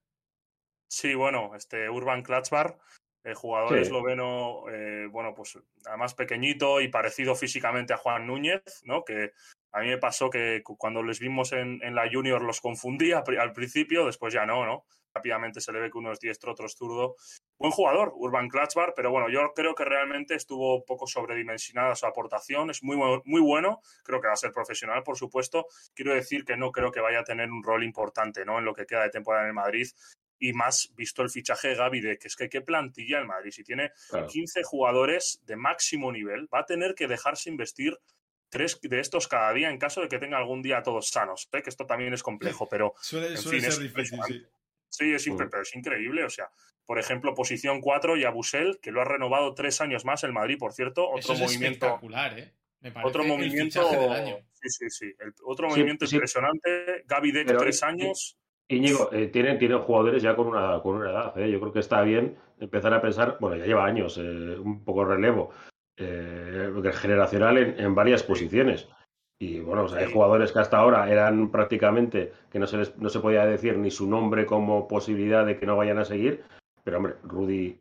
Sí, 0.89 1.15
bueno, 1.15 1.53
este 1.55 1.89
Urban 1.89 2.23
Klatzbar, 2.23 2.77
el 3.27 3.35
jugador 3.35 3.77
esloveno, 3.77 4.63
eh, 4.71 5.07
bueno, 5.11 5.33
pues 5.35 5.59
además 5.85 6.13
pequeñito 6.13 6.79
y 6.79 6.87
parecido 6.87 7.35
físicamente 7.35 7.93
a 7.93 7.97
Juan 7.97 8.25
Núñez, 8.25 8.61
¿no? 8.85 9.03
Que 9.03 9.33
a 9.73 9.81
mí 9.81 9.87
me 9.87 9.97
pasó 9.97 10.29
que 10.29 10.63
cuando 10.63 11.03
les 11.03 11.19
vimos 11.19 11.51
en, 11.51 11.79
la 11.93 12.09
Junior 12.09 12.41
los 12.41 12.61
confundía 12.61 13.23
al 13.39 13.51
principio, 13.51 14.05
después 14.05 14.33
ya 14.33 14.45
no, 14.45 14.65
¿no? 14.65 14.85
Rápidamente 15.17 15.61
se 15.61 15.71
le 15.71 15.79
ve 15.79 15.89
que 15.89 15.97
uno 15.97 16.11
es 16.11 16.19
diestro, 16.19 16.51
otro 16.51 16.67
es 16.67 16.75
zurdo. 16.75 17.15
Buen 17.57 17.71
jugador, 17.71 18.13
Urban 18.15 18.49
Klatzbar, 18.49 18.93
pero 18.95 19.09
bueno, 19.09 19.29
yo 19.29 19.51
creo 19.55 19.73
que 19.73 19.83
realmente 19.83 20.35
estuvo 20.35 20.75
un 20.75 20.85
poco 20.85 21.07
sobredimensionada 21.07 21.95
su 21.95 22.05
aportación. 22.05 22.69
Es 22.69 22.83
muy, 22.83 22.97
muy 23.25 23.41
bueno, 23.41 23.81
creo 24.03 24.21
que 24.21 24.27
va 24.27 24.33
a 24.33 24.37
ser 24.37 24.51
profesional, 24.51 25.01
por 25.01 25.17
supuesto. 25.17 25.65
Quiero 25.95 26.13
decir 26.13 26.45
que 26.45 26.55
no 26.55 26.71
creo 26.71 26.91
que 26.91 26.99
vaya 26.99 27.21
a 27.21 27.23
tener 27.23 27.49
un 27.49 27.63
rol 27.63 27.83
importante 27.83 28.45
¿no? 28.45 28.59
en 28.59 28.65
lo 28.65 28.75
que 28.75 28.85
queda 28.85 29.03
de 29.03 29.09
temporada 29.09 29.45
en 29.45 29.49
el 29.49 29.55
Madrid 29.55 29.87
y 30.39 30.53
más 30.53 30.91
visto 30.95 31.23
el 31.23 31.31
fichaje 31.31 31.69
de 31.69 31.75
Gaby 31.75 31.99
de 31.99 32.17
que 32.19 32.27
es 32.27 32.35
que 32.35 32.47
qué 32.47 32.61
plantilla 32.61 33.17
el 33.17 33.25
Madrid. 33.25 33.49
Si 33.49 33.63
tiene 33.63 33.91
15 34.29 34.61
jugadores 34.61 35.41
de 35.45 35.55
máximo 35.55 36.11
nivel, 36.11 36.47
va 36.53 36.59
a 36.59 36.65
tener 36.65 36.93
que 36.93 37.07
dejarse 37.07 37.49
investir 37.49 37.97
tres 38.49 38.79
de 38.81 38.99
estos 38.99 39.27
cada 39.27 39.53
día 39.53 39.69
en 39.69 39.77
caso 39.77 40.01
de 40.01 40.07
que 40.07 40.19
tenga 40.19 40.37
algún 40.37 40.61
día 40.61 40.83
todos 40.83 41.09
sanos. 41.09 41.47
Sé 41.51 41.61
que 41.61 41.69
esto 41.69 41.85
también 41.85 42.13
es 42.13 42.23
complejo, 42.23 42.67
pero. 42.69 42.93
Suele, 43.01 43.37
ser 43.37 43.79
difícil, 43.79 44.19
sí. 44.27 44.45
Sí, 44.89 45.13
es, 45.13 45.27
pero 45.37 45.61
es 45.61 45.75
increíble. 45.75 46.23
O 46.23 46.29
sea, 46.29 46.49
por 46.85 46.99
ejemplo, 46.99 47.33
posición 47.33 47.81
4, 47.81 48.17
Yabusel, 48.17 48.79
que 48.81 48.91
lo 48.91 49.01
ha 49.01 49.05
renovado 49.05 49.53
tres 49.53 49.81
años 49.81 50.05
más 50.05 50.23
el 50.23 50.33
Madrid, 50.33 50.57
por 50.57 50.73
cierto. 50.73 51.09
Otro 51.09 51.35
movimiento. 51.35 51.85
espectacular, 51.85 52.39
¿eh? 52.39 52.53
Me 52.79 52.91
parece 52.91 53.09
otro 53.09 53.23
movimiento. 53.23 53.89
Del 53.89 54.11
año. 54.11 54.37
Sí, 54.53 54.69
sí, 54.69 54.89
sí. 54.89 55.13
otro 55.45 55.69
movimiento 55.69 56.05
impresionante. 56.05 57.03
Gaby 57.05 57.31
de 57.31 57.45
tres 57.45 57.83
años. 57.83 58.37
Íñigo, 58.69 59.09
eh, 59.13 59.27
tienen, 59.27 59.57
tienen 59.57 59.79
jugadores 59.79 60.21
ya 60.21 60.35
con 60.35 60.47
una, 60.47 60.81
con 60.81 60.97
una 60.97 61.09
edad. 61.09 61.37
¿eh? 61.39 61.49
Yo 61.49 61.59
creo 61.59 61.71
que 61.71 61.79
está 61.79 62.01
bien 62.01 62.37
empezar 62.59 62.93
a 62.93 63.01
pensar, 63.01 63.37
bueno, 63.39 63.55
ya 63.55 63.65
lleva 63.65 63.85
años, 63.85 64.17
eh, 64.17 64.21
un 64.21 64.83
poco 64.83 65.05
relevo 65.05 65.51
eh, 65.95 66.69
generacional 66.93 67.57
en, 67.57 67.95
varias 67.95 68.23
posiciones. 68.23 68.87
Y 69.39 69.59
bueno, 69.59 69.87
hay 69.95 70.11
jugadores 70.11 70.51
que 70.51 70.59
hasta 70.59 70.77
ahora 70.77 71.11
eran 71.11 71.51
prácticamente 71.51 72.33
que 72.51 72.57
no 72.57 72.65
se, 72.65 72.77
les, 72.77 72.97
no 72.97 73.09
se 73.09 73.19
podía 73.19 73.45
decir 73.45 73.77
ni 73.77 73.91
su 73.91 74.07
nombre 74.07 74.45
como 74.45 74.87
posibilidad 74.87 75.45
de 75.45 75.59
que 75.59 75.65
no 75.65 75.77
vayan 75.77 75.99
a 75.99 76.05
seguir. 76.05 76.43
Pero 76.83 76.97
hombre, 76.97 77.15
Rudy, 77.23 77.79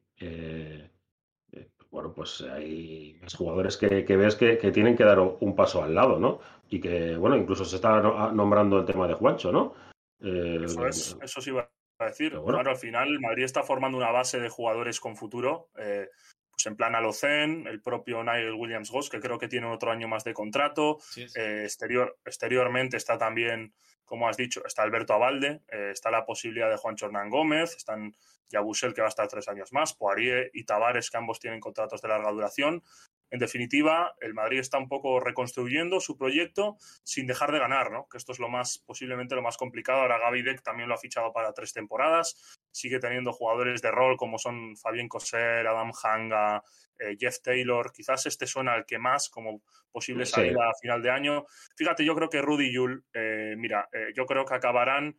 bueno, 1.97 2.13
pues 2.13 2.43
hay 2.43 3.19
jugadores 3.39 3.79
que, 3.79 3.89
ves 3.89 4.37
que, 4.37 4.57
tienen 4.71 4.97
que 4.97 5.05
dar 5.05 5.19
un 5.19 5.57
paso 5.57 5.83
al 5.83 5.95
lado, 5.95 6.19
¿no? 6.19 6.41
Y 6.69 6.79
que, 6.79 7.17
bueno, 7.17 7.37
incluso 7.37 7.65
se 7.65 7.77
está 7.77 8.03
nombrando 8.33 8.79
el 8.79 8.85
tema 8.85 9.09
de 9.09 9.15
Juancho, 9.15 9.51
¿no? 9.51 9.75
Eh, 10.21 10.61
eso, 10.63 10.87
es, 10.87 11.17
eso 11.23 11.41
sí 11.41 11.49
iba 11.49 11.71
a 11.99 12.05
decir. 12.05 12.37
Bueno. 12.37 12.59
al 12.59 12.77
final 12.77 13.19
Madrid 13.19 13.45
está 13.45 13.63
formando 13.63 13.97
una 13.97 14.11
base 14.11 14.39
de 14.39 14.51
jugadores 14.51 15.01
con 15.01 15.17
futuro. 15.17 15.71
Eh, 15.79 16.11
pues 16.57 16.67
en 16.67 16.77
plan 16.77 16.95
Alocen, 16.95 17.67
el 17.67 17.83
propio 17.83 18.25
Nigel 18.25 18.55
Williams 18.55 18.91
Goss, 18.91 19.11
que 19.11 19.21
creo 19.21 19.39
que 19.39 19.47
tiene 19.47 19.67
otro 19.67 19.91
año 19.91 20.09
más 20.09 20.25
de 20.25 20.33
contrato. 20.33 20.99
Eh, 21.17 21.63
exterior, 21.65 22.19
exteriormente 22.25 22.97
está 22.97 23.19
también, 23.19 23.75
como 24.07 24.29
has 24.29 24.39
dicho, 24.39 24.65
está 24.65 24.83
Alberto 24.83 25.13
Abalde, 25.13 25.61
está 25.69 26.11
la 26.11 26.25
posibilidad 26.25 26.71
de 26.71 26.79
Juan 26.79 26.97
Hernán 26.99 27.29
Gómez, 27.29 27.77
están 27.77 28.17
Yabusel, 28.49 28.95
que 28.95 29.03
va 29.03 29.09
a 29.09 29.11
estar 29.11 29.29
tres 29.29 29.49
años 29.49 29.73
más, 29.73 29.95
Poirier 29.95 30.51
y 30.55 30.65
Tavares, 30.65 31.11
que 31.11 31.17
ambos 31.17 31.41
tienen 31.41 31.61
contratos 31.61 32.01
de 32.01 32.09
larga 32.09 32.31
duración. 32.31 32.83
En 33.31 33.39
definitiva, 33.39 34.14
el 34.20 34.35
Madrid 34.35 34.61
está 34.61 34.79
un 34.79 34.89
poco 34.89 35.18
reconstruyendo 35.20 36.01
su 36.01 36.16
proyecto 36.16 36.77
sin 37.03 37.27
dejar 37.27 37.53
de 37.53 37.59
ganar, 37.59 37.91
¿no? 37.91 38.07
Que 38.09 38.18
esto 38.18 38.33
es 38.33 38.39
lo 38.39 38.49
más, 38.49 38.79
posiblemente 38.79 39.35
lo 39.35 39.43
más 39.43 39.57
complicado. 39.57 40.01
Ahora 40.01 40.18
Gaby 40.18 40.43
Deck 40.43 40.62
también 40.62 40.89
lo 40.89 40.95
ha 40.95 40.99
fichado 40.99 41.33
para 41.33 41.53
tres 41.53 41.72
temporadas. 41.72 42.59
Sigue 42.70 43.01
teniendo 43.01 43.33
jugadores 43.33 43.83
de 43.83 43.91
rol 43.91 44.16
como 44.16 44.39
son 44.39 44.77
Fabián 44.77 45.09
Coser, 45.09 45.66
Adam 45.66 45.91
Hanga, 46.03 46.62
eh, 46.99 47.16
Jeff 47.18 47.41
Taylor. 47.43 47.93
Quizás 47.93 48.27
este 48.27 48.47
suena 48.47 48.74
al 48.74 48.87
que 48.87 48.99
más 48.99 49.29
como 49.29 49.62
posible 49.91 50.24
salida 50.24 50.70
a 50.70 50.74
final 50.81 51.03
de 51.03 51.11
año. 51.11 51.47
Fíjate, 51.77 52.05
yo 52.05 52.14
creo 52.14 52.29
que 52.29 52.43
Rudy 52.43 52.66
y 52.66 52.74
Yul, 52.74 53.05
eh, 53.12 53.55
mira, 53.57 53.89
eh, 53.93 54.12
yo 54.14 54.27
creo 54.27 54.45
que 54.45 54.55
acabarán 54.55 55.16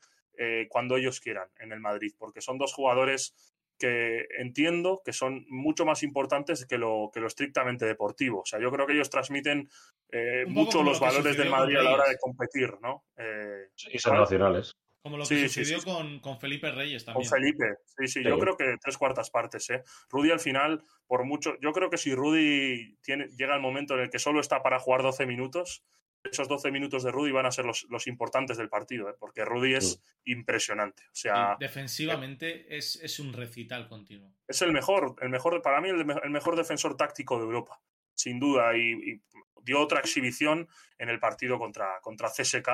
cuando 0.69 0.97
ellos 0.97 1.19
quieran 1.19 1.49
en 1.57 1.71
el 1.71 1.79
Madrid, 1.79 2.13
porque 2.15 2.41
son 2.41 2.59
dos 2.59 2.71
jugadores 2.71 3.56
que 3.77 4.25
entiendo 4.37 5.01
que 5.03 5.13
son 5.13 5.45
mucho 5.49 5.85
más 5.85 6.03
importantes 6.03 6.65
que 6.65 6.77
lo, 6.77 7.09
que 7.13 7.19
lo 7.19 7.27
estrictamente 7.27 7.85
deportivo. 7.85 8.41
O 8.41 8.45
sea, 8.45 8.59
yo 8.59 8.71
creo 8.71 8.87
que 8.87 8.93
ellos 8.93 9.09
transmiten 9.09 9.69
eh, 10.11 10.45
mucho 10.47 10.83
los 10.83 10.99
valores 10.99 11.37
del 11.37 11.49
Madrid 11.49 11.77
a 11.77 11.83
la 11.83 11.93
hora 11.93 12.09
de 12.09 12.17
competir, 12.17 12.73
¿no? 12.81 13.05
Eh, 13.17 13.69
y 13.91 13.99
son 13.99 14.17
nacionales. 14.17 14.75
Como 15.01 15.17
lo 15.17 15.25
que 15.25 15.47
sucedió 15.47 15.79
Con, 15.83 16.39
Felipe 16.39 16.69
Reyes 16.69 17.05
también. 17.05 17.29
Con 17.29 17.39
Felipe, 17.39 17.65
sí, 17.97 18.07
sí, 18.07 18.23
yo 18.23 18.37
creo 18.37 18.57
que 18.57 18.75
tres 18.81 18.97
cuartas 18.97 19.29
partes, 19.29 19.69
¿eh? 19.69 19.83
Rudy 20.09 20.31
al 20.31 20.41
final, 20.41 20.83
por 21.05 21.23
mucho, 21.23 21.55
yo 21.61 21.71
creo 21.71 21.89
que 21.89 21.97
si 21.97 22.13
Rudy 22.13 22.97
tiene, 23.01 23.27
llega 23.37 23.55
el 23.55 23.61
momento 23.61 23.93
en 23.93 24.01
el 24.01 24.09
que 24.09 24.19
solo 24.19 24.41
está 24.41 24.61
para 24.61 24.79
jugar 24.79 25.03
12 25.03 25.25
minutos, 25.25 25.85
esos 26.31 26.47
12 26.47 26.71
minutos 26.71 27.03
de 27.03 27.11
Rudy 27.11 27.31
van 27.31 27.45
a 27.45 27.51
ser 27.51 27.65
los, 27.65 28.07
importantes 28.07 28.57
del 28.57 28.69
partido, 28.69 29.09
¿eh? 29.09 29.15
porque 29.19 29.45
Rudy 29.45 29.75
es 29.75 30.01
impresionante. 30.25 31.03
O 31.07 31.15
sea, 31.15 31.55
defensivamente 31.59 32.75
es, 32.75 33.19
un 33.19 33.33
recital 33.33 33.87
continuo. 33.87 34.33
Es 34.47 34.61
el 34.61 34.71
mejor, 34.71 35.15
el 35.21 35.29
mejor 35.29 35.61
para 35.61 35.81
mí 35.81 35.89
el, 35.89 36.05
mejor 36.05 36.55
defensor 36.55 36.95
táctico 36.95 37.37
de 37.37 37.45
Europa, 37.45 37.79
sin 38.15 38.39
duda, 38.39 38.75
y, 38.77 39.21
dio 39.63 39.81
otra 39.81 39.99
exhibición 39.99 40.67
en 40.97 41.09
el 41.09 41.19
partido 41.19 41.59
contra, 41.59 41.99
contra 42.01 42.29
CSK. 42.29 42.69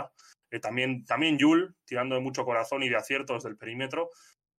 Eh, 0.51 0.59
también, 0.59 1.03
también 1.05 1.39
Yul, 1.39 1.75
tirando 1.85 2.13
de 2.13 2.21
mucho 2.21 2.45
corazón 2.45 2.83
y 2.83 2.89
de 2.89 2.95
aciertos 2.95 3.43
del 3.43 3.57
perímetro. 3.57 4.11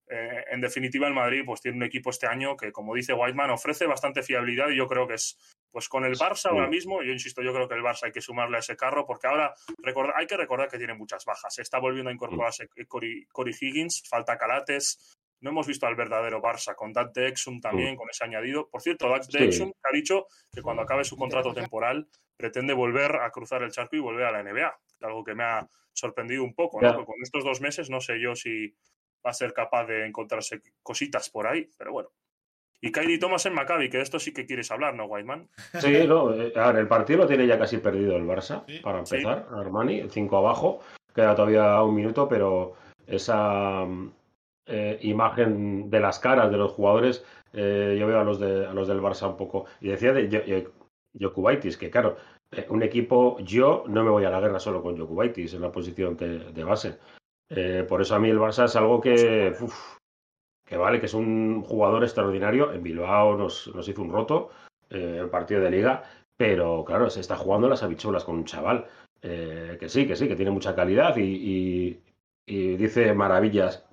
Eh, 0.08 0.44
en 0.50 0.60
definitiva, 0.60 1.06
el 1.06 1.14
Madrid 1.14 1.42
pues, 1.46 1.60
tiene 1.60 1.78
un 1.78 1.84
equipo 1.84 2.10
este 2.10 2.26
año 2.26 2.56
que, 2.56 2.72
como 2.72 2.94
dice 2.94 3.14
Whiteman, 3.14 3.50
ofrece 3.50 3.86
bastante 3.86 4.22
fiabilidad 4.22 4.68
y 4.70 4.76
yo 4.76 4.86
creo 4.86 5.06
que 5.06 5.14
es 5.14 5.38
pues 5.74 5.88
con 5.88 6.04
el 6.04 6.14
Barça 6.14 6.50
ahora 6.50 6.68
mismo, 6.68 7.02
yo 7.02 7.10
insisto, 7.10 7.42
yo 7.42 7.52
creo 7.52 7.66
que 7.66 7.74
el 7.74 7.82
Barça 7.82 8.04
hay 8.04 8.12
que 8.12 8.20
sumarle 8.20 8.58
a 8.58 8.60
ese 8.60 8.76
carro, 8.76 9.04
porque 9.04 9.26
ahora 9.26 9.56
hay 10.14 10.26
que 10.28 10.36
recordar 10.36 10.68
que 10.68 10.78
tiene 10.78 10.94
muchas 10.94 11.24
bajas. 11.24 11.52
Se 11.52 11.62
está 11.62 11.80
volviendo 11.80 12.10
a 12.10 12.12
incorporarse 12.12 12.68
Cory, 12.86 13.26
Higgins, 13.60 14.04
falta 14.08 14.38
Calates. 14.38 15.18
No 15.40 15.50
hemos 15.50 15.66
visto 15.66 15.88
al 15.88 15.96
verdadero 15.96 16.40
Barça, 16.40 16.76
con 16.76 16.92
Dante 16.92 17.26
Exum 17.26 17.60
también, 17.60 17.96
con 17.96 18.08
ese 18.08 18.22
añadido. 18.22 18.70
Por 18.70 18.82
cierto, 18.82 19.08
Dante 19.08 19.46
Exum 19.46 19.72
ha 19.82 19.92
dicho 19.92 20.28
que 20.52 20.62
cuando 20.62 20.82
acabe 20.82 21.02
su 21.02 21.16
contrato 21.16 21.52
temporal 21.52 22.06
pretende 22.36 22.72
volver 22.72 23.16
a 23.16 23.28
cruzar 23.32 23.64
el 23.64 23.72
charco 23.72 23.96
y 23.96 23.98
volver 23.98 24.26
a 24.26 24.30
la 24.30 24.44
NBA. 24.44 24.78
Algo 25.00 25.24
que 25.24 25.34
me 25.34 25.42
ha 25.42 25.68
sorprendido 25.92 26.44
un 26.44 26.54
poco, 26.54 26.78
con 26.78 27.16
estos 27.20 27.42
dos 27.42 27.60
meses 27.60 27.90
no 27.90 28.00
sé 28.00 28.20
yo 28.20 28.36
si 28.36 28.72
va 29.26 29.30
a 29.30 29.34
ser 29.34 29.52
capaz 29.52 29.86
de 29.86 30.06
encontrarse 30.06 30.62
cositas 30.84 31.30
por 31.30 31.48
ahí, 31.48 31.68
pero 31.76 31.90
bueno. 31.90 32.10
Y 32.84 32.92
Kyrie 32.92 33.18
Thomas 33.18 33.46
en 33.46 33.54
Maccabi, 33.54 33.88
que 33.88 33.96
de 33.98 34.02
esto 34.02 34.18
sí 34.18 34.32
que 34.32 34.46
quieres 34.46 34.70
hablar, 34.70 34.94
¿no, 34.94 35.06
Whiteman? 35.06 35.48
Sí, 35.78 36.06
no, 36.06 36.34
eh, 36.34 36.52
a 36.56 36.68
ver, 36.68 36.76
el 36.76 36.88
partido 36.88 37.20
lo 37.20 37.26
tiene 37.26 37.46
ya 37.46 37.58
casi 37.58 37.78
perdido 37.78 38.16
el 38.16 38.24
Barça, 38.24 38.64
para 38.82 38.98
empezar, 38.98 39.46
Armani, 39.52 40.08
cinco 40.10 40.38
abajo, 40.38 40.80
queda 41.14 41.34
todavía 41.34 41.82
un 41.82 41.94
minuto, 41.94 42.28
pero 42.28 42.74
esa 43.06 43.86
eh, 44.66 44.98
imagen 45.02 45.88
de 45.88 46.00
las 46.00 46.18
caras 46.18 46.50
de 46.50 46.58
los 46.58 46.72
jugadores, 46.72 47.24
eh, 47.52 47.96
yo 47.98 48.06
veo 48.06 48.20
a 48.20 48.24
los, 48.24 48.38
de, 48.38 48.66
a 48.66 48.74
los 48.74 48.86
del 48.88 49.00
Barça 49.00 49.28
un 49.28 49.36
poco, 49.36 49.64
y 49.80 49.88
decía 49.88 50.12
de 50.12 50.68
Jokubaitis, 51.18 51.76
que 51.76 51.90
claro, 51.90 52.16
eh, 52.56 52.66
un 52.68 52.82
equipo, 52.82 53.38
yo 53.40 53.84
no 53.88 54.04
me 54.04 54.10
voy 54.10 54.24
a 54.24 54.30
la 54.30 54.40
guerra 54.40 54.60
solo 54.60 54.82
con 54.82 54.96
Jokubaitis 54.96 55.54
en 55.54 55.62
la 55.62 55.72
posición 55.72 56.16
de, 56.16 56.64
base. 56.64 56.98
Eh, 57.48 57.84
por 57.88 58.00
eso 58.00 58.14
a 58.14 58.18
mí 58.18 58.30
el 58.30 58.38
Barça 58.38 58.64
es 58.64 58.76
algo 58.76 59.00
que, 59.00 59.54
que 60.64 60.76
vale, 60.76 61.00
que 61.00 61.06
es 61.06 61.14
un 61.14 61.62
jugador 61.62 62.02
extraordinario. 62.02 62.72
En 62.72 62.82
Bilbao 62.82 63.36
nos, 63.36 63.70
nos 63.74 63.88
hizo 63.88 64.02
un 64.02 64.12
roto 64.12 64.50
eh, 64.90 65.18
el 65.20 65.30
partido 65.30 65.60
de 65.60 65.70
liga, 65.70 66.04
pero 66.36 66.84
claro, 66.84 67.10
se 67.10 67.20
está 67.20 67.36
jugando 67.36 67.68
las 67.68 67.82
habichuelas 67.82 68.24
con 68.24 68.36
un 68.36 68.44
chaval. 68.44 68.86
que 69.20 69.88
sí, 69.88 70.06
que 70.06 70.16
sí, 70.16 70.28
que 70.28 70.36
tiene 70.36 70.50
mucha 70.50 70.74
calidad 70.74 71.16
y, 71.16 71.98
y 72.46 72.76
dice 72.76 73.14
maravillas 73.14 73.86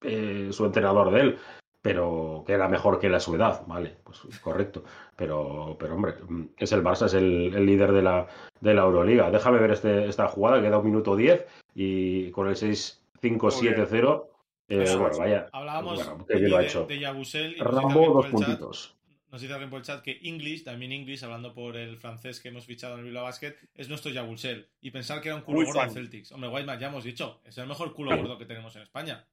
su 0.00 0.64
entrenador 0.64 1.10
de 1.10 1.20
él 1.20 1.38
pero 1.82 2.44
que 2.46 2.52
era 2.52 2.68
mejor 2.68 2.98
que 2.98 3.08
la 3.08 3.20
su 3.20 3.34
edad, 3.34 3.66
vale, 3.66 3.96
pues 4.04 4.20
correcto. 4.40 4.84
Pero, 5.16 5.76
pero 5.78 5.94
hombre, 5.94 6.14
es 6.58 6.72
el 6.72 6.82
Barça, 6.82 7.06
es 7.06 7.14
el, 7.14 7.50
líder 7.64 7.92
de 7.92 8.02
la, 8.02 8.26
de 8.60 8.74
la 8.74 8.82
Euroliga. 8.82 9.30
Déjame 9.30 9.58
ver 9.58 9.70
este, 9.70 10.06
esta 10.06 10.28
jugada, 10.28 10.60
queda 10.60 10.78
un 10.78 10.86
minuto 10.86 11.16
10 11.16 11.46
y 11.74 12.30
con 12.32 12.48
el 12.48 12.56
6-5-7-0. 12.56 14.26
Eh, 14.70 14.96
bueno, 14.96 15.18
vaya. 15.18 15.48
Hablábamos 15.52 16.26
de, 16.28 16.38
de, 16.38 16.98
Yabusel 17.00 17.56
y 17.56 17.60
Rambo, 17.60 18.14
dos 18.14 18.26
puntitos. 18.26 18.96
nos 19.32 19.40
dice 19.40 19.52
alguien 19.52 19.68
por 19.68 19.80
el 19.80 19.84
chat 19.84 20.00
que 20.00 20.20
English, 20.22 20.62
también 20.62 20.92
English, 20.92 21.24
hablando 21.24 21.52
por 21.52 21.76
el 21.76 21.98
francés 21.98 22.38
que 22.38 22.50
hemos 22.50 22.66
fichado 22.66 22.94
en 22.94 23.00
el 23.00 23.06
Bilbao 23.06 23.24
Basket, 23.24 23.56
es 23.74 23.88
nuestro 23.88 24.12
Yabusel. 24.12 24.68
Y 24.80 24.92
pensar 24.92 25.20
que 25.20 25.28
era 25.28 25.36
un 25.36 25.42
culo 25.42 25.66
gordo 25.66 25.82
en 25.82 25.90
Celtics. 25.90 26.30
Hombre, 26.30 26.50
Whiteman, 26.50 26.78
ya 26.78 26.86
hemos 26.86 27.02
dicho, 27.02 27.40
es 27.44 27.58
el 27.58 27.66
mejor 27.66 27.92
culo 27.92 28.16
gordo 28.16 28.38
que 28.38 28.46
tenemos 28.46 28.74
en 28.76 28.82
España. 28.82 29.26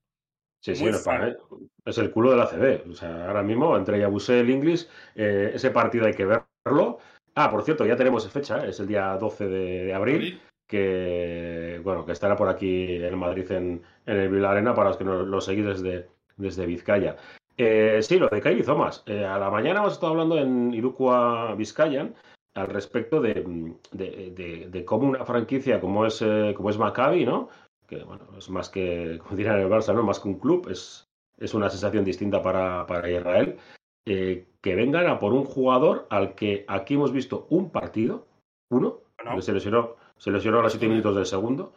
Sí, 0.59 0.75
sí, 0.75 0.87
es 0.87 1.97
el 1.99 2.11
culo 2.11 2.31
de 2.31 2.37
la 2.37 2.47
CB. 2.47 2.89
O 2.89 2.95
sea, 2.95 3.27
ahora 3.27 3.43
mismo, 3.43 3.77
entre 3.77 3.99
Yabusé 3.99 4.37
y 4.37 4.39
el 4.39 4.49
Inglis, 4.49 4.89
eh, 5.15 5.51
ese 5.53 5.69
partido 5.69 6.07
hay 6.07 6.13
que 6.13 6.25
verlo. 6.25 6.97
Ah, 7.35 7.51
por 7.51 7.63
cierto, 7.63 7.85
ya 7.85 7.95
tenemos 7.95 8.27
fecha, 8.27 8.65
es 8.65 8.79
el 8.79 8.87
día 8.87 9.15
12 9.17 9.47
de, 9.47 9.93
abril, 9.93 10.41
que 10.67 11.79
bueno, 11.83 12.05
que 12.05 12.11
estará 12.11 12.35
por 12.35 12.49
aquí 12.49 12.95
en 12.95 13.17
Madrid 13.17 13.51
en, 13.51 13.81
el 14.05 14.29
Vila 14.29 14.51
Arena 14.51 14.73
para 14.75 14.89
los 14.89 14.97
que 14.97 15.03
nos, 15.03 15.27
lo 15.27 15.41
seguís 15.41 15.65
desde, 15.65 16.09
desde 16.35 16.65
Vizcaya. 16.65 17.15
Eh, 17.57 17.99
sí, 18.01 18.19
lo 18.19 18.27
de 18.27 18.41
Kylie 18.41 18.63
Thomas. 18.63 19.03
Eh, 19.07 19.25
a 19.25 19.39
la 19.39 19.49
mañana 19.49 19.79
hemos 19.79 19.93
estado 19.93 20.11
hablando 20.11 20.37
en 20.37 20.73
Iruqua 20.73 21.55
Vizcayan 21.55 22.13
al 22.53 22.67
respecto 22.67 23.21
de, 23.21 23.43
de, 23.91 24.85
cómo 24.85 25.09
una 25.09 25.25
franquicia 25.25 25.79
como 25.79 26.05
es, 26.05 26.23
como 26.55 26.69
es 26.71 26.77
Maccabi, 26.77 27.23
¿no? 27.23 27.49
que 27.87 28.03
bueno, 28.03 28.25
es 28.37 28.49
más 28.49 28.69
que, 28.69 29.19
como 29.23 29.35
dirán 29.35 29.59
el 29.59 29.69
Barça, 29.69 29.95
¿no? 29.95 30.03
más 30.03 30.19
que 30.19 30.27
un 30.27 30.39
club, 30.39 30.67
es, 30.69 31.07
es 31.37 31.53
una 31.53 31.69
sensación 31.69 32.03
distinta 32.03 32.41
para, 32.41 32.85
para 32.85 33.09
Israel. 33.09 33.57
Eh, 34.05 34.47
que 34.61 34.75
vengan 34.75 35.07
a 35.07 35.19
por 35.19 35.33
un 35.33 35.43
jugador 35.43 36.07
al 36.09 36.33
que 36.35 36.65
aquí 36.67 36.93
hemos 36.93 37.11
visto 37.11 37.45
un 37.49 37.71
partido, 37.71 38.27
uno, 38.69 39.01
que 39.35 39.41
se 39.41 39.53
lesionó, 39.53 39.95
se 40.17 40.31
lesionó 40.31 40.59
a 40.59 40.63
los 40.63 40.71
siete 40.71 40.87
minutos 40.87 41.15
del 41.15 41.25
segundo, 41.25 41.73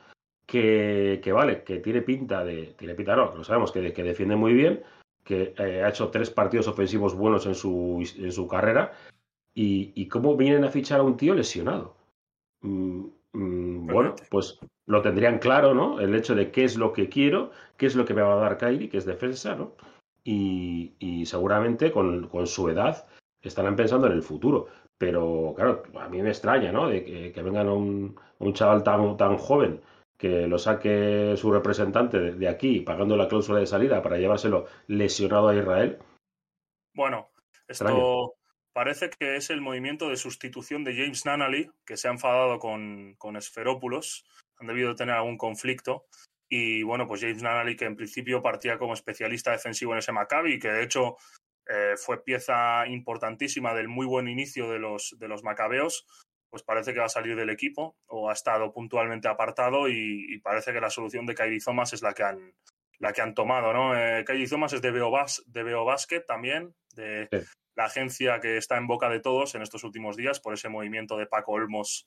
que, 0.46 1.20
que, 1.22 1.32
vale, 1.32 1.62
que 1.62 1.78
tiene 1.78 2.02
pinta 2.02 2.44
de, 2.44 2.74
tiene 2.78 2.94
pinta 2.94 3.16
no, 3.16 3.34
lo 3.36 3.44
sabemos, 3.44 3.72
que, 3.72 3.92
que 3.92 4.02
defiende 4.02 4.36
muy 4.36 4.52
bien, 4.52 4.82
que 5.24 5.54
eh, 5.56 5.82
ha 5.82 5.88
hecho 5.88 6.08
tres 6.08 6.30
partidos 6.30 6.68
ofensivos 6.68 7.14
buenos 7.14 7.46
en 7.46 7.54
su, 7.54 8.04
en 8.18 8.32
su 8.32 8.48
carrera, 8.48 8.92
y, 9.54 9.92
y 9.94 10.08
cómo 10.08 10.36
vienen 10.36 10.64
a 10.64 10.70
fichar 10.70 11.00
a 11.00 11.04
un 11.04 11.16
tío 11.16 11.34
lesionado. 11.34 11.96
Mm, 12.62 13.06
mm, 13.32 13.86
bueno, 13.86 14.14
pues 14.30 14.58
lo 14.86 15.02
tendrían 15.02 15.38
claro, 15.38 15.74
¿no? 15.74 16.00
El 16.00 16.14
hecho 16.14 16.34
de 16.34 16.50
qué 16.50 16.64
es 16.64 16.76
lo 16.76 16.92
que 16.92 17.08
quiero, 17.08 17.50
qué 17.76 17.86
es 17.86 17.94
lo 17.94 18.04
que 18.04 18.14
me 18.14 18.22
va 18.22 18.34
a 18.34 18.40
dar 18.40 18.58
Kyrie, 18.58 18.88
que 18.88 18.98
es 18.98 19.04
defensa, 19.04 19.54
¿no? 19.54 19.74
Y, 20.24 21.24
seguramente 21.26 21.92
con, 21.92 22.28
su 22.46 22.68
edad 22.68 23.06
estarán 23.42 23.76
pensando 23.76 24.06
en 24.06 24.14
el 24.14 24.22
futuro. 24.22 24.66
Pero 25.00 25.54
claro, 25.56 25.82
a 25.98 26.10
mí 26.10 26.20
me 26.20 26.28
extraña, 26.28 26.70
¿no? 26.70 26.86
De 26.86 27.02
que, 27.32 27.42
vengan 27.42 27.70
un, 27.70 28.20
un 28.38 28.52
chaval 28.52 28.82
tan, 28.82 29.16
tan 29.16 29.38
joven 29.38 29.80
que 30.18 30.46
lo 30.46 30.58
saque 30.58 31.34
su 31.38 31.50
representante 31.50 32.18
de, 32.18 32.48
aquí 32.48 32.80
pagando 32.80 33.16
la 33.16 33.26
cláusula 33.26 33.60
de 33.60 33.66
salida 33.66 34.02
para 34.02 34.18
llevárselo 34.18 34.66
lesionado 34.88 35.48
a 35.48 35.56
Israel. 35.56 35.98
Bueno, 36.94 37.30
esto 37.66 38.34
parece 38.74 39.08
que 39.08 39.36
es 39.36 39.48
el 39.48 39.62
movimiento 39.62 40.10
de 40.10 40.16
sustitución 40.16 40.84
de 40.84 40.94
James 40.94 41.24
Nanally, 41.24 41.70
que 41.86 41.96
se 41.96 42.08
ha 42.08 42.12
enfadado 42.12 42.58
con, 42.58 43.14
con 43.16 43.36
Esferópulos 43.36 44.26
han 44.58 44.66
debido 44.66 44.94
tener 44.94 45.14
algún 45.14 45.38
conflicto. 45.38 46.04
Y 46.50 46.82
bueno, 46.82 47.06
pues 47.06 47.22
James 47.22 47.42
Nanally, 47.42 47.74
que 47.74 47.86
en 47.86 47.96
principio 47.96 48.42
partía 48.42 48.76
como 48.76 48.92
especialista 48.92 49.52
defensivo 49.52 49.92
en 49.92 50.00
ese 50.00 50.12
Maccabi, 50.12 50.58
que 50.58 50.68
de 50.68 50.82
hecho 50.82 51.16
eh, 51.72 51.94
fue 51.96 52.24
pieza 52.24 52.84
importantísima 52.88 53.74
del 53.74 53.86
muy 53.86 54.04
buen 54.04 54.28
inicio 54.28 54.68
de 54.70 54.80
los, 54.80 55.14
de 55.18 55.28
los 55.28 55.44
Macabeos, 55.44 56.04
pues 56.50 56.64
parece 56.64 56.92
que 56.92 56.98
va 56.98 57.06
a 57.06 57.10
salir 57.10 57.36
del 57.36 57.50
equipo 57.50 57.96
o 58.06 58.28
ha 58.28 58.32
estado 58.32 58.72
puntualmente 58.72 59.28
apartado 59.28 59.88
y, 59.88 60.38
parece 60.42 60.72
que 60.72 60.80
la 60.80 60.90
solución 60.90 61.26
de 61.26 61.34
Kairi 61.34 61.60
Thomas 61.60 61.92
es 61.92 62.02
la 62.02 62.12
que 62.12 62.24
han, 62.24 62.54
la 62.98 63.12
que 63.12 63.22
han 63.22 63.34
tomado, 63.34 63.72
¿no? 63.72 63.96
Eh, 63.96 64.24
Kairi 64.24 64.48
Thomas 64.48 64.72
es 64.72 64.82
de 64.82 64.90
Beo, 64.90 65.12
de 65.46 66.20
también, 66.26 66.74
de 66.94 67.28
la 67.76 67.84
agencia 67.84 68.40
que 68.40 68.56
está 68.56 68.76
en 68.76 68.88
boca 68.88 69.08
de 69.08 69.20
todos 69.20 69.54
en 69.54 69.62
estos 69.62 69.84
últimos 69.84 70.16
días 70.16 70.40
por 70.40 70.54
ese 70.54 70.68
movimiento 70.68 71.16
de 71.16 71.26
Paco 71.26 71.52
Olmos 71.52 72.06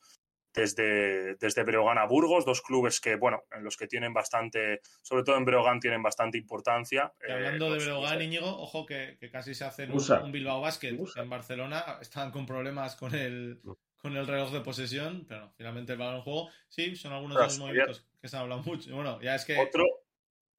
desde, 0.53 1.35
desde 1.35 1.63
Breogán 1.63 1.97
a 1.97 2.05
Burgos, 2.05 2.45
dos 2.45 2.61
clubes 2.61 2.99
que, 2.99 3.15
bueno, 3.15 3.43
en 3.51 3.63
los 3.63 3.75
que 3.75 3.87
tienen 3.87 4.13
bastante, 4.13 4.81
sobre 5.01 5.23
todo 5.23 5.37
en 5.37 5.45
Breogán 5.45 5.79
tienen 5.79 6.03
bastante 6.03 6.37
importancia. 6.37 7.13
hablando 7.27 7.73
de 7.73 7.79
Breogán, 7.79 8.21
Íñigo, 8.21 8.47
ojo 8.47 8.85
que, 8.85 9.17
casi 9.31 9.55
se 9.55 9.65
hacen 9.65 9.91
un, 9.91 10.31
Bilbao 10.31 10.61
Basket 10.61 10.97
en 11.15 11.29
Barcelona, 11.29 11.97
estaban 12.01 12.31
con 12.31 12.45
problemas 12.45 12.95
con 12.95 13.15
el, 13.15 13.61
con 13.97 14.15
el 14.15 14.27
reloj 14.27 14.51
de 14.51 14.61
posesión, 14.61 15.25
pero 15.27 15.51
finalmente 15.57 15.93
el 15.93 15.99
balón 15.99 16.17
en 16.17 16.21
juego, 16.21 16.49
sí, 16.69 16.95
son 16.95 17.13
algunos 17.13 17.37
de 17.37 17.43
los 17.43 17.59
movimientos 17.59 18.05
que 18.21 18.27
se 18.27 18.35
han 18.35 18.43
hablado 18.43 18.63
mucho. 18.63 18.93
Bueno, 18.95 19.19
ya 19.21 19.35
es 19.35 19.45
que... 19.45 19.57
Otro 19.57 19.85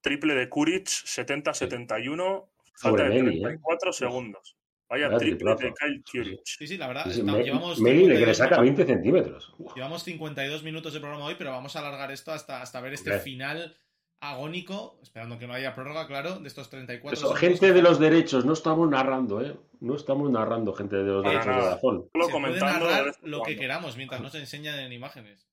triple 0.00 0.34
de 0.34 0.48
Kuric, 0.48 0.86
70-71, 0.86 2.46
falta 2.74 3.04
de 3.04 3.10
34 3.10 3.90
¿eh? 3.90 3.92
segundos. 3.92 4.56
Vaya 4.94 5.18
triple 5.18 5.56
de 5.56 5.74
Kyle 5.74 6.02
Curich. 6.08 6.40
Sí, 6.44 6.68
sí, 6.68 6.76
la 6.76 6.86
verdad. 6.86 7.06
llevamos 7.06 7.80
Meli 7.80 8.06
que 8.06 8.26
le 8.26 8.34
saca 8.34 8.60
20 8.60 8.86
centímetros. 8.86 9.52
Llevamos 9.74 10.04
52 10.04 10.62
minutos 10.62 10.92
de 10.92 11.00
programa 11.00 11.24
hoy, 11.24 11.34
pero 11.36 11.50
vamos 11.50 11.74
a 11.74 11.80
alargar 11.80 12.12
esto 12.12 12.30
hasta, 12.30 12.62
hasta 12.62 12.80
ver 12.80 12.94
este 12.94 13.18
final 13.18 13.76
agónico, 14.20 15.00
esperando 15.02 15.36
que 15.38 15.48
no 15.48 15.52
haya 15.52 15.74
prórroga, 15.74 16.06
claro, 16.06 16.38
de 16.38 16.46
estos 16.46 16.70
34. 16.70 17.18
Eso, 17.18 17.34
gente 17.34 17.72
de 17.72 17.82
los 17.82 17.98
derechos, 17.98 18.44
no 18.44 18.52
estamos 18.52 18.88
narrando, 18.88 19.44
¿eh? 19.44 19.56
No 19.80 19.96
estamos 19.96 20.30
narrando, 20.30 20.72
gente 20.72 20.96
de 20.96 21.02
los 21.02 21.24
derechos 21.24 21.46
de 21.46 21.60
razón. 21.60 22.08
Se 22.14 22.30
puede 22.30 22.60
narrar 22.60 23.16
lo 23.22 23.42
que 23.42 23.56
queramos 23.56 23.96
mientras 23.96 24.20
no 24.20 24.30
se 24.30 24.38
enseñan 24.38 24.78
en 24.78 24.92
imágenes. 24.92 25.48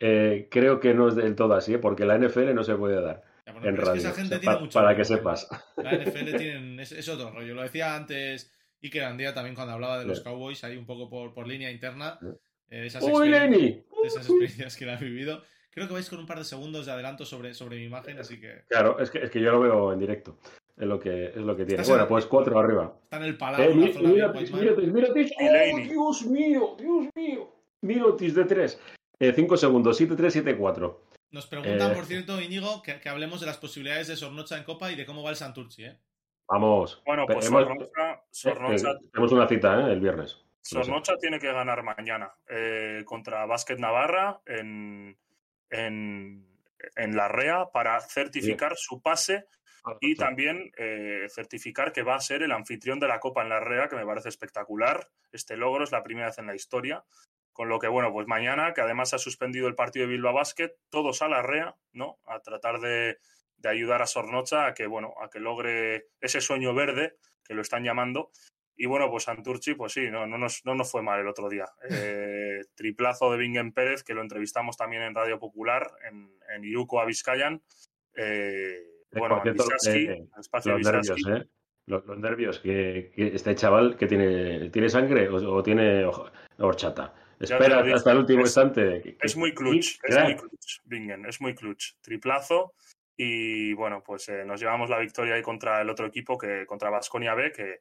Eh, 0.00 0.48
creo 0.50 0.80
que 0.80 0.94
no 0.94 1.08
es 1.08 1.14
del 1.14 1.36
todo 1.36 1.52
así, 1.52 1.74
¿eh? 1.74 1.78
porque 1.78 2.06
la 2.06 2.18
NFL 2.18 2.54
no 2.54 2.64
se 2.64 2.74
puede 2.74 3.02
dar 3.02 3.29
en 3.46 3.76
radio. 3.76 4.68
para, 4.72 4.96
que 4.96 5.04
sepas. 5.04 5.48
La 5.76 5.92
NFL 5.92 6.36
tienen, 6.38 6.80
es, 6.80 7.08
otro 7.08 7.30
rollo. 7.30 7.54
Lo 7.54 7.62
decía 7.62 7.94
antes 7.94 8.52
Iker 8.82 9.04
Andía 9.04 9.34
también 9.34 9.54
cuando 9.54 9.74
hablaba 9.74 9.98
de 9.98 10.06
los 10.06 10.20
Cowboys, 10.20 10.64
ahí 10.64 10.76
un 10.76 10.86
poco 10.86 11.08
por, 11.08 11.34
por 11.34 11.46
línea 11.46 11.70
interna. 11.70 12.18
Eh, 12.70 12.86
esas, 12.86 13.02
experiencias, 13.02 13.84
esas 14.04 14.28
experiencias 14.28 14.76
que 14.76 14.90
han 14.90 15.00
vivido. 15.00 15.42
Creo 15.72 15.86
que 15.86 15.94
vais 15.94 16.08
con 16.08 16.18
un 16.18 16.26
par 16.26 16.38
de 16.38 16.44
segundos 16.44 16.86
de 16.86 16.92
adelanto 16.92 17.24
sobre, 17.24 17.54
sobre 17.54 17.76
mi 17.76 17.84
imagen, 17.84 18.18
así 18.18 18.40
que. 18.40 18.64
Claro, 18.68 18.98
es 18.98 19.10
que, 19.10 19.18
es 19.18 19.30
que 19.30 19.40
yo 19.40 19.52
lo 19.52 19.60
veo 19.60 19.92
en 19.92 20.00
directo. 20.00 20.38
Es 20.76 20.86
lo 20.86 20.98
que, 20.98 21.26
es 21.26 21.36
lo 21.36 21.56
que 21.56 21.64
tiene. 21.64 21.84
Bueno, 21.84 22.08
pues 22.08 22.26
cuatro 22.26 22.58
arriba. 22.58 22.98
Está 23.04 23.18
en 23.18 23.24
el 23.24 23.36
palacio. 23.36 23.66
Eh, 23.66 23.92
¡Oh, 25.38 25.78
Dios 25.78 26.26
mío! 26.26 26.76
¡Dios 26.78 27.08
mío! 27.14 27.54
Mirotis 27.82 28.34
de 28.34 28.44
tres. 28.44 28.80
Eh, 29.20 29.32
cinco 29.34 29.56
segundos. 29.58 30.00
7-3, 30.00 30.58
7-4. 30.58 30.96
Nos 31.30 31.46
preguntan, 31.46 31.94
por 31.94 32.04
eh, 32.04 32.06
cierto, 32.06 32.40
Íñigo, 32.40 32.82
que, 32.82 33.08
hablemos 33.08 33.40
de 33.40 33.46
las 33.46 33.56
posibilidades 33.56 34.08
de 34.08 34.16
Sornocha 34.16 34.56
en 34.58 34.64
Copa 34.64 34.90
y 34.90 34.96
de 34.96 35.06
cómo 35.06 35.22
va 35.22 35.30
el 35.30 35.36
Santurci, 35.36 35.84
¿eh? 35.84 35.96
Vamos. 36.48 37.00
Bueno, 37.06 37.24
pues 37.26 37.44
Sornocha, 37.44 38.98
Tenemos 39.12 39.32
una 39.32 39.46
cita, 39.46 39.80
¿eh? 39.80 39.92
El 39.92 40.00
viernes. 40.00 40.38
Sornocha 40.60 41.16
tiene 41.18 41.38
que 41.38 41.52
ganar 41.52 41.84
mañana 41.84 42.32
eh, 42.48 43.02
contra 43.04 43.46
Básquet 43.46 43.78
Navarra 43.78 44.40
en, 44.44 45.16
en, 45.70 46.46
la 46.96 47.28
REA 47.28 47.70
para 47.72 48.00
certificar 48.00 48.74
su 48.76 49.00
pase 49.00 49.46
ah, 49.84 49.96
y 50.00 50.16
también 50.16 50.72
certificar 51.28 51.92
que 51.92 52.02
va 52.02 52.16
a 52.16 52.20
ser 52.20 52.42
el 52.42 52.52
anfitrión 52.52 52.98
de 52.98 53.06
la 53.06 53.20
Copa 53.20 53.42
en 53.42 53.50
la 53.50 53.60
REA, 53.60 53.88
que 53.88 53.96
me 53.96 54.04
parece 54.04 54.28
espectacular. 54.28 55.08
Este 55.30 55.56
logro 55.56 55.84
es 55.84 55.92
la 55.92 56.02
primera 56.02 56.26
vez 56.26 56.38
en 56.38 56.46
la 56.46 56.56
historia. 56.56 57.04
Con 57.60 57.68
lo 57.68 57.78
que, 57.78 57.88
bueno, 57.88 58.10
pues 58.10 58.26
mañana, 58.26 58.72
que 58.72 58.80
además 58.80 59.12
ha 59.12 59.18
suspendido 59.18 59.68
el 59.68 59.74
partido 59.74 60.06
de 60.06 60.12
Bilbao 60.12 60.32
Basket, 60.32 60.72
todos 60.88 61.20
a 61.20 61.28
la 61.28 61.42
REA, 61.42 61.76
¿no? 61.92 62.18
A 62.24 62.40
tratar 62.40 62.80
de, 62.80 63.18
ayudar 63.62 64.00
a 64.00 64.06
Sornocha 64.06 64.64
a 64.64 64.72
que, 64.72 64.86
bueno, 64.86 65.12
a 65.22 65.28
que 65.28 65.40
logre 65.40 66.06
ese 66.22 66.40
sueño 66.40 66.72
verde, 66.72 67.18
que 67.44 67.52
lo 67.52 67.60
están 67.60 67.84
llamando. 67.84 68.30
Y 68.78 68.86
bueno, 68.86 69.10
pues 69.10 69.24
Santurchi, 69.24 69.74
pues 69.74 69.92
sí, 69.92 70.08
no, 70.10 70.26
no, 70.26 70.38
nos, 70.38 70.64
no 70.64 70.74
nos 70.74 70.90
fue 70.90 71.02
mal 71.02 71.20
el 71.20 71.28
otro 71.28 71.50
día. 71.50 71.66
Eh, 71.90 72.60
triplazo 72.74 73.30
de 73.30 73.36
Bingen 73.36 73.74
Pérez, 73.74 74.04
que 74.04 74.14
lo 74.14 74.22
entrevistamos 74.22 74.78
también 74.78 75.02
en 75.02 75.14
Radio 75.14 75.38
Popular, 75.38 75.86
en, 76.10 76.32
en 76.56 76.64
Iruko 76.64 76.98
a 76.98 77.04
Vizcayan. 77.04 77.62
Eh, 78.16 78.86
bueno, 79.12 79.42
eh, 79.44 80.28
espacio 80.38 80.78
los 80.78 80.90
nervios, 80.90 81.26
¿eh? 81.28 81.46
Los, 81.84 82.06
nervios, 82.16 82.58
que, 82.60 83.12
este 83.14 83.54
chaval 83.54 83.98
que 83.98 84.06
tiene, 84.06 84.70
tiene 84.70 84.88
sangre 84.88 85.28
o, 85.28 85.56
o 85.56 85.62
tiene 85.62 86.06
horchata. 86.56 87.12
Espera 87.40 87.82
hasta 87.94 88.12
el 88.12 88.18
último 88.18 88.40
instante. 88.42 89.16
Es 89.20 89.36
muy 89.36 89.54
clutch, 89.54 89.98
es 90.02 90.22
muy 90.22 90.36
clutch, 90.36 90.80
Bingen, 90.84 91.26
es 91.26 91.40
muy 91.40 91.54
clutch. 91.54 91.94
Triplazo 92.00 92.74
y 93.16 93.74
bueno, 93.74 94.02
pues 94.02 94.28
eh, 94.28 94.44
nos 94.44 94.60
llevamos 94.60 94.88
la 94.88 94.98
victoria 94.98 95.34
ahí 95.34 95.42
contra 95.42 95.80
el 95.80 95.90
otro 95.90 96.06
equipo, 96.06 96.38
que 96.38 96.64
contra 96.66 96.88
Vasconia 96.90 97.34
B, 97.34 97.52
que 97.52 97.80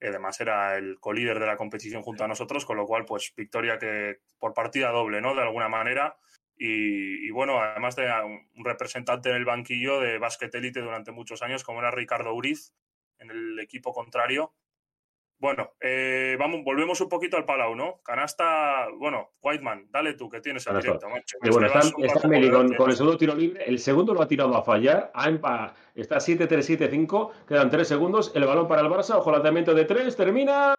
además 0.00 0.40
era 0.40 0.76
el 0.76 0.98
colíder 0.98 1.38
de 1.38 1.46
la 1.46 1.56
competición 1.56 2.02
junto 2.02 2.24
a 2.24 2.28
nosotros, 2.28 2.64
con 2.64 2.76
lo 2.76 2.86
cual, 2.86 3.04
pues 3.04 3.32
victoria 3.36 3.78
que 3.78 4.20
por 4.38 4.54
partida 4.54 4.90
doble, 4.90 5.20
¿no? 5.20 5.34
De 5.34 5.42
alguna 5.42 5.68
manera. 5.68 6.16
Y, 6.56 7.26
y 7.26 7.30
bueno, 7.30 7.60
además 7.60 7.94
de 7.96 8.10
un 8.24 8.64
representante 8.64 9.30
en 9.30 9.36
el 9.36 9.44
banquillo 9.44 10.00
de 10.00 10.18
básquet 10.18 10.52
élite 10.54 10.80
durante 10.80 11.12
muchos 11.12 11.42
años, 11.42 11.62
como 11.62 11.78
era 11.78 11.90
Ricardo 11.90 12.34
Uriz, 12.34 12.74
en 13.18 13.30
el 13.30 13.60
equipo 13.60 13.92
contrario, 13.92 14.52
bueno, 15.42 15.72
eh, 15.80 16.36
vamos, 16.38 16.62
volvemos 16.64 17.00
un 17.00 17.08
poquito 17.08 17.36
al 17.36 17.44
Palau, 17.44 17.74
¿no? 17.74 18.00
Canasta, 18.04 18.86
bueno, 18.96 19.32
Whiteman, 19.42 19.88
dale 19.90 20.14
tú, 20.14 20.30
que 20.30 20.40
tienes 20.40 20.64
el 20.68 20.80
directo, 20.80 21.08
macho. 21.08 21.36
bueno, 21.50 21.66
está, 21.66 22.28
Meli 22.28 22.48
con, 22.48 22.88
el 22.88 22.96
segundo 22.96 23.18
tiro 23.18 23.34
libre, 23.34 23.64
el 23.66 23.80
segundo 23.80 24.14
lo 24.14 24.22
ha 24.22 24.28
tirado 24.28 24.56
a 24.56 24.62
fallar, 24.62 25.10
está 25.96 26.18
7-3-7-5, 26.18 27.30
quedan 27.48 27.70
3 27.70 27.88
segundos, 27.88 28.30
el 28.36 28.44
balón 28.44 28.68
para 28.68 28.82
el 28.82 28.86
Barça, 28.86 29.16
ojo 29.16 29.32
lanzamiento 29.32 29.74
de 29.74 29.84
3, 29.84 30.16
termina, 30.16 30.76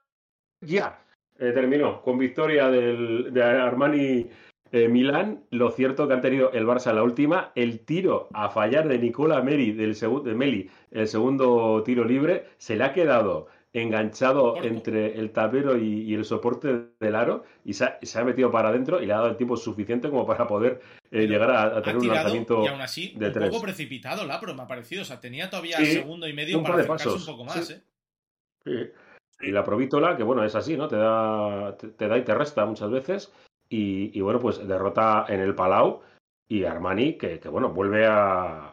ya, 0.61 0.97
eh, 1.39 1.51
terminó, 1.51 2.01
con 2.01 2.18
victoria 2.18 2.70
del, 2.70 3.34
de 3.34 3.43
Armani 3.43 4.30
eh, 4.72 4.88
Milán, 4.88 5.43
lo 5.49 5.72
cierto 5.72 6.07
que 6.07 6.14
han 6.14 6.22
tenido 6.22 6.53
el 6.53 6.66
Barça 6.66 6.93
la 6.93 7.03
última, 7.03 7.51
el 7.55 7.82
tiro 7.82 8.30
a 8.34 8.47
fallar 8.49 8.88
de 8.88 8.97
Nicola 8.97 9.41
Meri, 9.41 9.74
del 9.74 9.99
de 9.99 10.34
Meli, 10.34 10.70
el 10.89 11.09
segundo 11.09 11.84
tiro 11.84 12.05
libre, 12.05 12.45
se 12.59 12.78
le 12.78 12.86
ha 12.86 12.93
quedado 12.93 13.47
enganchado 13.74 14.63
entre 14.63 15.19
el 15.19 15.32
tablero 15.32 15.78
y, 15.78 16.13
el 16.13 16.24
soporte 16.24 16.91
del 16.99 17.15
aro 17.15 17.43
y 17.65 17.74
se 17.74 17.86
ha, 17.86 18.24
metido 18.24 18.51
para 18.51 18.69
adentro 18.69 19.01
y 19.01 19.07
le 19.07 19.13
ha 19.13 19.17
dado 19.17 19.30
el 19.30 19.36
tiempo 19.36 19.57
suficiente 19.57 20.11
como 20.11 20.28
para 20.28 20.47
poder 20.47 20.80
eh, 21.09 21.26
llegar 21.26 21.49
a, 21.49 21.82
tener 21.82 21.97
un 21.97 22.07
lanzamiento 22.07 22.63
y 22.63 22.67
aún 22.67 22.82
así, 22.82 23.17
un 23.19 23.49
poco 23.49 23.61
precipitado 23.63 24.26
Lapro, 24.26 24.53
me 24.53 24.61
ha 24.61 24.67
parecido. 24.67 25.01
O 25.01 25.05
sea, 25.05 25.19
tenía 25.19 25.49
todavía 25.49 25.78
segundo 25.78 26.28
y 26.28 26.34
medio 26.34 26.61
para 26.61 26.76
acercarse 26.76 27.09
un 27.09 27.26
poco 27.26 27.43
más, 27.45 27.69
¿eh? 27.71 28.93
Y 29.41 29.51
la 29.51 29.63
provítola, 29.63 30.15
que 30.15 30.24
bueno, 30.24 30.43
es 30.45 30.55
así, 30.55 30.78
¿no? 30.78 30.88
Te 30.88 30.95
da, 30.95 31.76
te, 31.76 32.07
da 32.07 32.17
y 32.17 32.24
te 32.24 32.34
resta 32.34 32.65
muchas 32.65 32.91
veces. 32.91 33.34
Y, 33.67 34.21
bueno, 34.21 34.39
pues 34.39 34.65
derrota 34.67 35.26
en 35.28 35.39
el 35.39 35.55
Palau 35.55 36.01
y 36.47 36.63
Armani, 36.63 37.17
que 37.17 37.39
bueno, 37.49 37.69
vuelve 37.69 38.05
a, 38.05 38.72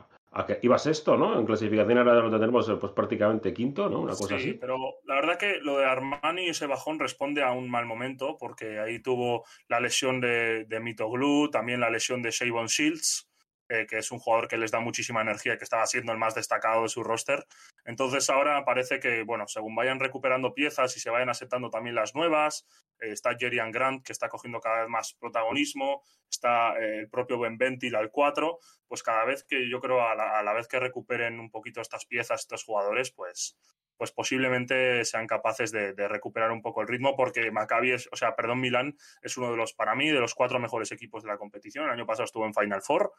iba 0.62 0.78
sexto, 0.78 1.16
¿no? 1.16 1.38
En 1.38 1.46
clasificación 1.46 1.98
ahora 1.98 2.20
lo 2.20 2.30
tenemos 2.30 2.68
eh, 2.68 2.76
pues 2.76 2.92
prácticamente 2.92 3.52
quinto, 3.52 3.88
¿no? 3.88 4.00
Una 4.00 4.12
cosa 4.12 4.28
sí, 4.28 4.34
así. 4.34 4.52
pero 4.54 4.76
la 5.04 5.16
verdad 5.16 5.38
que 5.38 5.58
lo 5.62 5.78
de 5.78 5.86
Armani 5.86 6.46
y 6.46 6.50
ese 6.50 6.66
bajón 6.66 6.98
responde 6.98 7.42
a 7.42 7.52
un 7.52 7.70
mal 7.70 7.86
momento, 7.86 8.36
porque 8.38 8.78
ahí 8.78 9.00
tuvo 9.00 9.44
la 9.68 9.80
lesión 9.80 10.20
de, 10.20 10.64
de 10.66 10.80
Mitoglu, 10.80 11.50
también 11.50 11.80
la 11.80 11.90
lesión 11.90 12.22
de 12.22 12.30
Shavon 12.30 12.66
Shields, 12.66 13.29
eh, 13.70 13.86
que 13.86 13.98
es 13.98 14.10
un 14.10 14.18
jugador 14.18 14.48
que 14.48 14.56
les 14.56 14.72
da 14.72 14.80
muchísima 14.80 15.20
energía 15.20 15.56
que 15.56 15.62
estaba 15.62 15.86
siendo 15.86 16.10
el 16.10 16.18
más 16.18 16.34
destacado 16.34 16.82
de 16.82 16.88
su 16.88 17.04
roster. 17.04 17.46
Entonces 17.84 18.28
ahora 18.28 18.64
parece 18.64 18.98
que, 18.98 19.22
bueno, 19.22 19.46
según 19.46 19.76
vayan 19.76 20.00
recuperando 20.00 20.54
piezas 20.54 20.96
y 20.96 21.00
se 21.00 21.08
vayan 21.08 21.28
aceptando 21.28 21.70
también 21.70 21.94
las 21.94 22.16
nuevas, 22.16 22.66
eh, 23.00 23.12
está 23.12 23.36
Jerian 23.38 23.70
Grant, 23.70 24.04
que 24.04 24.12
está 24.12 24.28
cogiendo 24.28 24.60
cada 24.60 24.80
vez 24.80 24.88
más 24.88 25.14
protagonismo, 25.14 26.02
está 26.28 26.76
eh, 26.80 26.98
el 26.98 27.08
propio 27.08 27.38
Ben 27.38 27.58
Ventil 27.58 27.94
al 27.94 28.10
4, 28.10 28.58
pues 28.88 29.04
cada 29.04 29.24
vez 29.24 29.44
que 29.44 29.70
yo 29.70 29.80
creo, 29.80 30.02
a 30.02 30.16
la, 30.16 30.52
vez 30.52 30.66
que 30.66 30.80
recuperen 30.80 31.38
un 31.38 31.52
poquito 31.52 31.80
estas 31.80 32.06
piezas, 32.06 32.40
estos 32.40 32.64
jugadores, 32.64 33.12
pues 33.12 33.56
pues 34.00 34.12
posiblemente 34.12 35.04
sean 35.04 35.26
capaces 35.26 35.72
de, 35.72 35.92
de, 35.92 36.08
recuperar 36.08 36.52
un 36.52 36.62
poco 36.62 36.80
el 36.80 36.88
ritmo, 36.88 37.14
porque 37.16 37.50
Maccabi 37.50 37.92
es, 37.92 38.08
o 38.10 38.16
sea, 38.16 38.34
perdón, 38.34 38.58
Milán 38.58 38.96
es 39.20 39.36
uno 39.36 39.50
de 39.50 39.58
los, 39.58 39.74
para 39.74 39.94
mí, 39.94 40.08
de 40.08 40.20
los 40.20 40.34
cuatro 40.34 40.58
mejores 40.58 40.90
equipos 40.90 41.22
de 41.22 41.28
la 41.28 41.36
competición. 41.36 41.84
El 41.84 41.90
año 41.90 42.06
pasado 42.06 42.24
estuvo 42.24 42.46
en 42.46 42.54
Final 42.54 42.80
Four, 42.80 43.12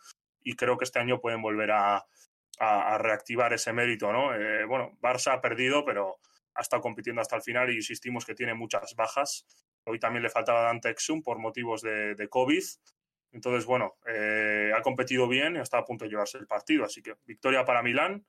y 0.44 0.56
creo 0.56 0.78
que 0.78 0.86
este 0.86 1.00
año 1.00 1.20
pueden 1.20 1.42
volver 1.42 1.72
a, 1.72 2.06
reactivar 3.00 3.54
ese 3.54 3.74
mérito, 3.74 4.12
¿no? 4.12 4.36
Eh, 4.36 4.66
bueno, 4.66 4.96
Barça 5.02 5.34
ha 5.34 5.42
perdido, 5.42 5.84
pero 5.84 6.20
ha 6.54 6.62
estado 6.62 6.82
compitiendo 6.82 7.20
hasta 7.20 7.36
el 7.36 7.42
final 7.42 7.72
y 7.72 7.78
insistimos 7.78 8.24
que 8.24 8.36
tiene 8.36 8.54
muchas 8.54 8.94
bajas. 8.96 9.48
Hoy 9.86 10.00
también 10.00 10.22
le 10.22 10.30
faltaba 10.30 10.62
Dante 10.62 10.90
Exum 10.90 11.24
por 11.24 11.40
motivos 11.40 11.82
de, 11.82 12.28
COVID. 12.30 12.64
Entonces, 13.32 13.66
bueno, 13.66 13.96
eh, 14.06 14.72
ha 14.78 14.82
competido 14.82 15.28
bien 15.28 15.56
y 15.56 15.60
está 15.60 15.80
a 15.80 15.86
punto 15.86 16.06
de 16.06 16.12
llevarse 16.12 16.38
el 16.38 16.46
partido. 16.46 16.86
Así 16.86 17.02
que 17.02 17.16
victoria 17.26 17.66
para 17.66 17.82
Milán. 17.82 18.26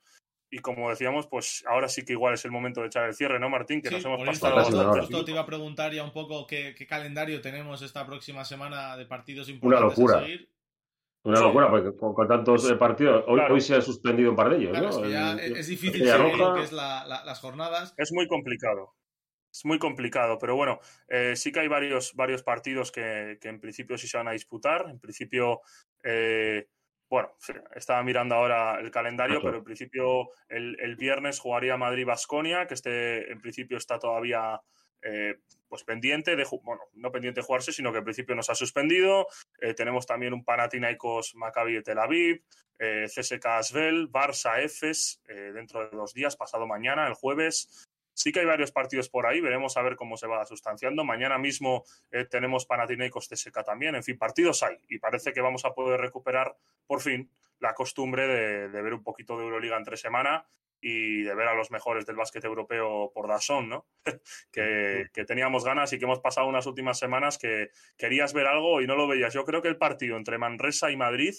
Y 0.51 0.59
como 0.59 0.91
decíamos, 0.91 1.27
pues 1.27 1.65
ahora 1.67 1.89
sí 1.89 2.05
que 2.05 2.13
igual 2.13 2.35
es 2.35 2.45
el 2.45 2.51
momento 2.51 2.83
de 2.83 2.89
echar 2.89 3.09
el 3.09 3.15
cierre, 3.15 3.41
¿no, 3.41 3.49
Martín? 3.49 3.81
Que 3.81 3.91
nos 3.91 4.05
hemos 4.05 4.23
pasado 4.23 4.57
bastante. 4.57 5.25
te 5.25 5.31
iba 5.31 5.41
a 5.41 5.47
preguntar 5.47 5.93
ya 5.93 6.05
un 6.05 6.13
poco 6.13 6.47
qué, 6.47 6.75
calendario 6.87 7.41
tenemos 7.41 7.81
esta 7.81 8.05
próxima 8.05 8.45
semana 8.45 8.97
de 8.97 9.07
partidos 9.07 9.49
importantes 9.49 9.99
Una 9.99 10.17
locura. 10.17 10.27
Una 11.25 11.41
locura, 11.41 11.71
porque 11.71 11.97
con, 11.97 12.27
tantos 12.27 12.69
eh, 12.69 12.75
partidos, 12.75 13.25
hoy, 13.29 13.61
se 13.61 13.77
ha 13.77 13.81
suspendido 13.81 14.31
un 14.31 14.37
par 14.37 14.51
de 14.51 14.57
ellos. 14.57 14.77
¿no? 14.77 15.05
Es, 15.39 15.69
difícil 15.69 16.05
seguir 16.05 16.37
lo 16.37 16.55
que 16.55 16.63
es 16.63 16.73
las 16.73 17.41
jornadas. 17.41 17.95
Es 17.97 18.13
muy 18.13 18.27
complicado. 18.27 18.95
Es 19.53 19.65
muy 19.65 19.79
complicado, 19.79 20.39
pero 20.39 20.57
bueno, 20.57 20.81
eh, 21.09 21.37
sí 21.37 21.53
que 21.53 21.61
hay 21.61 21.69
varios, 21.69 22.15
varios 22.15 22.43
partidos 22.43 22.91
que, 22.91 23.39
en 23.41 23.61
principio 23.61 23.99
sí 23.99 24.09
se 24.09 24.17
van 24.17 24.29
a 24.29 24.33
disputar. 24.33 24.87
En 24.89 24.99
principio, 24.99 25.61
eh, 26.03 26.67
bueno, 27.09 27.37
estaba 27.77 28.03
mirando 28.03 28.35
ahora 28.35 28.81
el 28.81 28.91
calendario, 28.91 29.41
pero 29.43 29.59
en 29.59 29.65
principio 29.65 30.31
el, 30.49 30.77
el 30.81 30.97
viernes 30.97 31.39
jugaría 31.39 31.77
Madrid-Basconia, 31.77 32.67
que 32.67 32.75
este 32.75 33.31
en 33.31 33.41
principio 33.41 33.77
está 33.77 33.99
todavía 33.99 34.59
eh, 35.03 35.39
pues 35.69 35.85
pendiente 35.85 36.37
de, 36.37 36.47
bueno, 36.63 36.83
no 36.95 37.11
pendiente 37.11 37.41
de 37.41 37.47
jugarse, 37.47 37.73
sino 37.73 37.91
que 37.93 37.99
al 37.99 38.05
principio 38.05 38.35
nos 38.35 38.51
ha 38.51 38.55
suspendido. 38.55 39.27
Eh, 39.59 39.75
tenemos 39.75 40.07
también 40.07 40.35
un 40.35 40.45
Panathinaikos 40.45 41.35
Maccabi 41.35 41.75
de 41.75 41.83
Tel 41.83 41.99
Aviv, 41.99 42.43
eh, 42.79 43.07
CSK 43.07 43.47
Asvel, 43.47 44.11
Barça 44.11 44.63
Efes, 44.63 45.23
dentro 45.27 45.89
de 45.89 45.97
dos 45.97 46.13
días, 46.13 46.37
pasado 46.37 46.67
mañana, 46.67 47.07
el 47.07 47.15
jueves. 47.15 47.89
Sí 48.15 48.31
que 48.31 48.41
hay 48.41 48.47
varios 48.47 48.71
partidos 48.71 49.09
por 49.09 49.27
ahí, 49.27 49.41
veremos 49.41 49.79
a 49.79 49.83
ver 49.83 49.97
cómo 49.97 50.19
se 50.19 50.27
va 50.27 50.45
sustanciando. 50.45 51.03
Mañana 51.05 51.39
mismo 51.39 51.85
tenemos 52.29 52.67
Panathinaikos 52.67 53.29
CSK 53.29 53.65
también, 53.65 53.95
en 53.95 54.03
fin, 54.03 54.19
partidos 54.19 54.63
hay 54.63 54.77
y 54.89 54.99
parece 54.99 55.33
que 55.33 55.41
vamos 55.41 55.65
a 55.65 55.73
poder 55.73 55.99
recuperar 55.99 56.55
por 56.87 57.01
fin 57.01 57.31
la 57.61 57.73
costumbre 57.73 58.27
de, 58.27 58.69
de 58.69 58.83
ver 58.83 58.93
un 58.93 59.03
poquito 59.03 59.39
de 59.39 59.45
Euroliga 59.45 59.79
entre 59.79 59.97
semana 59.97 60.45
y 60.83 61.23
de 61.23 61.35
ver 61.35 61.47
a 61.47 61.55
los 61.55 61.71
mejores 61.71 62.05
del 62.05 62.17
básquet 62.17 62.45
europeo 62.45 63.13
por 63.15 63.29
Dazón, 63.29 63.69
¿no? 63.69 63.87
que, 64.53 65.09
teníamos 65.27 65.65
ganas 65.65 65.93
y 65.93 65.99
que 65.99 66.05
hemos 66.05 66.19
pasado 66.19 66.49
unas 66.49 66.67
últimas 66.67 66.99
semanas 66.99 67.39
que 67.39 67.71
querías 67.97 68.33
ver 68.33 68.49
algo 68.49 68.83
y 68.83 68.87
no 68.89 68.97
lo 68.97 69.07
veías. 69.07 69.33
Yo 69.33 69.45
creo 69.45 69.63
que 69.63 69.69
el 69.69 69.79
partido 69.79 70.17
entre 70.17 70.39
Manresa 70.39 70.91
y 70.91 70.97
Madrid 70.97 71.35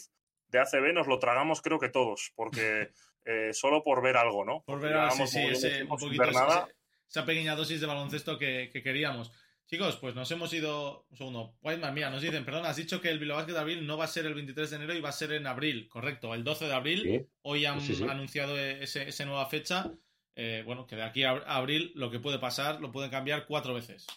de 0.48 0.60
ACB 0.60 0.94
nos 0.94 1.08
lo 1.08 1.20
tragamos 1.20 1.62
creo 1.62 1.78
que 1.78 1.90
todos, 1.90 2.32
porque 2.36 2.90
eh, 3.26 3.50
solo 3.52 3.84
por 3.84 4.02
ver 4.02 4.16
algo, 4.16 4.46
¿no? 4.46 4.64
Por 4.64 4.80
ver 4.80 4.94
algo, 4.94 5.28
sí, 5.28 5.42
ese, 5.42 5.84
un 5.84 5.90
poquito, 5.90 6.24
esa 6.24 7.26
pequeña 7.26 7.56
dosis 7.56 7.82
de 7.82 7.86
baloncesto 7.86 8.40
que 8.40 8.72
queríamos. 8.72 9.32
Chicos, 9.68 9.98
pues 9.98 10.14
nos 10.16 10.30
hemos 10.32 10.54
ido. 10.54 11.06
Un 11.10 11.18
segundo. 11.18 11.56
Whiteman, 11.62 11.94
mira, 11.94 12.10
nos 12.10 12.22
dicen, 12.22 12.46
perdón, 12.46 12.66
has 12.66 12.76
dicho 12.76 13.00
que 13.02 13.10
el 13.10 13.20
Bilbao 13.20 13.38
Basket 13.38 13.54
de 13.54 13.60
abril 13.60 13.88
no 13.88 13.98
va 13.98 14.06
a 14.06 14.08
ser 14.08 14.26
el 14.26 14.34
23 14.34 14.70
de 14.70 14.76
enero 14.76 14.94
y 14.94 15.02
va 15.02 15.10
a 15.10 15.14
ser 15.14 15.32
en 15.34 15.48
abril, 15.48 15.88
correcto, 15.88 16.34
el 16.34 16.44
12 16.44 16.66
de 16.66 16.74
abril. 16.74 17.28
Hoy 17.42 17.66
han 17.66 17.80
anunciado 18.10 18.58
esa 18.58 19.26
nueva 19.26 19.46
fecha. 19.48 19.92
Eh, 20.36 20.64
bueno, 20.66 20.88
que 20.88 20.96
de 20.96 21.04
aquí 21.04 21.24
a 21.24 21.32
abril 21.32 21.92
lo 21.96 22.10
que 22.10 22.20
puede 22.20 22.40
pasar 22.40 22.82
lo 22.82 22.92
pueden 22.92 23.12
cambiar 23.12 23.46
cuatro 23.46 23.74
veces. 23.74 24.08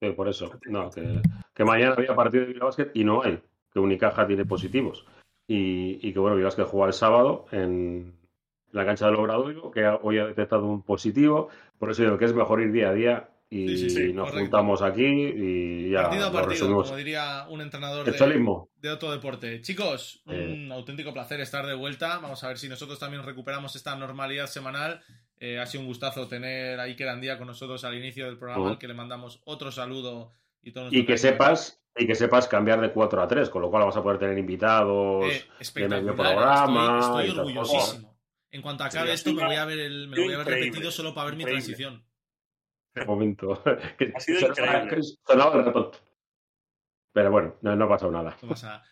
Sí, 0.00 0.10
por 0.10 0.28
eso. 0.28 0.50
No, 0.66 0.90
que, 0.90 1.64
mañana 1.64 1.94
había 1.94 2.14
partido 2.14 2.44
de 2.44 2.52
Bilbao 2.52 2.68
Basket 2.68 2.90
y 2.94 3.04
no 3.04 3.22
hay. 3.22 3.40
Que 3.72 3.80
Unicaja 3.80 4.26
tiene 4.26 4.44
positivos. 4.44 5.04
Y, 5.46 6.12
que 6.12 6.18
bueno, 6.18 6.36
Bilbao 6.36 6.50
Basket 6.50 6.64
juega 6.64 6.86
el 6.86 6.92
sábado 6.92 7.46
en 7.50 8.14
la 8.70 8.84
cancha 8.84 9.06
del 9.06 9.16
Obradoiro, 9.16 9.70
que 9.70 9.86
hoy 10.02 10.18
ha 10.18 10.26
detectado 10.26 10.66
un 10.66 10.82
positivo. 10.82 11.48
Por 11.78 11.90
eso 11.90 12.02
digo 12.02 12.18
que 12.18 12.26
es 12.26 12.34
mejor 12.34 12.60
ir 12.60 12.70
día 12.70 12.90
a 12.90 12.94
día 12.94 13.28
y 13.50 14.12
nos 14.12 14.30
juntamos 14.30 14.82
aquí 14.82 15.04
y 15.04 15.90
ya. 15.90 16.02
Partido 16.02 16.26
a 16.26 16.32
partido, 16.32 16.82
como 16.82 16.96
diría 16.96 17.46
un 17.48 17.62
entrenador 17.62 18.04
de, 18.04 18.90
otro 18.90 19.10
deporte. 19.10 19.62
Chicos, 19.62 20.22
eh. 20.26 20.52
un 20.52 20.70
auténtico 20.70 21.14
placer 21.14 21.40
estar 21.40 21.66
de 21.66 21.74
vuelta. 21.74 22.18
Vamos 22.18 22.44
a 22.44 22.48
ver 22.48 22.58
si 22.58 22.68
nosotros 22.68 22.98
también 22.98 23.22
recuperamos 23.22 23.74
esta 23.74 23.96
normalidad 23.96 24.48
semanal. 24.48 25.00
Eh, 25.40 25.58
ha 25.58 25.66
sido 25.66 25.82
un 25.82 25.86
gustazo 25.86 26.28
tener 26.28 26.78
a 26.78 26.82
Iker 26.84 27.08
Andía 27.08 27.38
con 27.38 27.46
nosotros 27.46 27.84
al 27.84 27.96
inicio 27.96 28.26
del 28.26 28.36
programa, 28.36 28.70
al 28.70 28.78
que 28.78 28.88
le 28.88 28.94
mandamos 28.94 29.40
otro 29.44 29.72
saludo. 29.72 30.32
Y, 30.62 30.72
y 30.90 31.06
que 31.06 31.16
sepas 31.16 31.80
y 31.96 32.06
que 32.06 32.14
sepas 32.14 32.46
cambiar 32.48 32.80
de 32.80 32.92
4 32.92 33.22
a 33.22 33.26
3, 33.26 33.48
con 33.48 33.62
lo 33.62 33.70
cual 33.70 33.84
vas 33.84 33.96
a 33.96 34.02
poder 34.02 34.18
tener 34.18 34.36
invitados 34.36 35.24
eh, 35.32 35.44
en 35.76 35.92
el 35.92 36.14
programa. 36.14 36.98
Estoy, 37.00 37.38
orgullosísimo. 37.38 38.18
En 38.50 38.62
cuanto 38.62 38.84
acabe 38.84 39.12
esto, 39.12 39.32
me 39.32 39.44
voy 39.44 39.56
a 39.56 39.64
ver, 39.64 39.78
el, 39.78 40.08
me 40.08 40.16
lo 40.16 40.24
voy 40.24 40.34
a 40.34 40.38
ver 40.38 40.46
repetido 40.46 40.90
solo 40.90 41.14
para 41.14 41.26
ver 41.26 41.36
mi 41.36 41.44
transición 41.44 42.07
momento. 43.06 43.62
Ha 44.14 44.20
sido 44.20 44.40
increíble. 44.48 45.04
Pero 47.12 47.30
bueno, 47.30 47.56
no, 47.62 47.74
no 47.76 47.84
ha 47.84 47.88
pasado 47.88 48.12
nada. 48.12 48.36
No 48.42 48.48
pasa. 48.50 48.82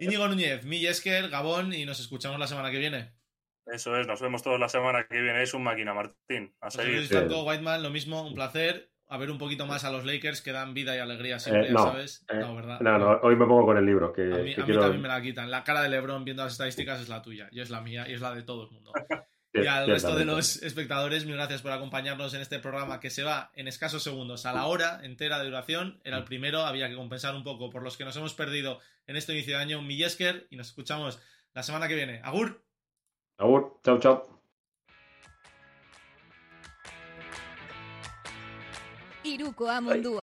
Íñigo 0.00 0.28
Núñez, 0.28 0.64
mi 0.64 0.86
Esker, 0.86 1.28
Gabón 1.28 1.72
y 1.72 1.84
nos 1.84 1.98
escuchamos 2.00 2.38
la 2.38 2.46
semana 2.46 2.70
que 2.70 2.78
viene. 2.78 3.12
Eso 3.66 3.96
es, 3.96 4.06
nos 4.06 4.20
vemos 4.20 4.42
todos 4.42 4.60
la 4.60 4.68
semana 4.68 5.06
que 5.08 5.20
viene. 5.20 5.42
Es 5.42 5.52
un 5.52 5.64
máquina, 5.64 5.92
Martín. 5.92 6.54
A 6.60 6.70
seguir. 6.70 7.08
Whiteman, 7.44 7.82
lo 7.82 7.90
mismo, 7.90 8.22
un 8.26 8.34
placer. 8.34 8.92
a 9.08 9.18
ver 9.18 9.30
un 9.30 9.38
poquito 9.38 9.66
más 9.66 9.84
a 9.84 9.90
los 9.92 10.04
Lakers 10.04 10.40
que 10.40 10.52
dan 10.52 10.72
vida 10.74 10.94
y 10.96 10.98
alegría 11.00 11.38
siempre, 11.38 11.68
Eh, 11.68 11.72
no, 11.72 11.82
¿sabes? 11.84 12.24
eh, 12.28 12.36
no, 12.40 12.54
¿verdad? 12.56 12.80
No, 12.80 12.98
no, 12.98 13.10
hoy 13.22 13.36
me 13.36 13.46
pongo 13.46 13.64
con 13.66 13.76
el 13.76 13.84
libro. 13.86 14.12
Que, 14.12 14.22
A 14.22 14.24
mí, 14.38 14.54
que 14.54 14.60
a 14.60 14.64
mí 14.64 14.66
quiero- 14.66 14.80
también 14.82 15.02
me 15.02 15.08
la 15.08 15.20
quitan. 15.20 15.50
La 15.50 15.62
cara 15.64 15.82
de 15.82 15.88
Lebron 15.88 16.24
viendo 16.24 16.42
las 16.44 16.52
estadísticas 16.52 17.00
es 17.00 17.08
la 17.08 17.22
tuya, 17.22 17.48
y 17.52 17.60
es 17.60 17.70
la 17.70 17.80
mía, 17.80 18.08
y 18.08 18.14
es 18.14 18.20
la 18.20 18.32
de 18.34 18.42
todo 18.42 18.64
el 18.64 18.70
mundo. 18.70 18.92
Y 19.62 19.66
al 19.66 19.86
resto 19.86 20.14
de 20.14 20.24
los 20.24 20.62
espectadores, 20.62 21.24
mil 21.24 21.36
gracias 21.36 21.62
por 21.62 21.72
acompañarnos 21.72 22.34
en 22.34 22.40
este 22.40 22.58
programa 22.58 23.00
que 23.00 23.10
se 23.10 23.22
va 23.22 23.50
en 23.54 23.68
escasos 23.68 24.02
segundos 24.02 24.46
a 24.46 24.52
la 24.52 24.66
hora 24.66 25.00
entera 25.02 25.38
de 25.38 25.46
duración. 25.46 26.00
Era 26.04 26.18
el 26.18 26.24
primero, 26.24 26.60
había 26.60 26.88
que 26.88 26.96
compensar 26.96 27.34
un 27.34 27.44
poco 27.44 27.70
por 27.70 27.82
los 27.82 27.96
que 27.96 28.04
nos 28.04 28.16
hemos 28.16 28.34
perdido 28.34 28.80
en 29.06 29.16
este 29.16 29.32
inicio 29.32 29.56
de 29.56 29.62
año. 29.62 29.82
Millesker 29.82 30.46
y 30.50 30.56
nos 30.56 30.68
escuchamos 30.68 31.20
la 31.54 31.62
semana 31.62 31.88
que 31.88 31.94
viene. 31.94 32.20
Agur. 32.22 32.62
Agur, 33.38 33.80
chao, 33.84 33.98
chao. 33.98 34.40
Iruko 39.24 39.68
Amundua. 39.68 40.25